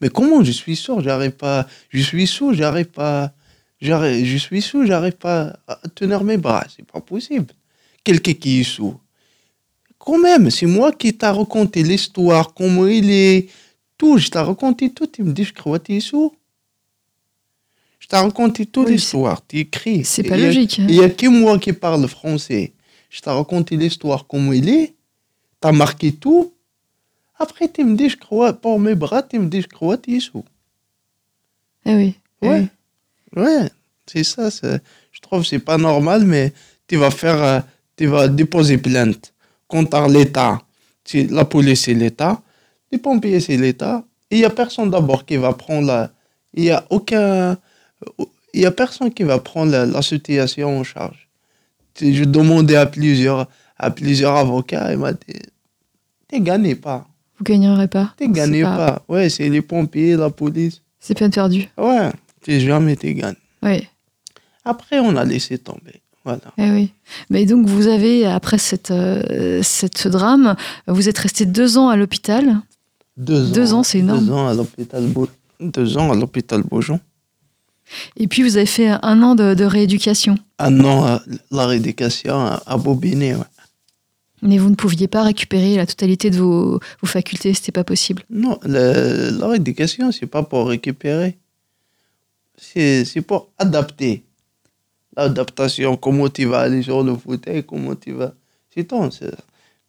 Mais 0.04 0.10
comment 0.10 0.44
je 0.44 0.52
suis 0.52 0.76
sourd 0.76 1.00
J'arrive 1.00 1.30
pas. 1.30 1.66
Je 1.88 2.02
suis 2.02 2.26
sourd, 2.26 2.52
j'arrive 2.52 2.88
pas. 3.00 3.32
j'arrive- 3.80 4.26
Je 4.26 4.36
suis 4.36 4.60
sourd, 4.60 4.84
j'arrive 4.84 5.14
pas 5.14 5.58
à 5.66 5.76
tenir 5.94 6.22
mes 6.22 6.36
bras. 6.36 6.62
C'est 6.76 6.84
pas 6.84 7.00
possible. 7.00 7.46
Quelqu'un 8.04 8.34
qui 8.34 8.60
est 8.60 8.64
sourd. 8.64 9.00
Quand 9.98 10.18
même, 10.18 10.50
c'est 10.50 10.66
moi 10.66 10.92
qui 10.92 11.14
t'a 11.16 11.32
raconté 11.32 11.82
l'histoire, 11.82 12.52
comment 12.52 12.86
il 12.86 13.10
est, 13.10 13.48
tout. 13.96 14.18
Je 14.18 14.28
t'ai 14.28 14.38
raconté 14.40 14.90
tout. 14.90 15.06
Tu 15.06 15.22
me 15.22 15.32
dis, 15.32 15.44
je 15.44 15.54
crois 15.54 15.78
que 15.78 15.86
tu 15.86 15.94
es 15.96 16.00
sourd. 16.00 16.34
Je 17.98 18.06
t'ai 18.06 18.16
raconté 18.16 18.66
toute 18.66 18.88
Oui, 18.88 18.92
l'histoire. 18.92 19.40
Tu 19.46 19.60
écris. 19.60 20.04
C'est 20.04 20.22
pas 20.22 20.36
Il 20.36 20.44
logique. 20.44 20.76
il 20.76 20.94
y 20.96 21.02
a 21.02 21.08
que 21.08 21.26
moi 21.28 21.58
qui 21.58 21.72
parle 21.72 22.06
français. 22.08 22.74
Je 23.08 23.22
t'ai 23.22 23.30
raconté 23.30 23.78
l'histoire 23.78 24.26
comment 24.26 24.52
il 24.52 24.68
est. 24.68 24.94
T'as 25.60 25.72
marqué 25.72 26.12
tout. 26.12 26.52
Après, 27.38 27.68
tu 27.68 27.84
me 27.84 27.96
dis, 27.96 28.08
je 28.08 28.16
crois, 28.16 28.52
pour 28.52 28.78
mes 28.78 28.94
bras, 28.94 29.22
tu 29.22 29.38
me 29.38 29.46
dis, 29.48 29.62
je 29.62 29.66
crois, 29.68 29.98
tu 29.98 30.16
es 30.16 30.20
sourd. 30.20 30.44
Eh 31.86 31.94
oui. 31.94 32.14
eh 32.42 32.48
Ouais. 32.48 32.68
oui. 33.36 33.42
Ouais, 33.42 33.68
c'est 34.06 34.24
ça. 34.24 34.48
Je 34.50 35.20
trouve 35.20 35.42
que 35.42 35.48
c'est 35.48 35.58
pas 35.58 35.76
normal, 35.76 36.24
mais 36.24 36.52
tu 36.86 36.96
vas 36.96 37.10
faire, 37.10 37.42
euh, 37.42 37.60
tu 37.96 38.06
vas 38.06 38.28
déposer 38.28 38.78
plainte 38.78 39.32
contre 39.66 40.08
l'État. 40.08 40.62
C'est- 41.04 41.30
La 41.30 41.44
police, 41.44 41.82
c'est 41.82 41.94
l'État. 41.94 42.40
Les 42.92 42.98
pompiers, 42.98 43.40
c'est 43.40 43.56
l'État. 43.56 44.04
Il 44.30 44.38
y 44.38 44.44
a 44.44 44.50
personne 44.50 44.90
d'abord 44.90 45.24
qui 45.26 45.36
va 45.36 45.52
prendre 45.52 45.86
la. 45.88 46.10
Il 46.54 46.64
y 46.64 46.70
a 46.70 46.84
aucun. 46.90 47.58
Il 48.52 48.60
y 48.60 48.66
a 48.66 48.70
personne 48.70 49.12
qui 49.12 49.24
va 49.24 49.38
prendre 49.40 49.72
la, 49.72 49.84
la 49.86 50.02
situation 50.02 50.78
en 50.78 50.84
charge. 50.84 51.28
Je 52.00 52.24
demandais 52.24 52.76
à 52.76 52.86
plusieurs, 52.86 53.48
à 53.76 53.90
plusieurs 53.90 54.36
avocats, 54.36 54.92
il 54.92 54.98
m'a 54.98 55.12
dit, 55.12 55.40
tu 56.28 56.40
gagné 56.40 56.74
pas. 56.76 57.06
Vous 57.38 57.44
gagnerez 57.44 57.88
pas. 57.88 58.14
Tu 58.18 58.28
gagné 58.28 58.58
C'est 58.58 58.62
pas. 58.64 59.02
Ouais, 59.08 59.28
c'est 59.28 59.48
les 59.48 59.62
pompiers, 59.62 60.16
la 60.16 60.30
police. 60.30 60.80
C'est 61.00 61.16
peine 61.18 61.30
perdue. 61.30 61.68
Ouais, 61.76 62.10
tu 62.42 62.60
jamais 62.60 62.96
tu 62.96 63.12
gagné. 63.14 63.36
Oui. 63.62 63.86
Après, 64.64 64.98
on 65.00 65.16
a 65.16 65.24
laissé 65.24 65.58
tomber. 65.58 66.00
Voilà. 66.24 66.40
Eh 66.56 66.70
oui. 66.70 66.92
Mais 67.28 67.44
donc 67.44 67.66
vous 67.66 67.86
avez, 67.86 68.24
après 68.24 68.56
cette, 68.56 68.90
euh, 68.90 69.60
cette, 69.62 69.98
ce 69.98 70.08
drame, 70.08 70.56
vous 70.86 71.08
êtes 71.08 71.18
resté 71.18 71.44
deux 71.44 71.76
ans 71.76 71.88
à 71.88 71.96
l'hôpital. 71.96 72.60
Deux, 73.16 73.50
Deux 73.50 73.74
ans, 73.74 73.82
c'est 73.82 73.98
énorme. 73.98 74.24
Deux 74.26 74.32
ans 74.32 74.48
à 74.48 74.54
l'hôpital 74.54 75.04
Deux 75.60 75.98
ans 75.98 76.10
à 76.10 76.14
l'hôpital 76.16 76.62
Beaujon. 76.62 76.98
Et 78.16 78.26
puis 78.26 78.42
vous 78.42 78.56
avez 78.56 78.64
fait 78.66 78.88
un 78.88 79.22
an 79.22 79.34
de, 79.34 79.52
de 79.54 79.64
rééducation. 79.64 80.36
Un 80.58 80.80
an 80.80 81.04
à 81.04 81.22
la 81.50 81.66
rééducation 81.66 82.34
à, 82.34 82.62
à 82.66 82.76
Bobigny. 82.78 83.34
Ouais. 83.34 83.40
Mais 84.44 84.58
vous 84.58 84.68
ne 84.68 84.74
pouviez 84.74 85.08
pas 85.08 85.22
récupérer 85.22 85.76
la 85.76 85.86
totalité 85.86 86.30
de 86.30 86.36
vos, 86.36 86.78
vos 87.00 87.06
facultés, 87.06 87.54
c'était 87.54 87.72
pas 87.72 87.82
possible. 87.84 88.22
Non, 88.28 88.58
le- 88.62 89.30
la 89.38 89.48
rééducation, 89.48 90.12
c'est 90.12 90.26
pas 90.26 90.42
pour 90.42 90.68
récupérer. 90.68 91.38
C'est 92.56 93.22
pour 93.26 93.50
adapter. 93.58 94.22
L'adaptation, 95.16 95.96
comment 95.96 96.28
tu 96.28 96.44
vas 96.44 96.60
aller 96.60 96.82
sur 96.82 97.02
le 97.02 97.16
fauteuil, 97.16 97.64
comment 97.64 97.94
tu 97.94 98.12
vas. 98.12 98.34
C'est 98.74 98.88
c'est- 99.10 99.34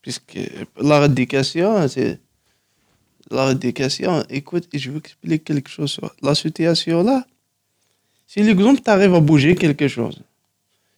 Puisque 0.01 0.39
la 0.79 0.99
rééducation, 0.99 1.87
c'est. 1.87 2.19
La 3.31 3.45
rééducation, 3.47 4.23
écoute, 4.29 4.67
je 4.71 4.91
veux 4.91 4.97
expliquer 4.99 5.39
quelque 5.39 5.69
chose 5.69 5.91
sur 5.91 6.13
la 6.21 6.35
situation 6.35 7.03
là. 7.03 7.25
Si 8.27 8.41
l'exemple, 8.43 8.81
tu 8.83 8.89
arrives 8.89 9.15
à 9.15 9.19
bouger 9.19 9.55
quelque 9.55 9.87
chose. 9.87 10.21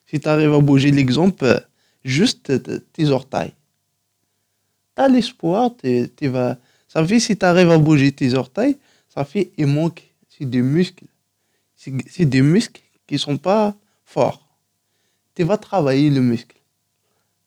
Si 0.10 0.20
tu 0.20 0.28
arrives 0.28 0.54
à 0.54 0.60
bouger 0.60 0.92
l'exemple, 0.92 1.66
juste 2.08 2.52
tes 2.94 3.10
orteils. 3.10 3.54
Tu 4.96 5.02
as 5.02 5.08
l'espoir, 5.08 5.72
tu 5.82 6.28
vas. 6.28 6.58
Ça 6.88 7.06
fait 7.06 7.20
si 7.20 7.38
tu 7.38 7.46
arrives 7.46 7.70
à 7.70 7.78
bouger 7.78 8.12
tes 8.12 8.34
orteils, 8.34 8.78
ça 9.14 9.26
fait 9.26 9.52
il 9.58 9.68
manque. 9.68 10.04
C'est 10.30 10.50
des 10.50 10.62
muscles. 10.62 11.06
C'est 11.76 12.26
des 12.26 12.42
muscles 12.42 12.82
qui 13.06 13.20
sont 13.20 13.38
pas 13.38 13.76
forts. 14.04 14.48
Tu 15.36 15.44
vas 15.44 15.58
travailler 15.58 16.10
le 16.10 16.22
muscle. 16.22 16.56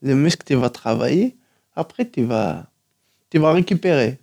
Le 0.02 0.14
muscle, 0.14 0.44
tu 0.46 0.54
vas 0.54 0.70
travailler. 0.70 1.36
Après, 1.74 2.08
tu 2.08 2.22
vas, 2.22 2.66
récupérer. 3.32 4.18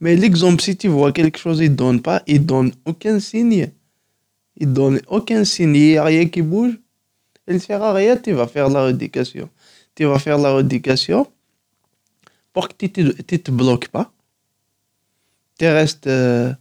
Mais 0.00 0.16
l'exemple, 0.16 0.62
si 0.62 0.76
tu 0.76 0.88
vois 0.88 1.12
quelque 1.12 1.38
chose, 1.38 1.60
il 1.60 1.74
donne 1.74 2.00
pas, 2.00 2.22
il 2.26 2.46
donne 2.46 2.72
aucun 2.84 3.18
signe. 3.18 3.70
Il 4.56 4.72
donne 4.72 5.00
aucun 5.08 5.44
signe, 5.44 5.74
il 5.74 5.90
n'y 5.90 5.96
a 5.96 6.04
rien 6.04 6.28
qui 6.28 6.42
bouge. 6.42 6.78
Il 7.46 7.54
ne 7.54 7.58
sert 7.58 7.82
à 7.82 7.92
rien, 7.92 8.16
tu 8.16 8.32
vas 8.32 8.46
faire 8.46 8.68
la 8.68 8.84
rééducation. 8.84 9.48
Tu 9.98 10.04
vas 10.04 10.20
faire 10.20 10.38
la 10.38 10.54
rééducation 10.54 11.26
pour 12.52 12.68
que 12.68 12.86
tu 12.86 13.02
ne 13.02 13.10
te, 13.10 13.50
bloques 13.50 13.88
pas. 13.88 14.12
Tu 15.58 15.66
restes. 15.66 16.06
euh, 16.06 16.52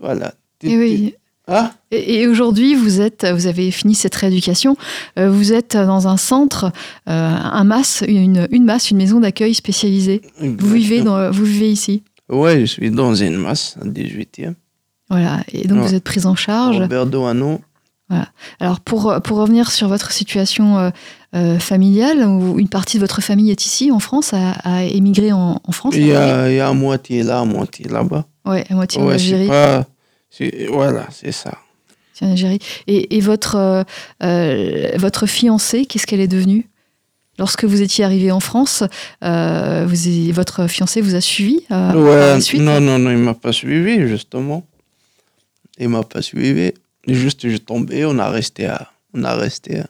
voilà. 0.00 0.34
Tu- 0.58 0.66
Et 0.66 0.70
tu- 0.70 0.78
oui. 0.78 1.14
Ah, 1.46 1.72
Et, 1.92 2.14
et 2.22 2.26
aujourd'hui, 2.26 2.74
vous 2.74 3.00
êtes, 3.00 3.24
vous 3.32 3.46
avez 3.46 3.70
fini 3.70 3.94
cette 3.94 4.16
rééducation. 4.16 4.76
euh, 5.20 5.30
vous 5.30 5.52
êtes 5.52 5.76
dans 5.76 6.08
un 6.08 6.16
centre, 6.16 6.64
euh, 6.64 6.70
un 7.08 7.62
masse, 7.62 8.02
une, 8.08 8.48
une 8.50 8.64
masse, 8.64 8.90
une 8.90 8.96
maison 8.96 9.20
d'accueil 9.20 9.54
spécialisée. 9.54 10.20
Vous 10.40 10.70
vivez, 10.70 11.02
dans, 11.02 11.30
vous 11.30 11.44
vivez 11.44 11.70
ici? 11.70 12.02
Ouais, 12.28 12.58
je 12.62 12.64
suis 12.66 12.90
dans 12.90 13.14
une 13.14 13.36
masse, 13.36 13.76
en 13.80 13.86
18e. 13.86 14.54
Voilà. 15.10 15.44
Et 15.52 15.68
donc 15.68 15.78
Ouais. 15.82 15.86
vous 15.88 15.94
êtes 15.94 16.02
pris 16.02 16.26
en 16.26 16.34
charge? 16.34 16.80
Robert 16.80 17.06
Doano. 17.06 17.60
Alors 18.60 18.80
pour, 18.80 19.12
pour 19.24 19.38
revenir 19.38 19.70
sur 19.72 19.88
votre 19.88 20.12
situation 20.12 20.92
euh, 21.34 21.58
familiale, 21.58 22.24
où 22.26 22.58
une 22.58 22.68
partie 22.68 22.96
de 22.98 23.00
votre 23.02 23.20
famille 23.20 23.50
est 23.50 23.64
ici 23.66 23.90
en 23.90 23.98
France, 23.98 24.32
a, 24.34 24.52
a 24.64 24.84
émigré 24.84 25.32
en, 25.32 25.60
en 25.62 25.72
France. 25.72 25.94
Il 25.96 26.06
y 26.06 26.14
a, 26.14 26.48
il 26.50 26.56
y 26.56 26.60
a 26.60 26.68
à 26.68 26.72
moitié 26.72 27.22
là, 27.22 27.40
à 27.40 27.44
moitié 27.44 27.86
là-bas. 27.88 28.24
Ouais, 28.44 28.64
à 28.70 28.74
moitié 28.74 29.00
en 29.00 29.06
Ouais, 29.06 29.14
Algérie. 29.14 29.48
pas. 29.48 29.86
Voilà, 30.70 31.06
c'est 31.10 31.32
ça. 31.32 31.58
En 32.20 32.30
Algérie. 32.30 32.58
Et, 32.86 33.16
et 33.16 33.20
votre, 33.20 33.56
euh, 33.56 33.82
euh, 34.22 34.92
votre 34.96 35.26
fiancée, 35.26 35.86
qu'est-ce 35.86 36.06
qu'elle 36.06 36.20
est 36.20 36.28
devenue? 36.28 36.68
Lorsque 37.38 37.64
vous 37.64 37.82
étiez 37.82 38.04
arrivé 38.04 38.30
en 38.30 38.38
France, 38.38 38.84
euh, 39.24 39.84
vous 39.88 40.32
votre 40.32 40.68
fiancée 40.68 41.00
vous 41.00 41.16
a 41.16 41.20
suivi 41.20 41.62
euh, 41.72 42.34
ouais, 42.34 42.40
suite? 42.40 42.60
non, 42.62 42.80
non, 42.80 42.98
non, 43.00 43.10
il 43.10 43.16
m'a 43.18 43.34
pas 43.34 43.50
suivi, 43.52 44.06
justement. 44.06 44.64
Il 45.78 45.88
m'a 45.88 46.04
pas 46.04 46.22
suivi. 46.22 46.72
Juste, 47.08 47.48
je 47.48 47.56
tombé, 47.56 48.04
on 48.04 48.18
a 48.20 48.30
resté 48.30 48.66
à. 48.66 48.90
On 49.14 49.24
a 49.24 49.34
resté 49.34 49.80
à- 49.80 49.86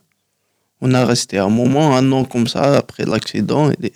On 0.86 0.92
a 0.92 1.06
resté 1.06 1.38
un 1.38 1.48
moment, 1.48 1.96
un 1.96 2.12
an 2.12 2.24
comme 2.26 2.46
ça, 2.46 2.76
après 2.76 3.06
l'accident, 3.06 3.70
il 3.80 3.86
est, 3.86 3.94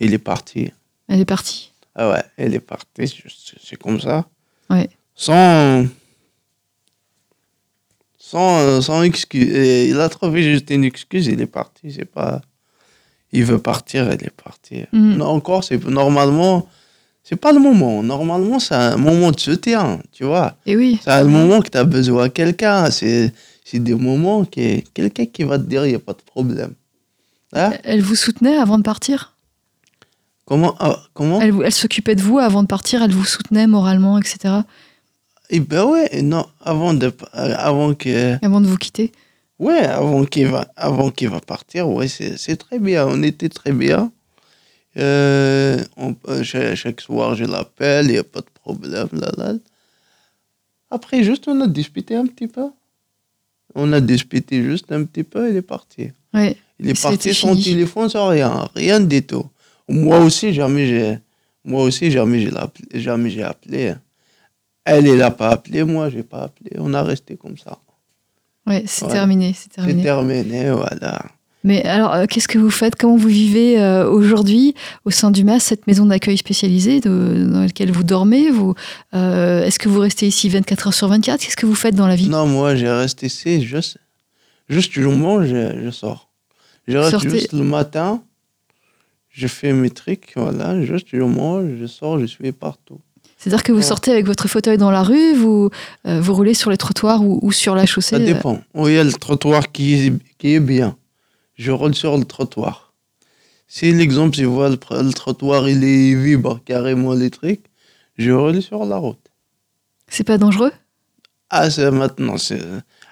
il 0.00 0.12
est 0.12 0.18
parti. 0.18 0.72
Elle 1.06 1.20
est 1.20 1.24
partie. 1.24 1.70
Ah 1.94 2.10
ouais, 2.10 2.24
elle 2.36 2.54
est 2.56 2.58
partie, 2.74 3.06
c'est- 3.06 3.76
comme 3.76 4.00
ça. 4.00 4.26
Ouais. 4.68 4.88
sans, 5.14 5.86
sans, 8.18 8.80
sans 8.80 9.02
excuse. 9.04 9.48
Et 9.54 9.88
il 9.90 10.00
a 10.00 10.08
trouvé 10.08 10.42
juste 10.42 10.70
une 10.70 10.82
excuse, 10.82 11.26
il 11.28 11.40
est 11.40 11.46
parti. 11.46 11.92
C'est 11.92 12.04
pas, 12.04 12.40
il 13.30 13.44
veut 13.44 13.60
partir, 13.60 14.06
il 14.12 14.24
est 14.26 14.30
parti. 14.42 14.86
Mm. 14.92 15.16
Non, 15.18 15.26
encore, 15.26 15.62
c'est 15.62 15.82
normalement, 15.84 16.66
c'est 17.22 17.36
pas 17.36 17.52
le 17.52 17.60
moment. 17.60 18.02
Normalement, 18.02 18.58
c'est 18.58 18.74
un 18.74 18.96
moment 18.96 19.30
de 19.30 19.38
soutien, 19.38 20.00
tu 20.10 20.24
vois. 20.24 20.56
Et 20.66 20.74
oui. 20.76 20.98
C'est 21.04 21.12
un 21.12 21.22
moment 21.24 21.60
que 21.62 21.68
tu 21.68 21.78
as 21.78 21.84
besoin 21.84 22.24
de 22.26 22.32
quelqu'un. 22.32 22.90
C'est, 22.90 23.32
c'est 23.64 23.80
des 23.80 23.94
moments 23.94 24.44
que 24.44 24.80
quelqu'un 24.90 25.24
qui 25.26 25.42
va 25.42 25.58
te 25.58 25.64
dire, 25.64 25.84
il 25.86 25.90
n'y 25.90 25.94
a 25.94 25.98
pas 25.98 26.12
de 26.12 26.22
problème. 26.22 26.74
Hein? 27.54 27.72
Elle 27.82 28.02
vous 28.02 28.14
soutenait 28.14 28.56
avant 28.56 28.78
de 28.78 28.82
partir? 28.82 29.34
Comment, 30.44 30.74
ah, 30.78 31.00
comment? 31.14 31.40
Elle, 31.40 31.72
s'occupait 31.72 32.14
de 32.14 32.20
vous 32.20 32.38
avant 32.38 32.62
de 32.62 32.68
partir, 32.68 33.02
elle 33.02 33.12
vous 33.12 33.24
soutenait 33.24 33.66
moralement, 33.66 34.18
etc. 34.18 34.56
Eh 35.50 35.60
ben 35.60 35.84
ouais, 35.84 36.22
non, 36.22 36.46
avant 36.60 36.92
de, 36.94 37.06
euh, 37.06 37.54
avant 37.56 37.94
que, 37.94 38.36
Avant 38.44 38.60
de 38.60 38.66
vous 38.66 38.76
quitter? 38.76 39.12
Ouais, 39.58 39.78
avant 39.86 40.24
qu'il 40.24 40.48
va, 40.48 40.66
avant 40.76 41.10
qu'il 41.10 41.30
va 41.30 41.40
partir, 41.40 41.88
ouais, 41.88 42.08
c'est, 42.08 42.36
c'est 42.36 42.56
très 42.56 42.78
bien. 42.78 43.06
On 43.08 43.22
était 43.22 43.48
très 43.48 43.72
bien. 43.72 44.10
Euh, 44.96 45.82
on- 45.96 46.16
euh, 46.28 46.42
chaque 46.42 47.00
soir, 47.00 47.34
je 47.36 47.44
l'appelle, 47.44 48.06
il 48.06 48.12
n'y 48.12 48.18
a 48.18 48.24
pas 48.24 48.40
de 48.40 48.50
problème, 48.54 49.08
là, 49.12 49.30
là. 49.38 49.52
Après, 50.90 51.22
juste, 51.24 51.48
on 51.48 51.60
a 51.60 51.66
discuté 51.66 52.14
un 52.16 52.26
petit 52.26 52.48
peu. 52.48 52.66
On 53.74 53.92
a 53.92 54.00
discuté 54.00 54.62
juste 54.62 54.90
un 54.92 55.04
petit 55.04 55.24
peu, 55.24 55.50
il 55.50 55.56
est 55.56 55.62
parti. 55.62 56.10
Ouais. 56.32 56.56
Il 56.78 56.88
est 56.90 57.00
parti 57.02 57.34
sans 57.34 57.50
fini. 57.52 57.64
téléphone, 57.64 58.08
sans 58.08 58.28
rien, 58.28 58.68
rien 58.74 59.00
du 59.00 59.22
tout. 59.22 59.46
Moi 59.88 60.18
aussi, 60.20 60.52
jamais 60.52 60.86
j'ai, 60.86 61.18
moi 61.64 61.82
aussi, 61.82 62.10
jamais 62.10 62.40
j'ai 62.40 62.50
l'appelé- 62.50 63.00
jamais 63.00 63.30
j'ai 63.30 63.42
appelé. 63.42 63.94
Elle, 64.84 65.06
elle 65.06 65.18
n'a 65.18 65.30
pas 65.30 65.50
appelé, 65.50 65.82
moi, 65.84 66.10
j'ai 66.10 66.22
pas 66.22 66.42
appelé. 66.44 66.72
On 66.78 66.92
a 66.94 67.02
resté 67.02 67.36
comme 67.36 67.56
ça. 67.56 67.78
Ouais, 68.66 68.84
c'est 68.86 69.06
Ouais. 69.06 69.12
terminé, 69.12 69.52
c'est 69.54 69.64
C'est 69.64 69.68
terminé. 69.70 70.02
terminé, 70.02 70.70
voilà. 70.70 71.24
Mais 71.66 71.82
alors, 71.84 72.12
euh, 72.14 72.26
qu'est-ce 72.26 72.46
que 72.46 72.58
vous 72.58 72.70
faites? 72.70 72.94
Comment 72.94 73.16
vous 73.16 73.28
vivez 73.28 73.80
euh, 73.80 74.08
aujourd'hui 74.08 74.74
au 75.06 75.10
sein 75.10 75.30
du 75.30 75.44
MAS, 75.44 75.60
cette 75.60 75.86
maison 75.86 76.04
d'accueil 76.06 76.36
spécialisée 76.36 77.00
de- 77.00 77.48
dans 77.50 77.60
laquelle 77.60 77.90
vous 77.90 78.04
dormez? 78.04 78.50
Vous, 78.50 78.74
euh, 79.14 79.64
Est-ce 79.64 79.78
que 79.78 79.88
vous 79.88 80.00
restez 80.00 80.26
ici 80.26 80.48
24 80.50 80.88
heures 80.88 80.94
sur 80.94 81.08
24 81.08 81.40
Qu'est-ce 81.40 81.56
que 81.56 81.64
vous 81.66 81.74
faites 81.74 81.94
dans 81.94 82.06
la 82.06 82.16
vie? 82.16 82.28
Non, 82.28 82.46
moi, 82.46 82.74
j'ai 82.76 82.88
resté 82.90 83.26
ici, 83.26 83.62
juste, 83.64 83.96
juste 84.68 84.92
je 84.92 85.08
mange, 85.08 85.46
je, 85.46 85.82
je 85.84 85.90
sors. 85.90 86.28
Je 86.86 86.98
reste 86.98 87.12
Sortez- 87.12 87.30
juste 87.30 87.52
le 87.54 87.64
matin, 87.64 88.22
je 89.30 89.46
fais 89.46 89.72
mes 89.72 89.88
trucs, 89.90 90.32
voilà, 90.36 90.82
juste 90.84 91.08
je 91.12 91.22
mange, 91.22 91.64
je 91.80 91.86
sors, 91.86 92.20
je 92.20 92.26
suis 92.26 92.52
partout. 92.52 93.00
C'est-à-dire 93.38 93.62
que 93.62 93.72
vous 93.72 93.78
Ouais. 93.78 93.84
sortez 93.84 94.10
avec 94.10 94.26
votre 94.26 94.48
fauteuil 94.48 94.76
dans 94.78 94.90
la 94.90 95.02
rue, 95.02 95.34
vous, 95.34 95.70
euh, 96.06 96.20
vous 96.20 96.34
roulez 96.34 96.54
sur 96.54 96.70
les 96.70 96.76
trottoirs 96.76 97.22
ou, 97.22 97.38
ou 97.42 97.52
sur 97.52 97.74
la 97.74 97.84
chaussée 97.86 98.16
Ça 98.16 98.18
dépend. 98.22 98.60
Où 98.74 98.86
il 98.88 98.94
y 98.94 98.98
a 98.98 99.04
le 99.04 99.12
trottoir 99.12 99.72
qui 99.72 99.94
est, 99.94 100.12
qui 100.38 100.54
est 100.54 100.60
bien, 100.60 100.96
je 101.56 101.70
roule 101.70 101.94
sur 101.94 102.16
le 102.16 102.24
trottoir. 102.24 102.92
Si 103.66 103.92
l'exemple, 103.92 104.36
je 104.36 104.44
vois 104.44 104.68
le, 104.68 105.12
trottoir, 105.12 105.68
il 105.68 105.82
est 105.84 106.14
vibre 106.14 106.60
carrément 106.64 107.14
électrique, 107.14 107.64
je 108.16 108.30
roule 108.30 108.62
sur 108.62 108.84
la 108.84 108.96
route. 108.96 109.18
C'est 110.08 110.24
pas 110.24 110.38
dangereux? 110.38 110.72
Ah, 111.50 111.70
c'est 111.70 111.90
maintenant, 111.90 112.36
c'est... 112.36 112.60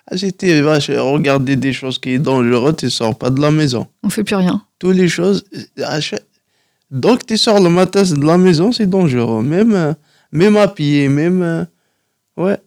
Ah, 0.06 0.16
j'étais, 0.16 0.60
va 0.60 0.78
regarder 0.78 1.56
des 1.56 1.72
choses 1.72 1.98
qui 1.98 2.16
sont 2.16 2.22
dangereuses, 2.22 2.76
tu 2.76 2.90
sors 2.90 3.16
pas 3.16 3.30
de 3.30 3.40
la 3.40 3.50
maison. 3.50 3.86
On 4.02 4.10
fait 4.10 4.24
plus 4.24 4.34
rien. 4.36 4.64
Toutes 4.78 4.96
les 4.96 5.08
choses... 5.08 5.44
chaque- 6.00 6.26
Donc, 6.90 7.24
tu 7.24 7.38
sors 7.38 7.60
le 7.60 7.70
matin 7.70 8.02
de 8.02 8.24
la 8.24 8.36
maison, 8.36 8.72
c'est 8.72 8.86
dangereux. 8.88 9.42
Même, 9.42 9.74
euh, 9.74 9.94
même 10.32 10.56
à 10.56 10.68
pied, 10.68 11.08
même... 11.08 11.42
euh, 11.42 11.64
Ouais. 12.36 12.58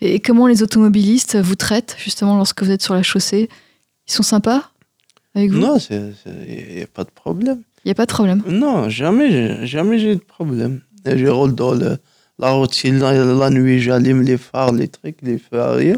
Et 0.00 0.20
comment 0.20 0.46
les 0.46 0.62
automobilistes 0.62 1.36
vous 1.36 1.54
traitent 1.54 1.96
justement 1.98 2.36
lorsque 2.36 2.62
vous 2.62 2.70
êtes 2.70 2.82
sur 2.82 2.94
la 2.94 3.02
chaussée? 3.02 3.48
Ils 4.06 4.12
sont 4.12 4.22
sympas? 4.22 4.70
Avec 5.38 5.50
vous 5.52 5.58
Non, 5.58 5.76
il 5.78 6.74
n'y 6.76 6.82
a 6.82 6.86
pas 6.86 7.04
de 7.04 7.10
problème. 7.10 7.62
Il 7.84 7.88
n'y 7.88 7.92
a 7.92 7.94
pas 7.94 8.06
de 8.06 8.12
problème. 8.12 8.42
Non, 8.48 8.88
jamais, 8.88 9.30
j'ai- 9.30 9.66
jamais 9.66 9.98
j'ai 9.98 10.14
de 10.16 10.20
problème. 10.20 10.80
Et 11.06 11.16
je 11.16 11.26
roule 11.26 11.54
dans 11.54 11.72
le- 11.72 11.98
la 12.38 12.50
route, 12.50 12.74
si 12.74 12.90
la, 12.90 13.12
la 13.24 13.50
nuit, 13.50 13.80
j'allume 13.80 14.22
les 14.22 14.36
phares, 14.36 14.72
les 14.72 14.88
trucs, 14.88 15.18
les 15.22 15.38
feux 15.38 15.60
arrière. 15.60 15.96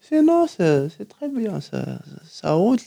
Sinon, 0.00 0.46
c'est 0.48 1.08
très 1.08 1.28
bien, 1.28 1.60
ça, 1.60 1.98
ça 2.28 2.52
roule. 2.52 2.78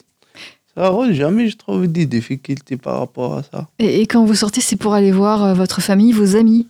Ça 0.75 0.89
roule, 0.89 1.13
jamais 1.13 1.47
je 1.47 1.55
trouve 1.55 1.87
des 1.87 2.05
difficultés 2.05 2.75
par 2.77 2.99
rapport 2.99 3.37
à 3.37 3.43
ça. 3.43 3.69
Et, 3.79 4.01
et 4.01 4.07
quand 4.07 4.25
vous 4.25 4.35
sortez, 4.35 4.59
c'est 4.59 4.75
pour 4.75 4.93
aller 4.93 5.11
voir 5.13 5.43
euh, 5.43 5.53
votre 5.53 5.81
famille, 5.81 6.11
vos 6.11 6.35
amis, 6.35 6.67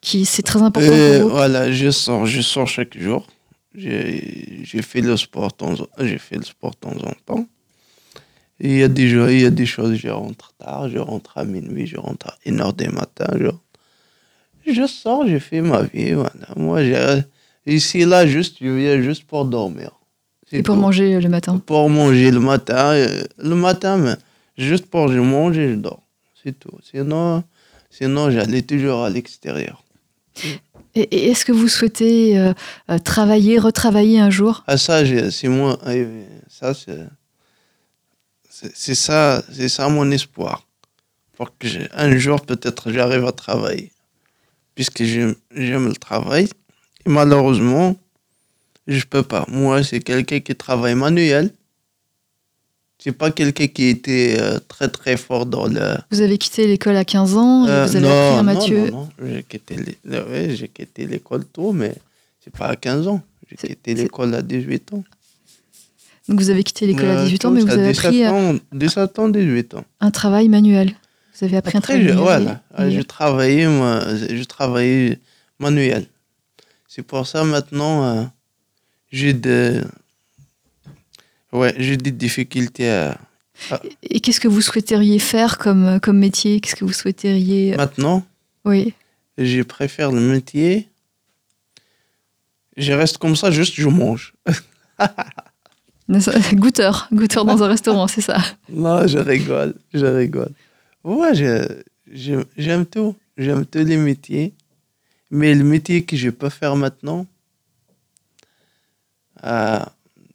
qui 0.00 0.24
c'est 0.24 0.42
très 0.44 0.62
important 0.62 0.88
pour 0.88 1.22
vous. 1.22 1.28
voilà, 1.30 1.72
je 1.72 1.90
sors, 1.90 2.24
je 2.26 2.40
sors 2.40 2.68
chaque 2.68 2.96
jour. 2.96 3.26
J'ai 3.74 4.82
fait 4.82 5.00
le 5.00 5.16
sport 5.16 5.50
j'ai 6.00 6.18
fait 6.18 6.36
le 6.36 6.42
sport 6.44 6.70
de 6.72 6.76
temps 6.76 6.96
en 7.04 7.12
temps. 7.26 7.46
Et 8.60 8.68
il 8.70 8.78
y 8.78 8.82
a 8.82 8.88
des 8.88 9.08
jours, 9.08 9.30
il 9.30 9.40
y 9.40 9.44
a 9.46 9.50
des 9.50 9.66
choses, 9.66 9.94
je 9.96 10.08
rentre 10.08 10.52
tard, 10.58 10.88
je 10.88 10.98
rentre 10.98 11.38
à 11.38 11.44
minuit, 11.44 11.86
je 11.86 11.96
rentre 11.96 12.26
à 12.28 12.34
1h 12.44 12.76
du 12.76 12.88
matin. 12.88 13.26
Je, 13.38 14.72
je 14.72 14.86
sors, 14.86 15.26
je 15.26 15.38
fais 15.38 15.60
ma 15.60 15.82
vie. 15.82 16.12
Voilà. 16.12 16.48
Moi, 16.56 16.80
ici, 17.66 18.04
là, 18.04 18.26
juste, 18.26 18.56
je 18.60 18.68
viens 18.68 19.00
juste 19.00 19.24
pour 19.24 19.44
dormir. 19.44 19.92
Et 20.50 20.62
pour 20.62 20.74
tout. 20.74 20.80
manger 20.80 21.20
le 21.20 21.28
matin. 21.28 21.60
Pour 21.64 21.90
manger 21.90 22.30
le 22.30 22.40
matin. 22.40 22.92
euh, 22.92 23.22
Le 23.36 23.54
matin, 23.54 23.98
mais 23.98 24.14
juste 24.56 24.86
pour 24.86 25.08
je 25.08 25.18
mange 25.20 25.58
et 25.58 25.70
je 25.70 25.74
dors. 25.74 26.02
C'est 26.42 26.58
tout. 26.58 26.78
Sinon, 26.82 27.44
sinon 27.90 28.30
j'allais 28.30 28.62
toujours 28.62 29.04
à 29.04 29.10
l'extérieur. 29.10 29.84
Et, 30.94 31.28
est-ce 31.30 31.44
que 31.44 31.52
vous 31.52 31.68
souhaitez 31.68 32.38
euh, 32.38 32.52
euh, 32.90 32.98
travailler, 32.98 33.58
retravailler 33.58 34.20
un 34.20 34.30
jour? 34.30 34.64
Ah 34.66 34.78
ça, 34.78 35.02
c'est 35.30 35.48
moi. 35.48 35.78
Ça, 36.48 36.72
c'est, 36.74 37.06
c'est, 38.74 38.94
ça, 38.94 39.42
c'est 39.52 39.68
ça 39.68 39.88
mon 39.88 40.10
espoir. 40.10 40.66
Pour 41.36 41.56
que 41.58 41.66
un 41.92 42.16
jour, 42.18 42.40
peut-être, 42.40 42.90
j'arrive 42.90 43.24
à 43.26 43.32
travailler. 43.32 43.92
Puisque 44.74 45.02
j'aime, 45.04 45.34
le 45.54 45.92
travail. 45.94 46.48
Et 47.06 47.10
malheureusement, 47.10 47.96
je 48.86 49.04
peux 49.04 49.22
pas. 49.22 49.44
Moi, 49.48 49.82
c'est 49.84 50.00
quelqu'un 50.00 50.40
qui 50.40 50.54
travaille 50.56 50.94
manuel. 50.94 51.50
C'est 53.00 53.12
pas 53.12 53.30
quelqu'un 53.30 53.68
qui 53.68 53.84
était 53.84 54.36
euh, 54.40 54.58
très 54.66 54.88
très 54.88 55.16
fort 55.16 55.46
dans 55.46 55.66
le. 55.66 55.96
Vous 56.10 56.20
avez 56.20 56.36
quitté 56.36 56.66
l'école 56.66 56.96
à 56.96 57.04
15 57.04 57.36
ans 57.36 57.66
et 57.66 57.70
Euh, 57.70 57.86
vous 57.86 57.94
avez 57.96 58.08
appris 58.08 58.38
à 58.38 58.42
Mathieu. 58.42 58.90
Non, 58.90 59.08
non, 59.18 59.26
J'ai 59.28 59.42
quitté 59.44 59.76
l'é- 59.76 60.18
ouais, 60.20 60.56
j'ai 60.56 60.66
quitté 60.68 61.06
l'école 61.06 61.44
tôt, 61.44 61.72
mais 61.72 61.94
c'est 62.42 62.52
pas 62.52 62.66
à 62.66 62.76
15 62.76 63.06
ans. 63.06 63.22
J'ai 63.48 63.56
quitté 63.56 63.94
l'école 63.94 64.34
à 64.34 64.42
18 64.42 64.92
ans. 64.94 65.04
Donc 66.28 66.40
vous 66.40 66.50
avez 66.50 66.62
quitté 66.62 66.86
l'école 66.86 67.06
à 67.06 67.20
Euh, 67.20 67.24
18 67.24 67.44
ans, 67.46 67.50
mais 67.50 67.60
vous 67.62 67.70
à 67.70 67.72
avez 67.74 67.88
17 67.92 68.04
appris 68.04 68.24
euh, 68.24 68.30
ans, 68.30 68.58
17 68.72 69.18
ans, 69.18 69.28
18 69.28 69.74
ans. 69.74 69.84
un 70.00 70.10
travail 70.10 70.48
manuel. 70.48 70.92
Vous 71.38 71.44
avez 71.46 71.56
appris 71.56 71.76
un 71.76 71.78
Après, 71.78 71.94
travail 71.94 72.08
je, 72.08 72.14
manuel. 72.14 72.60
voilà, 72.76 72.88
et- 72.88 72.90
je 72.92 73.00
travaillais, 73.02 73.66
moi, 73.68 74.00
je 74.14 74.42
travaillais 74.44 75.18
manuel. 75.58 76.06
C'est 76.88 77.02
pour 77.02 77.26
ça 77.26 77.44
maintenant, 77.44 78.04
euh, 78.04 78.24
j'ai 79.10 79.32
de, 79.32 79.82
ouais, 81.52 81.74
j'ai 81.78 81.96
des 81.96 82.10
difficultés 82.10 82.90
à, 82.90 83.18
Et 84.02 84.20
qu'est-ce 84.20 84.40
que 84.40 84.48
vous 84.48 84.60
souhaiteriez 84.60 85.18
faire 85.18 85.58
comme, 85.58 85.98
comme 86.00 86.18
métier? 86.18 86.60
Qu'est-ce 86.60 86.76
que 86.76 86.84
vous 86.84 86.92
souhaiteriez 86.92 87.74
maintenant, 87.76 88.24
Oui. 88.64 88.94
je 89.38 89.62
préfère 89.62 90.12
le 90.12 90.20
métier. 90.20 90.88
Je 92.76 92.92
reste 92.92 93.18
comme 93.18 93.34
ça, 93.34 93.50
juste 93.50 93.74
je 93.76 93.88
mange. 93.88 94.34
Goûteur, 96.54 97.08
goûteur 97.12 97.44
dans 97.44 97.62
un 97.62 97.68
restaurant, 97.68 98.06
c'est 98.08 98.20
ça. 98.22 98.38
Non, 98.70 99.06
je 99.06 99.18
rigole, 99.18 99.74
je 99.92 100.06
rigole. 100.06 100.50
Je- 101.04 102.42
j'aime 102.56 102.86
tout. 102.86 103.14
J'aime 103.36 103.66
tous 103.66 103.84
les 103.84 103.96
métiers. 103.98 104.54
Mais 105.30 105.54
le 105.54 105.62
métier 105.64 106.04
que 106.04 106.16
je 106.16 106.30
peux 106.30 106.48
faire 106.48 106.74
maintenant, 106.76 107.26
euh, 109.44 109.78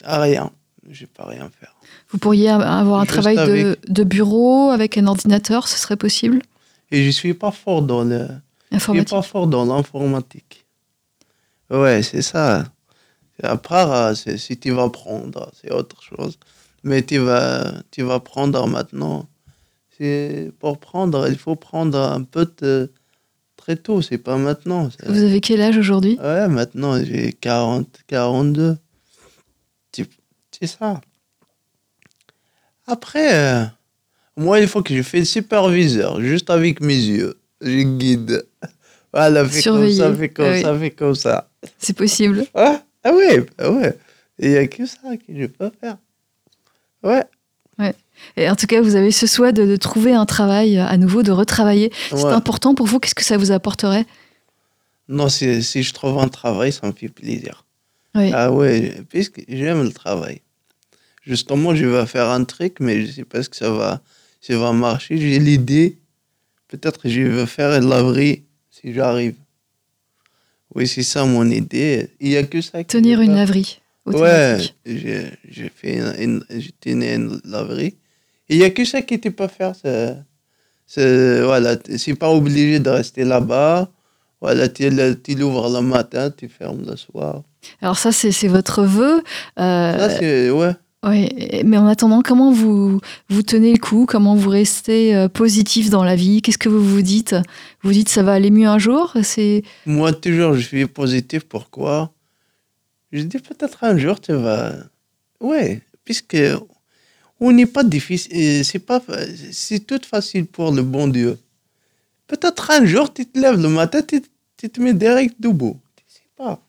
à 0.04 0.22
rien. 0.22 0.52
Je 0.90 1.06
peux 1.06 1.24
rien 1.24 1.50
faire. 1.60 1.74
Vous 2.10 2.18
pourriez 2.18 2.50
avoir 2.50 3.00
un 3.00 3.04
Juste 3.04 3.14
travail 3.14 3.36
de, 3.38 3.42
avec- 3.42 3.90
de 3.92 4.04
bureau 4.04 4.70
avec 4.70 4.98
un 4.98 5.08
ordinateur, 5.08 5.68
ce 5.68 5.78
serait 5.80 5.96
possible? 5.98 6.42
Et 6.92 7.04
je 7.04 7.10
suis 7.10 7.34
pas 7.34 7.52
fort 7.52 7.82
dans 7.82 8.04
le, 8.04 8.28
je 8.72 8.78
suis 8.78 9.04
pas 9.06 9.22
fort 9.24 9.48
dans 9.48 9.66
l'informatique. 9.66 10.66
Ouais, 11.72 12.04
c'est 12.04 12.22
ça. 12.22 12.66
Après, 13.42 13.84
euh, 13.84 14.14
c'est- 14.16 14.38
si 14.38 14.58
tu 14.58 14.72
vas 14.72 14.90
prendre, 14.90 15.52
c'est 15.60 15.72
autre 15.72 16.02
chose. 16.04 16.38
Mais 16.84 17.02
tu 17.02 17.18
vas, 17.18 17.74
tu 17.92 18.04
vas 18.04 18.20
prendre 18.20 18.68
maintenant. 18.68 19.28
Pour 20.60 20.80
prendre, 20.80 21.30
il 21.30 21.38
faut 21.38 21.56
prendre 21.56 21.98
un 21.98 22.24
peu 22.24 22.52
de, 22.62 22.92
très 23.56 23.78
tôt. 23.78 24.02
C'est 24.02 24.18
pas 24.18 24.38
maintenant. 24.38 24.90
Vous 25.06 25.24
avez 25.24 25.40
quel 25.40 25.62
âge 25.62 25.78
aujourd'hui? 25.78 26.18
Ouais, 26.22 26.48
maintenant 26.50 27.02
j'ai 27.04 27.32
40, 27.34 27.88
42. 28.08 28.78
C'est 30.52 30.68
ça. 30.68 31.02
Après, 32.86 33.34
euh, 33.34 33.66
moi, 34.36 34.60
il 34.60 34.68
faut 34.68 34.82
que 34.84 34.96
je 34.96 35.02
fasse 35.02 35.20
le 35.20 35.26
superviseur, 35.26 36.22
juste 36.22 36.50
avec 36.50 36.82
mes 36.82 36.96
yeux. 36.96 37.40
Je 37.62 37.82
guide. 37.82 38.46
Voilà, 39.14 39.46
fais 39.46 39.62
Surveiller. 39.62 40.00
comme 40.00 40.12
ça, 40.12 40.18
fais 40.18 40.30
comme 40.30 40.46
Ah 40.46 40.62
ça, 40.62 40.80
fais 40.80 40.92
comme 40.92 41.16
ça. 41.16 41.50
C'est 41.78 41.96
possible? 41.96 42.46
Ouais. 42.56 42.78
Ah 43.04 43.14
ouais, 43.14 43.46
ah 43.58 43.72
ouais. 43.72 43.98
Il 44.40 44.50
n'y 44.50 44.58
a 44.58 44.68
que 44.68 44.86
ça 44.86 44.98
que 45.18 45.38
je 45.38 45.46
peux 45.46 45.72
faire. 45.80 45.98
Ouais. 47.04 47.24
Et 48.38 48.50
en 48.50 48.56
tout 48.56 48.68
cas, 48.68 48.82
vous 48.82 48.96
avez 48.96 49.12
ce 49.12 49.28
souhait 49.28 49.52
de, 49.52 49.66
de 49.66 49.76
trouver 49.76 50.14
un 50.14 50.26
travail 50.26 50.78
euh, 50.78 50.86
à 50.86 50.96
nouveau, 50.98 51.24
de 51.24 51.32
retravailler. 51.32 51.92
C'est 52.10 52.24
ouais. 52.24 52.32
important 52.32 52.76
pour 52.76 52.86
vous? 52.86 53.00
Qu'est-ce 53.00 53.16
que 53.16 53.24
ça 53.24 53.38
vous 53.38 53.52
apporterait? 53.52 54.06
Non, 55.10 55.28
si, 55.28 55.64
si 55.64 55.84
je 55.84 55.94
trouve 55.94 56.20
un 56.20 56.30
travail, 56.30 56.72
ça 56.72 56.88
me 56.88 56.94
fait 56.94 57.10
plaisir. 57.10 57.66
Oui. 58.16 58.32
Ah 58.34 58.52
ouais, 58.52 59.02
puisque 59.10 59.44
j'aime 59.50 59.84
le 59.84 59.92
travail. 59.92 60.42
Justement, 61.24 61.74
je 61.76 61.86
vais 61.86 62.06
faire 62.06 62.30
un 62.30 62.44
truc, 62.44 62.78
mais 62.80 63.06
je 63.06 63.12
sais 63.12 63.26
pas 63.26 63.42
ce 63.42 63.50
que 63.50 63.56
ça 63.56 63.72
va, 63.72 64.02
ça 64.40 64.58
va 64.58 64.72
marcher. 64.72 65.18
J'ai 65.18 65.40
l'idée. 65.40 65.98
Peut-être 66.68 67.02
que 67.02 67.10
je 67.10 67.22
vais 67.22 67.46
faire 67.48 67.74
une 67.74 67.90
laverie 67.90 68.44
si 68.70 68.94
j'arrive. 68.94 69.36
Oui, 70.76 70.88
c'est 70.88 71.04
ça 71.04 71.26
mon 71.26 71.50
idée. 71.50 72.10
Il 72.20 72.30
n'y 72.30 72.38
a 72.38 72.44
que 72.44 72.62
ça. 72.62 72.84
Tenir 72.84 73.22
une 73.22 73.36
laverie 73.36 73.80
Ouais, 74.06 74.58
j'ai 74.86 75.72
fait 75.74 75.98
une, 75.98 76.44
une- 76.50 76.64
tenu 76.82 77.06
une 77.16 77.40
laverie. 77.46 77.96
Il 78.50 78.58
n'y 78.58 78.64
a 78.66 78.70
que 78.70 78.84
ça 78.84 79.02
qui 79.02 79.20
tu 79.20 79.32
peux 79.32 79.48
faire. 79.48 79.74
C'est, 80.86 81.42
voilà, 81.42 81.78
pas 82.20 82.30
obligé 82.30 82.80
de 82.80 82.90
rester 82.90 83.24
là-bas. 83.24 83.90
Voilà, 84.42 84.68
tu, 84.68 84.90
l'ouvres 84.90 85.70
le 85.70 85.80
matin, 85.82 86.30
tu 86.30 86.50
fermes 86.50 86.84
le 86.86 86.98
soir. 86.98 87.44
Alors 87.82 87.98
ça, 87.98 88.12
c'est 88.12 88.34
c'est 88.34 88.50
votre 88.50 88.84
vœu. 88.84 89.24
Euh, 89.58 89.98
Ça, 89.98 90.10
c'est, 90.10 90.50
ouais. 90.52 90.74
Et- 91.12 91.64
Mais 91.66 91.78
en 91.78 91.86
attendant, 91.88 92.22
comment 92.22 92.52
vous, 92.52 93.00
vous 93.30 93.42
tenez 93.44 93.74
le 93.74 93.80
coup? 93.80 94.06
Comment 94.08 94.36
vous 94.36 94.50
restez 94.50 95.16
euh, 95.16 95.28
positif 95.28 95.90
dans 95.90 96.04
la 96.04 96.16
vie? 96.16 96.42
Qu'est-ce 96.42 96.58
que 96.58 96.70
vous 96.70 96.84
vous 96.84 97.02
dites? 97.02 97.36
Vous 97.82 97.92
dites 97.92 98.10
ça 98.10 98.24
va 98.24 98.34
aller 98.34 98.52
mieux 98.52 98.68
un 98.68 98.80
jour? 98.80 99.14
C'est 99.24 99.64
Moi, 99.86 100.14
toujours, 100.14 100.54
je 100.54 100.62
suis 100.62 100.86
positif. 100.86 101.44
Pourquoi? 101.44 102.14
Je 103.12 103.22
dis 103.24 103.38
peut-être 103.40 103.84
un 103.84 103.98
jour, 103.98 104.20
tu 104.22 104.34
vas. 104.34 104.74
Ouais, 105.40 105.82
puisque 106.06 106.38
on 107.40 107.52
n'est 107.52 107.66
pas 107.66 107.84
difficile. 107.84 108.32
euh, 108.36 108.64
C'est 108.64 108.80
pas, 108.80 109.02
c'est 109.52 109.86
tout 109.86 110.00
facile 110.10 110.46
pour 110.46 110.72
le 110.72 110.82
bon 110.84 111.08
Dieu. 111.08 111.38
Peut-être 112.28 112.72
un 112.72 112.86
jour, 112.86 113.14
tu 113.14 113.26
te 113.26 113.38
lèves 113.40 113.62
le 113.62 113.68
matin, 113.70 114.02
tu, 114.02 114.22
tu 114.58 114.70
te 114.70 114.80
mets 114.82 114.94
direct 114.94 115.36
debout. 115.40 115.78
Tu 115.98 116.04
sais 116.08 116.22
pas. 116.38 116.62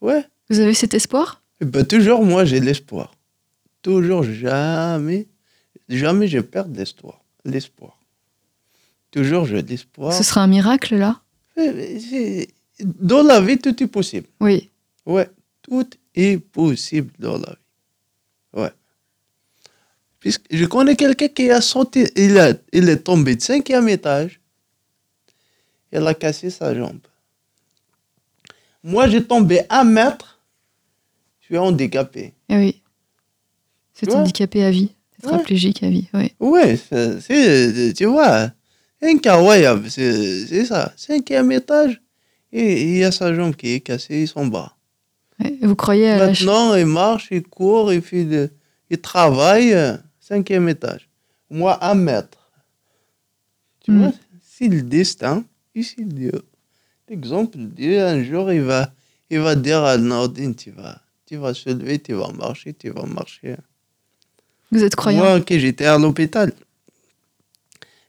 Ouais. 0.00 0.24
Vous 0.50 0.58
avez 0.58 0.74
cet 0.74 0.92
espoir? 0.94 1.42
Eh 1.60 1.64
ben, 1.64 1.84
toujours, 1.86 2.22
moi, 2.24 2.44
j'ai 2.44 2.60
l'espoir. 2.60 3.14
Toujours, 3.86 4.24
jamais, 4.24 5.28
jamais 5.88 6.26
je 6.26 6.40
perds 6.40 6.66
l'espoir. 6.66 7.22
L'espoir. 7.44 7.96
Toujours, 9.12 9.46
j'ai 9.46 9.62
l'espoir. 9.62 10.12
Ce 10.12 10.24
sera 10.24 10.42
un 10.42 10.48
miracle 10.48 10.96
là? 10.96 11.22
Dans 12.80 13.22
la 13.22 13.40
vie, 13.40 13.58
tout 13.58 13.80
est 13.80 13.86
possible. 13.86 14.26
Oui. 14.40 14.70
Ouais, 15.06 15.30
tout 15.62 15.88
est 16.16 16.38
possible 16.38 17.12
dans 17.20 17.38
la 17.38 17.50
vie. 17.50 18.60
Ouais. 18.60 18.72
Puisque 20.18 20.42
je 20.50 20.64
connais 20.64 20.96
quelqu'un 20.96 21.28
qui 21.28 21.48
a 21.52 21.60
sauté, 21.60 22.10
il, 22.16 22.40
a, 22.40 22.54
il 22.72 22.88
est 22.88 23.04
tombé 23.04 23.36
de 23.36 23.40
cinquième 23.40 23.88
étage. 23.88 24.40
Il 25.92 26.04
a 26.04 26.12
cassé 26.12 26.50
sa 26.50 26.74
jambe. 26.74 27.06
Moi, 28.82 29.06
j'ai 29.06 29.24
tombé 29.24 29.60
un 29.70 29.84
mètre. 29.84 30.40
Je 31.38 31.44
suis 31.46 31.58
handicapé. 31.58 32.34
Eh 32.48 32.56
oui. 32.56 32.82
C'est 33.98 34.12
handicapé 34.14 34.64
à 34.64 34.70
vie. 34.70 34.90
C'est 35.20 35.30
Ouais. 35.30 35.38
à 35.82 35.88
vie. 35.90 36.08
Oui. 36.12 36.32
Ouais, 36.40 36.76
c'est, 36.76 37.92
tu 37.96 38.04
vois, 38.04 38.50
incroyable, 39.02 39.90
c'est, 39.90 40.46
c'est 40.46 40.64
ça. 40.66 40.92
Cinquième 40.96 41.50
étage, 41.52 42.00
et 42.52 42.82
il 42.82 42.96
y 42.98 43.04
a 43.04 43.10
sa 43.10 43.34
jambe 43.34 43.54
qui 43.56 43.72
est 43.72 43.80
cassée, 43.80 44.26
bras. 44.46 44.76
Ouais. 45.42 45.58
Et 45.62 45.66
Vous 45.66 45.76
croyez 45.76 46.10
à 46.10 46.18
la 46.18 46.26
Maintenant, 46.28 46.74
il 46.74 46.86
marche, 46.86 47.28
il 47.30 47.42
court, 47.42 47.92
il, 47.92 48.02
fait 48.02 48.24
de- 48.24 48.50
il 48.90 48.98
travaille, 49.00 49.74
cinquième 50.20 50.68
étage. 50.68 51.08
Moi, 51.50 51.78
un 51.84 51.94
mètre. 51.94 52.50
Tu 53.80 53.92
Mm. 53.92 53.98
vois, 54.02 54.12
c'est 54.42 54.68
le 54.68 54.82
destin, 54.82 55.44
c'est 55.82 56.06
Dieu. 56.06 56.32
L'exemple, 57.08 57.56
Dieu, 57.58 58.00
un 58.02 58.22
jour, 58.24 58.52
il 58.52 58.62
va, 58.62 58.92
il 59.30 59.38
va 59.40 59.54
dire 59.54 59.82
à 59.84 59.96
Nordine, 59.96 60.54
tu 60.54 60.70
vas, 60.72 61.00
tu 61.24 61.36
vas 61.36 61.54
se 61.54 61.70
lever, 61.70 61.98
tu 62.00 62.12
vas 62.14 62.30
marcher, 62.32 62.74
tu 62.74 62.90
vas 62.90 63.06
marcher. 63.06 63.56
Vous 64.70 64.82
êtes 64.82 64.96
croyant 64.96 65.18
Moi, 65.18 65.36
ok, 65.36 65.52
j'étais 65.56 65.86
à 65.86 65.98
l'hôpital. 65.98 66.52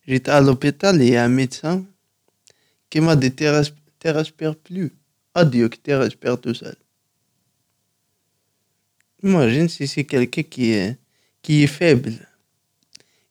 J'étais 0.07 0.31
à 0.31 0.41
l'hôpital 0.41 1.01
et 1.01 1.09
y 1.09 1.15
a 1.15 1.23
un 1.23 1.29
médecin 1.29 1.85
qui 2.89 3.01
m'a 3.01 3.15
dit, 3.15 3.33
tu 3.33 3.47
respires 4.09 4.55
plus. 4.55 4.93
Adieu, 5.35 5.69
que 5.69 5.77
tu 5.77 5.93
respires 5.93 6.39
tout 6.39 6.53
seul. 6.53 6.75
Imagine 9.23 9.67
si 9.67 9.87
c'est 9.87 10.03
quelqu'un 10.03 10.43
qui 10.43 10.71
est, 10.71 10.97
qui 11.41 11.63
est 11.63 11.67
faible. 11.67 12.13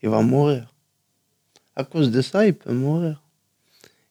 Il 0.02 0.08
va 0.08 0.20
mourir. 0.20 0.72
À 1.74 1.84
cause 1.84 2.10
de 2.10 2.22
ça, 2.22 2.46
il 2.46 2.54
peut 2.54 2.72
mourir. 2.72 3.22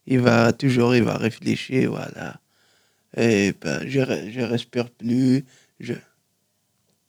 Il 0.07 0.19
va 0.19 0.51
toujours, 0.53 0.95
il 0.95 1.03
va 1.03 1.17
réfléchir, 1.17 1.91
voilà. 1.91 2.39
Et 3.17 3.53
ben, 3.61 3.87
je, 3.87 3.99
je 4.31 4.41
respire 4.41 4.89
plus. 4.89 5.45
Je... 5.79 5.93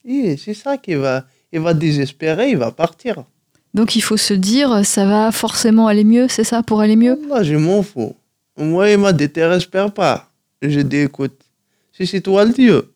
C'est 0.04 0.54
ça 0.54 0.78
qui 0.78 0.94
va, 0.94 1.26
il 1.52 1.60
va 1.60 1.74
désespérer, 1.74 2.50
il 2.50 2.56
va 2.56 2.70
partir. 2.70 3.24
Donc 3.74 3.96
il 3.96 4.02
faut 4.02 4.16
se 4.16 4.34
dire 4.34 4.84
ça 4.84 5.04
va 5.06 5.32
forcément 5.32 5.86
aller 5.86 6.04
mieux, 6.04 6.28
c'est 6.28 6.44
ça 6.44 6.62
pour 6.62 6.80
aller 6.80 6.96
mieux? 6.96 7.18
Moi, 7.26 7.42
je 7.42 7.56
m'en 7.56 7.82
fous. 7.82 8.16
Moi, 8.56 8.90
il 8.90 8.98
m'a 8.98 9.12
dit, 9.12 9.30
respires 9.36 9.92
pas. 9.92 10.30
Je 10.62 10.80
dis, 10.80 10.96
écoute, 10.96 11.38
si 11.92 12.06
c'est 12.06 12.22
toi 12.22 12.44
le 12.44 12.52
Dieu, 12.52 12.94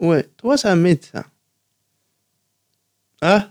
ouais, 0.00 0.26
toi, 0.38 0.56
c'est 0.56 0.68
un 0.68 0.76
médecin. 0.76 1.24
Hein? 3.20 3.46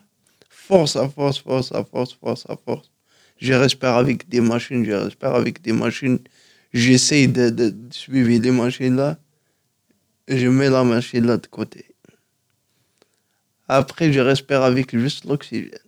Force 0.49 0.95
à 0.95 1.07
force, 1.07 1.37
force 1.39 1.71
à 1.71 1.83
force, 1.83 2.13
force 2.13 2.45
à 2.49 2.55
force. 2.55 2.89
Je 3.37 3.53
respire 3.53 3.89
avec 3.89 4.27
des 4.29 4.41
machines, 4.41 4.83
je 4.83 4.91
respire 4.91 5.35
avec 5.35 5.61
des 5.61 5.73
machines. 5.73 6.19
J'essaye 6.73 7.27
de, 7.27 7.49
de, 7.49 7.69
de 7.69 7.93
suivre 7.93 8.29
les 8.29 8.51
machines 8.51 8.95
là. 8.95 9.17
Je 10.27 10.47
mets 10.47 10.69
la 10.69 10.83
machine 10.83 11.25
là 11.25 11.37
de 11.37 11.47
côté. 11.47 11.90
Après, 13.73 14.11
je 14.11 14.19
respire 14.19 14.63
avec 14.63 14.97
juste 14.97 15.23
l'oxygène. 15.23 15.79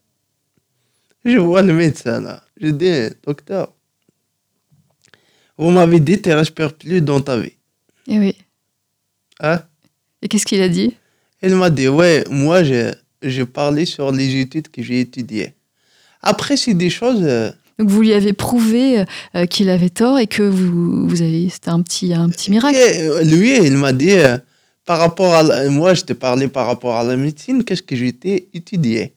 Je 1.25 1.37
vois 1.37 1.61
le 1.61 1.73
médecin 1.73 2.21
là. 2.21 2.41
Je 2.61 2.67
dis, 2.67 3.13
docteur, 3.25 3.73
vous 5.57 5.69
m'avez 5.69 5.99
dit 5.99 6.15
que 6.17 6.21
tu 6.21 6.29
ne 6.29 6.35
respires 6.35 6.73
plus 6.73 7.01
dans 7.01 7.19
ta 7.19 7.37
vie. 7.37 7.57
Eh 8.07 8.19
oui. 8.19 8.35
Hein? 9.41 9.59
Et 10.21 10.29
qu'est-ce 10.29 10.45
qu'il 10.45 10.61
a 10.61 10.69
dit? 10.69 10.95
Il 11.41 11.55
m'a 11.55 11.69
dit, 11.69 11.89
ouais, 11.89 12.23
moi, 12.29 12.63
j'ai 12.63 12.91
j'ai 13.21 13.45
parlé 13.45 13.85
sur 13.85 14.11
les 14.13 14.39
études 14.41 14.69
que 14.69 14.81
j'ai 14.81 15.01
étudiées. 15.01 15.53
Après, 16.21 16.55
c'est 16.57 16.73
des 16.73 16.89
choses. 16.89 17.21
euh, 17.23 17.51
Donc 17.79 17.89
vous 17.89 18.01
lui 18.01 18.13
avez 18.13 18.31
prouvé 18.33 19.03
euh, 19.35 19.45
qu'il 19.45 19.69
avait 19.69 19.89
tort 19.89 20.19
et 20.19 20.27
que 20.27 20.43
vous, 20.43 21.07
vous 21.07 21.21
avez 21.21 21.49
c'était 21.49 21.69
un 21.69 21.81
petit 21.81 22.13
un 22.13 22.29
petit 22.29 22.49
miracle. 22.51 22.77
et, 22.77 23.01
euh, 23.09 23.23
lui, 23.23 23.57
il 23.57 23.75
m'a 23.77 23.91
dit, 23.93 24.11
euh, 24.11 24.37
par 24.85 24.99
rapport 24.99 25.33
à. 25.33 25.43
la- 25.43 25.69
moi, 25.69 25.93
je 25.93 26.03
te 26.03 26.13
parlais 26.13 26.47
par 26.47 26.67
rapport 26.67 26.95
à 26.95 27.03
la 27.03 27.15
médecine, 27.15 27.63
qu'est-ce 27.63 27.83
que 27.83 27.95
j'étais 27.95 28.47
étudié? 28.53 29.13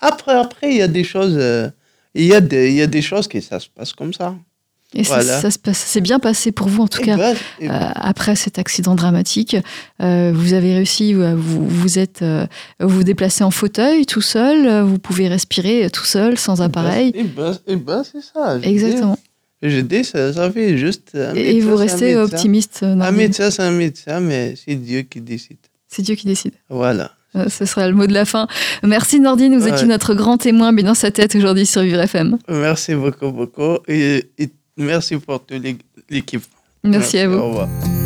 Après, 0.00 0.32
après, 0.32 0.70
il 0.70 0.76
y 0.78 0.82
a 0.82 0.88
des 0.88 1.04
choses. 1.04 1.34
euh, 1.36 1.68
il 2.14 2.26
y, 2.26 2.34
a 2.34 2.40
des, 2.42 2.68
il 2.68 2.74
y 2.76 2.82
a 2.82 2.86
des 2.86 3.00
choses 3.02 3.26
que 3.26 3.40
ça 3.40 3.58
se 3.58 3.68
passe 3.74 3.92
comme 3.94 4.12
ça. 4.12 4.34
Et 4.94 5.04
ça, 5.04 5.14
Voilà. 5.14 5.40
ça 5.40 5.50
se 5.50 5.58
passe, 5.58 5.78
ça 5.78 5.86
s'est 5.86 6.02
bien 6.02 6.18
passé 6.18 6.52
pour 6.52 6.68
vous 6.68 6.82
en 6.82 6.88
tout 6.88 7.00
Et 7.00 7.06
cas. 7.06 7.32
et- 7.58 7.70
Euh, 7.70 7.72
après 7.94 8.36
cet 8.36 8.58
accident 8.58 8.94
dramatique, 8.94 9.56
euh, 10.02 10.30
vous 10.34 10.52
avez 10.52 10.74
réussi, 10.74 11.14
vous 11.14 11.66
vous 11.66 11.98
êtes, 11.98 12.20
euh, 12.20 12.46
vous 12.78 13.02
déplacez 13.02 13.42
en 13.44 13.50
fauteuil 13.50 14.04
tout 14.04 14.20
seul, 14.20 14.82
vous 14.82 14.98
pouvez 14.98 15.28
respirer 15.28 15.88
tout 15.90 16.04
seul 16.04 16.36
sans 16.36 16.60
appareil. 16.60 17.12
Et 17.14 17.22
ben, 17.24 17.58
et 17.66 17.76
ben, 17.76 18.02
c'est 18.04 18.20
ça. 18.20 18.58
Exactement. 18.62 19.18
Je 19.62 19.80
dis, 19.80 20.04
ça, 20.04 20.32
ça 20.32 20.50
fait 20.50 20.76
juste. 20.76 21.10
un 21.14 21.34
Et, 21.34 21.54
médecin, 21.54 21.68
vous 21.68 21.74
un 21.76 21.80
restez 21.80 22.16
optimiste. 22.16 22.80
euh, 22.82 22.92
Un 22.92 22.96
Nordine. 22.96 23.16
médecin, 23.16 23.50
c'est 23.50 23.62
un 23.62 23.70
médecin, 23.70 24.20
mais 24.20 24.54
c'est 24.56 24.74
Dieu 24.74 25.02
qui 25.02 25.20
décide. 25.20 25.58
C'est 25.88 26.02
Dieu 26.02 26.14
qui 26.14 26.26
décide. 26.26 26.54
Voilà. 26.68 27.12
Euh, 27.36 27.48
Ce 27.48 27.64
sera 27.64 27.88
le 27.88 27.94
mot 27.94 28.06
de 28.06 28.12
la 28.12 28.24
fin. 28.24 28.46
Merci 28.82 29.18
Nordine, 29.20 29.56
vous 29.58 29.64
Ouais. 29.64 29.72
étiez 29.72 29.86
notre 29.86 30.14
grand 30.14 30.36
témoin 30.36 30.72
bien 30.72 30.84
dans 30.84 30.94
sa 30.94 31.10
tête 31.10 31.34
aujourd'hui 31.34 31.64
sur 31.66 31.82
Vivre 31.82 32.00
FM. 32.00 32.38
Merci 32.48 32.94
beaucoup, 32.94 33.30
beaucoup. 33.30 33.78
Et, 33.88 34.24
et 34.38 34.50
merci 34.76 35.16
pour 35.16 35.44
toute 35.44 35.62
l'équipe. 36.10 36.42
Merci 36.84 37.18
à 37.18 37.28
vous. 37.28 37.36
Au 37.38 37.48
revoir. 37.48 38.01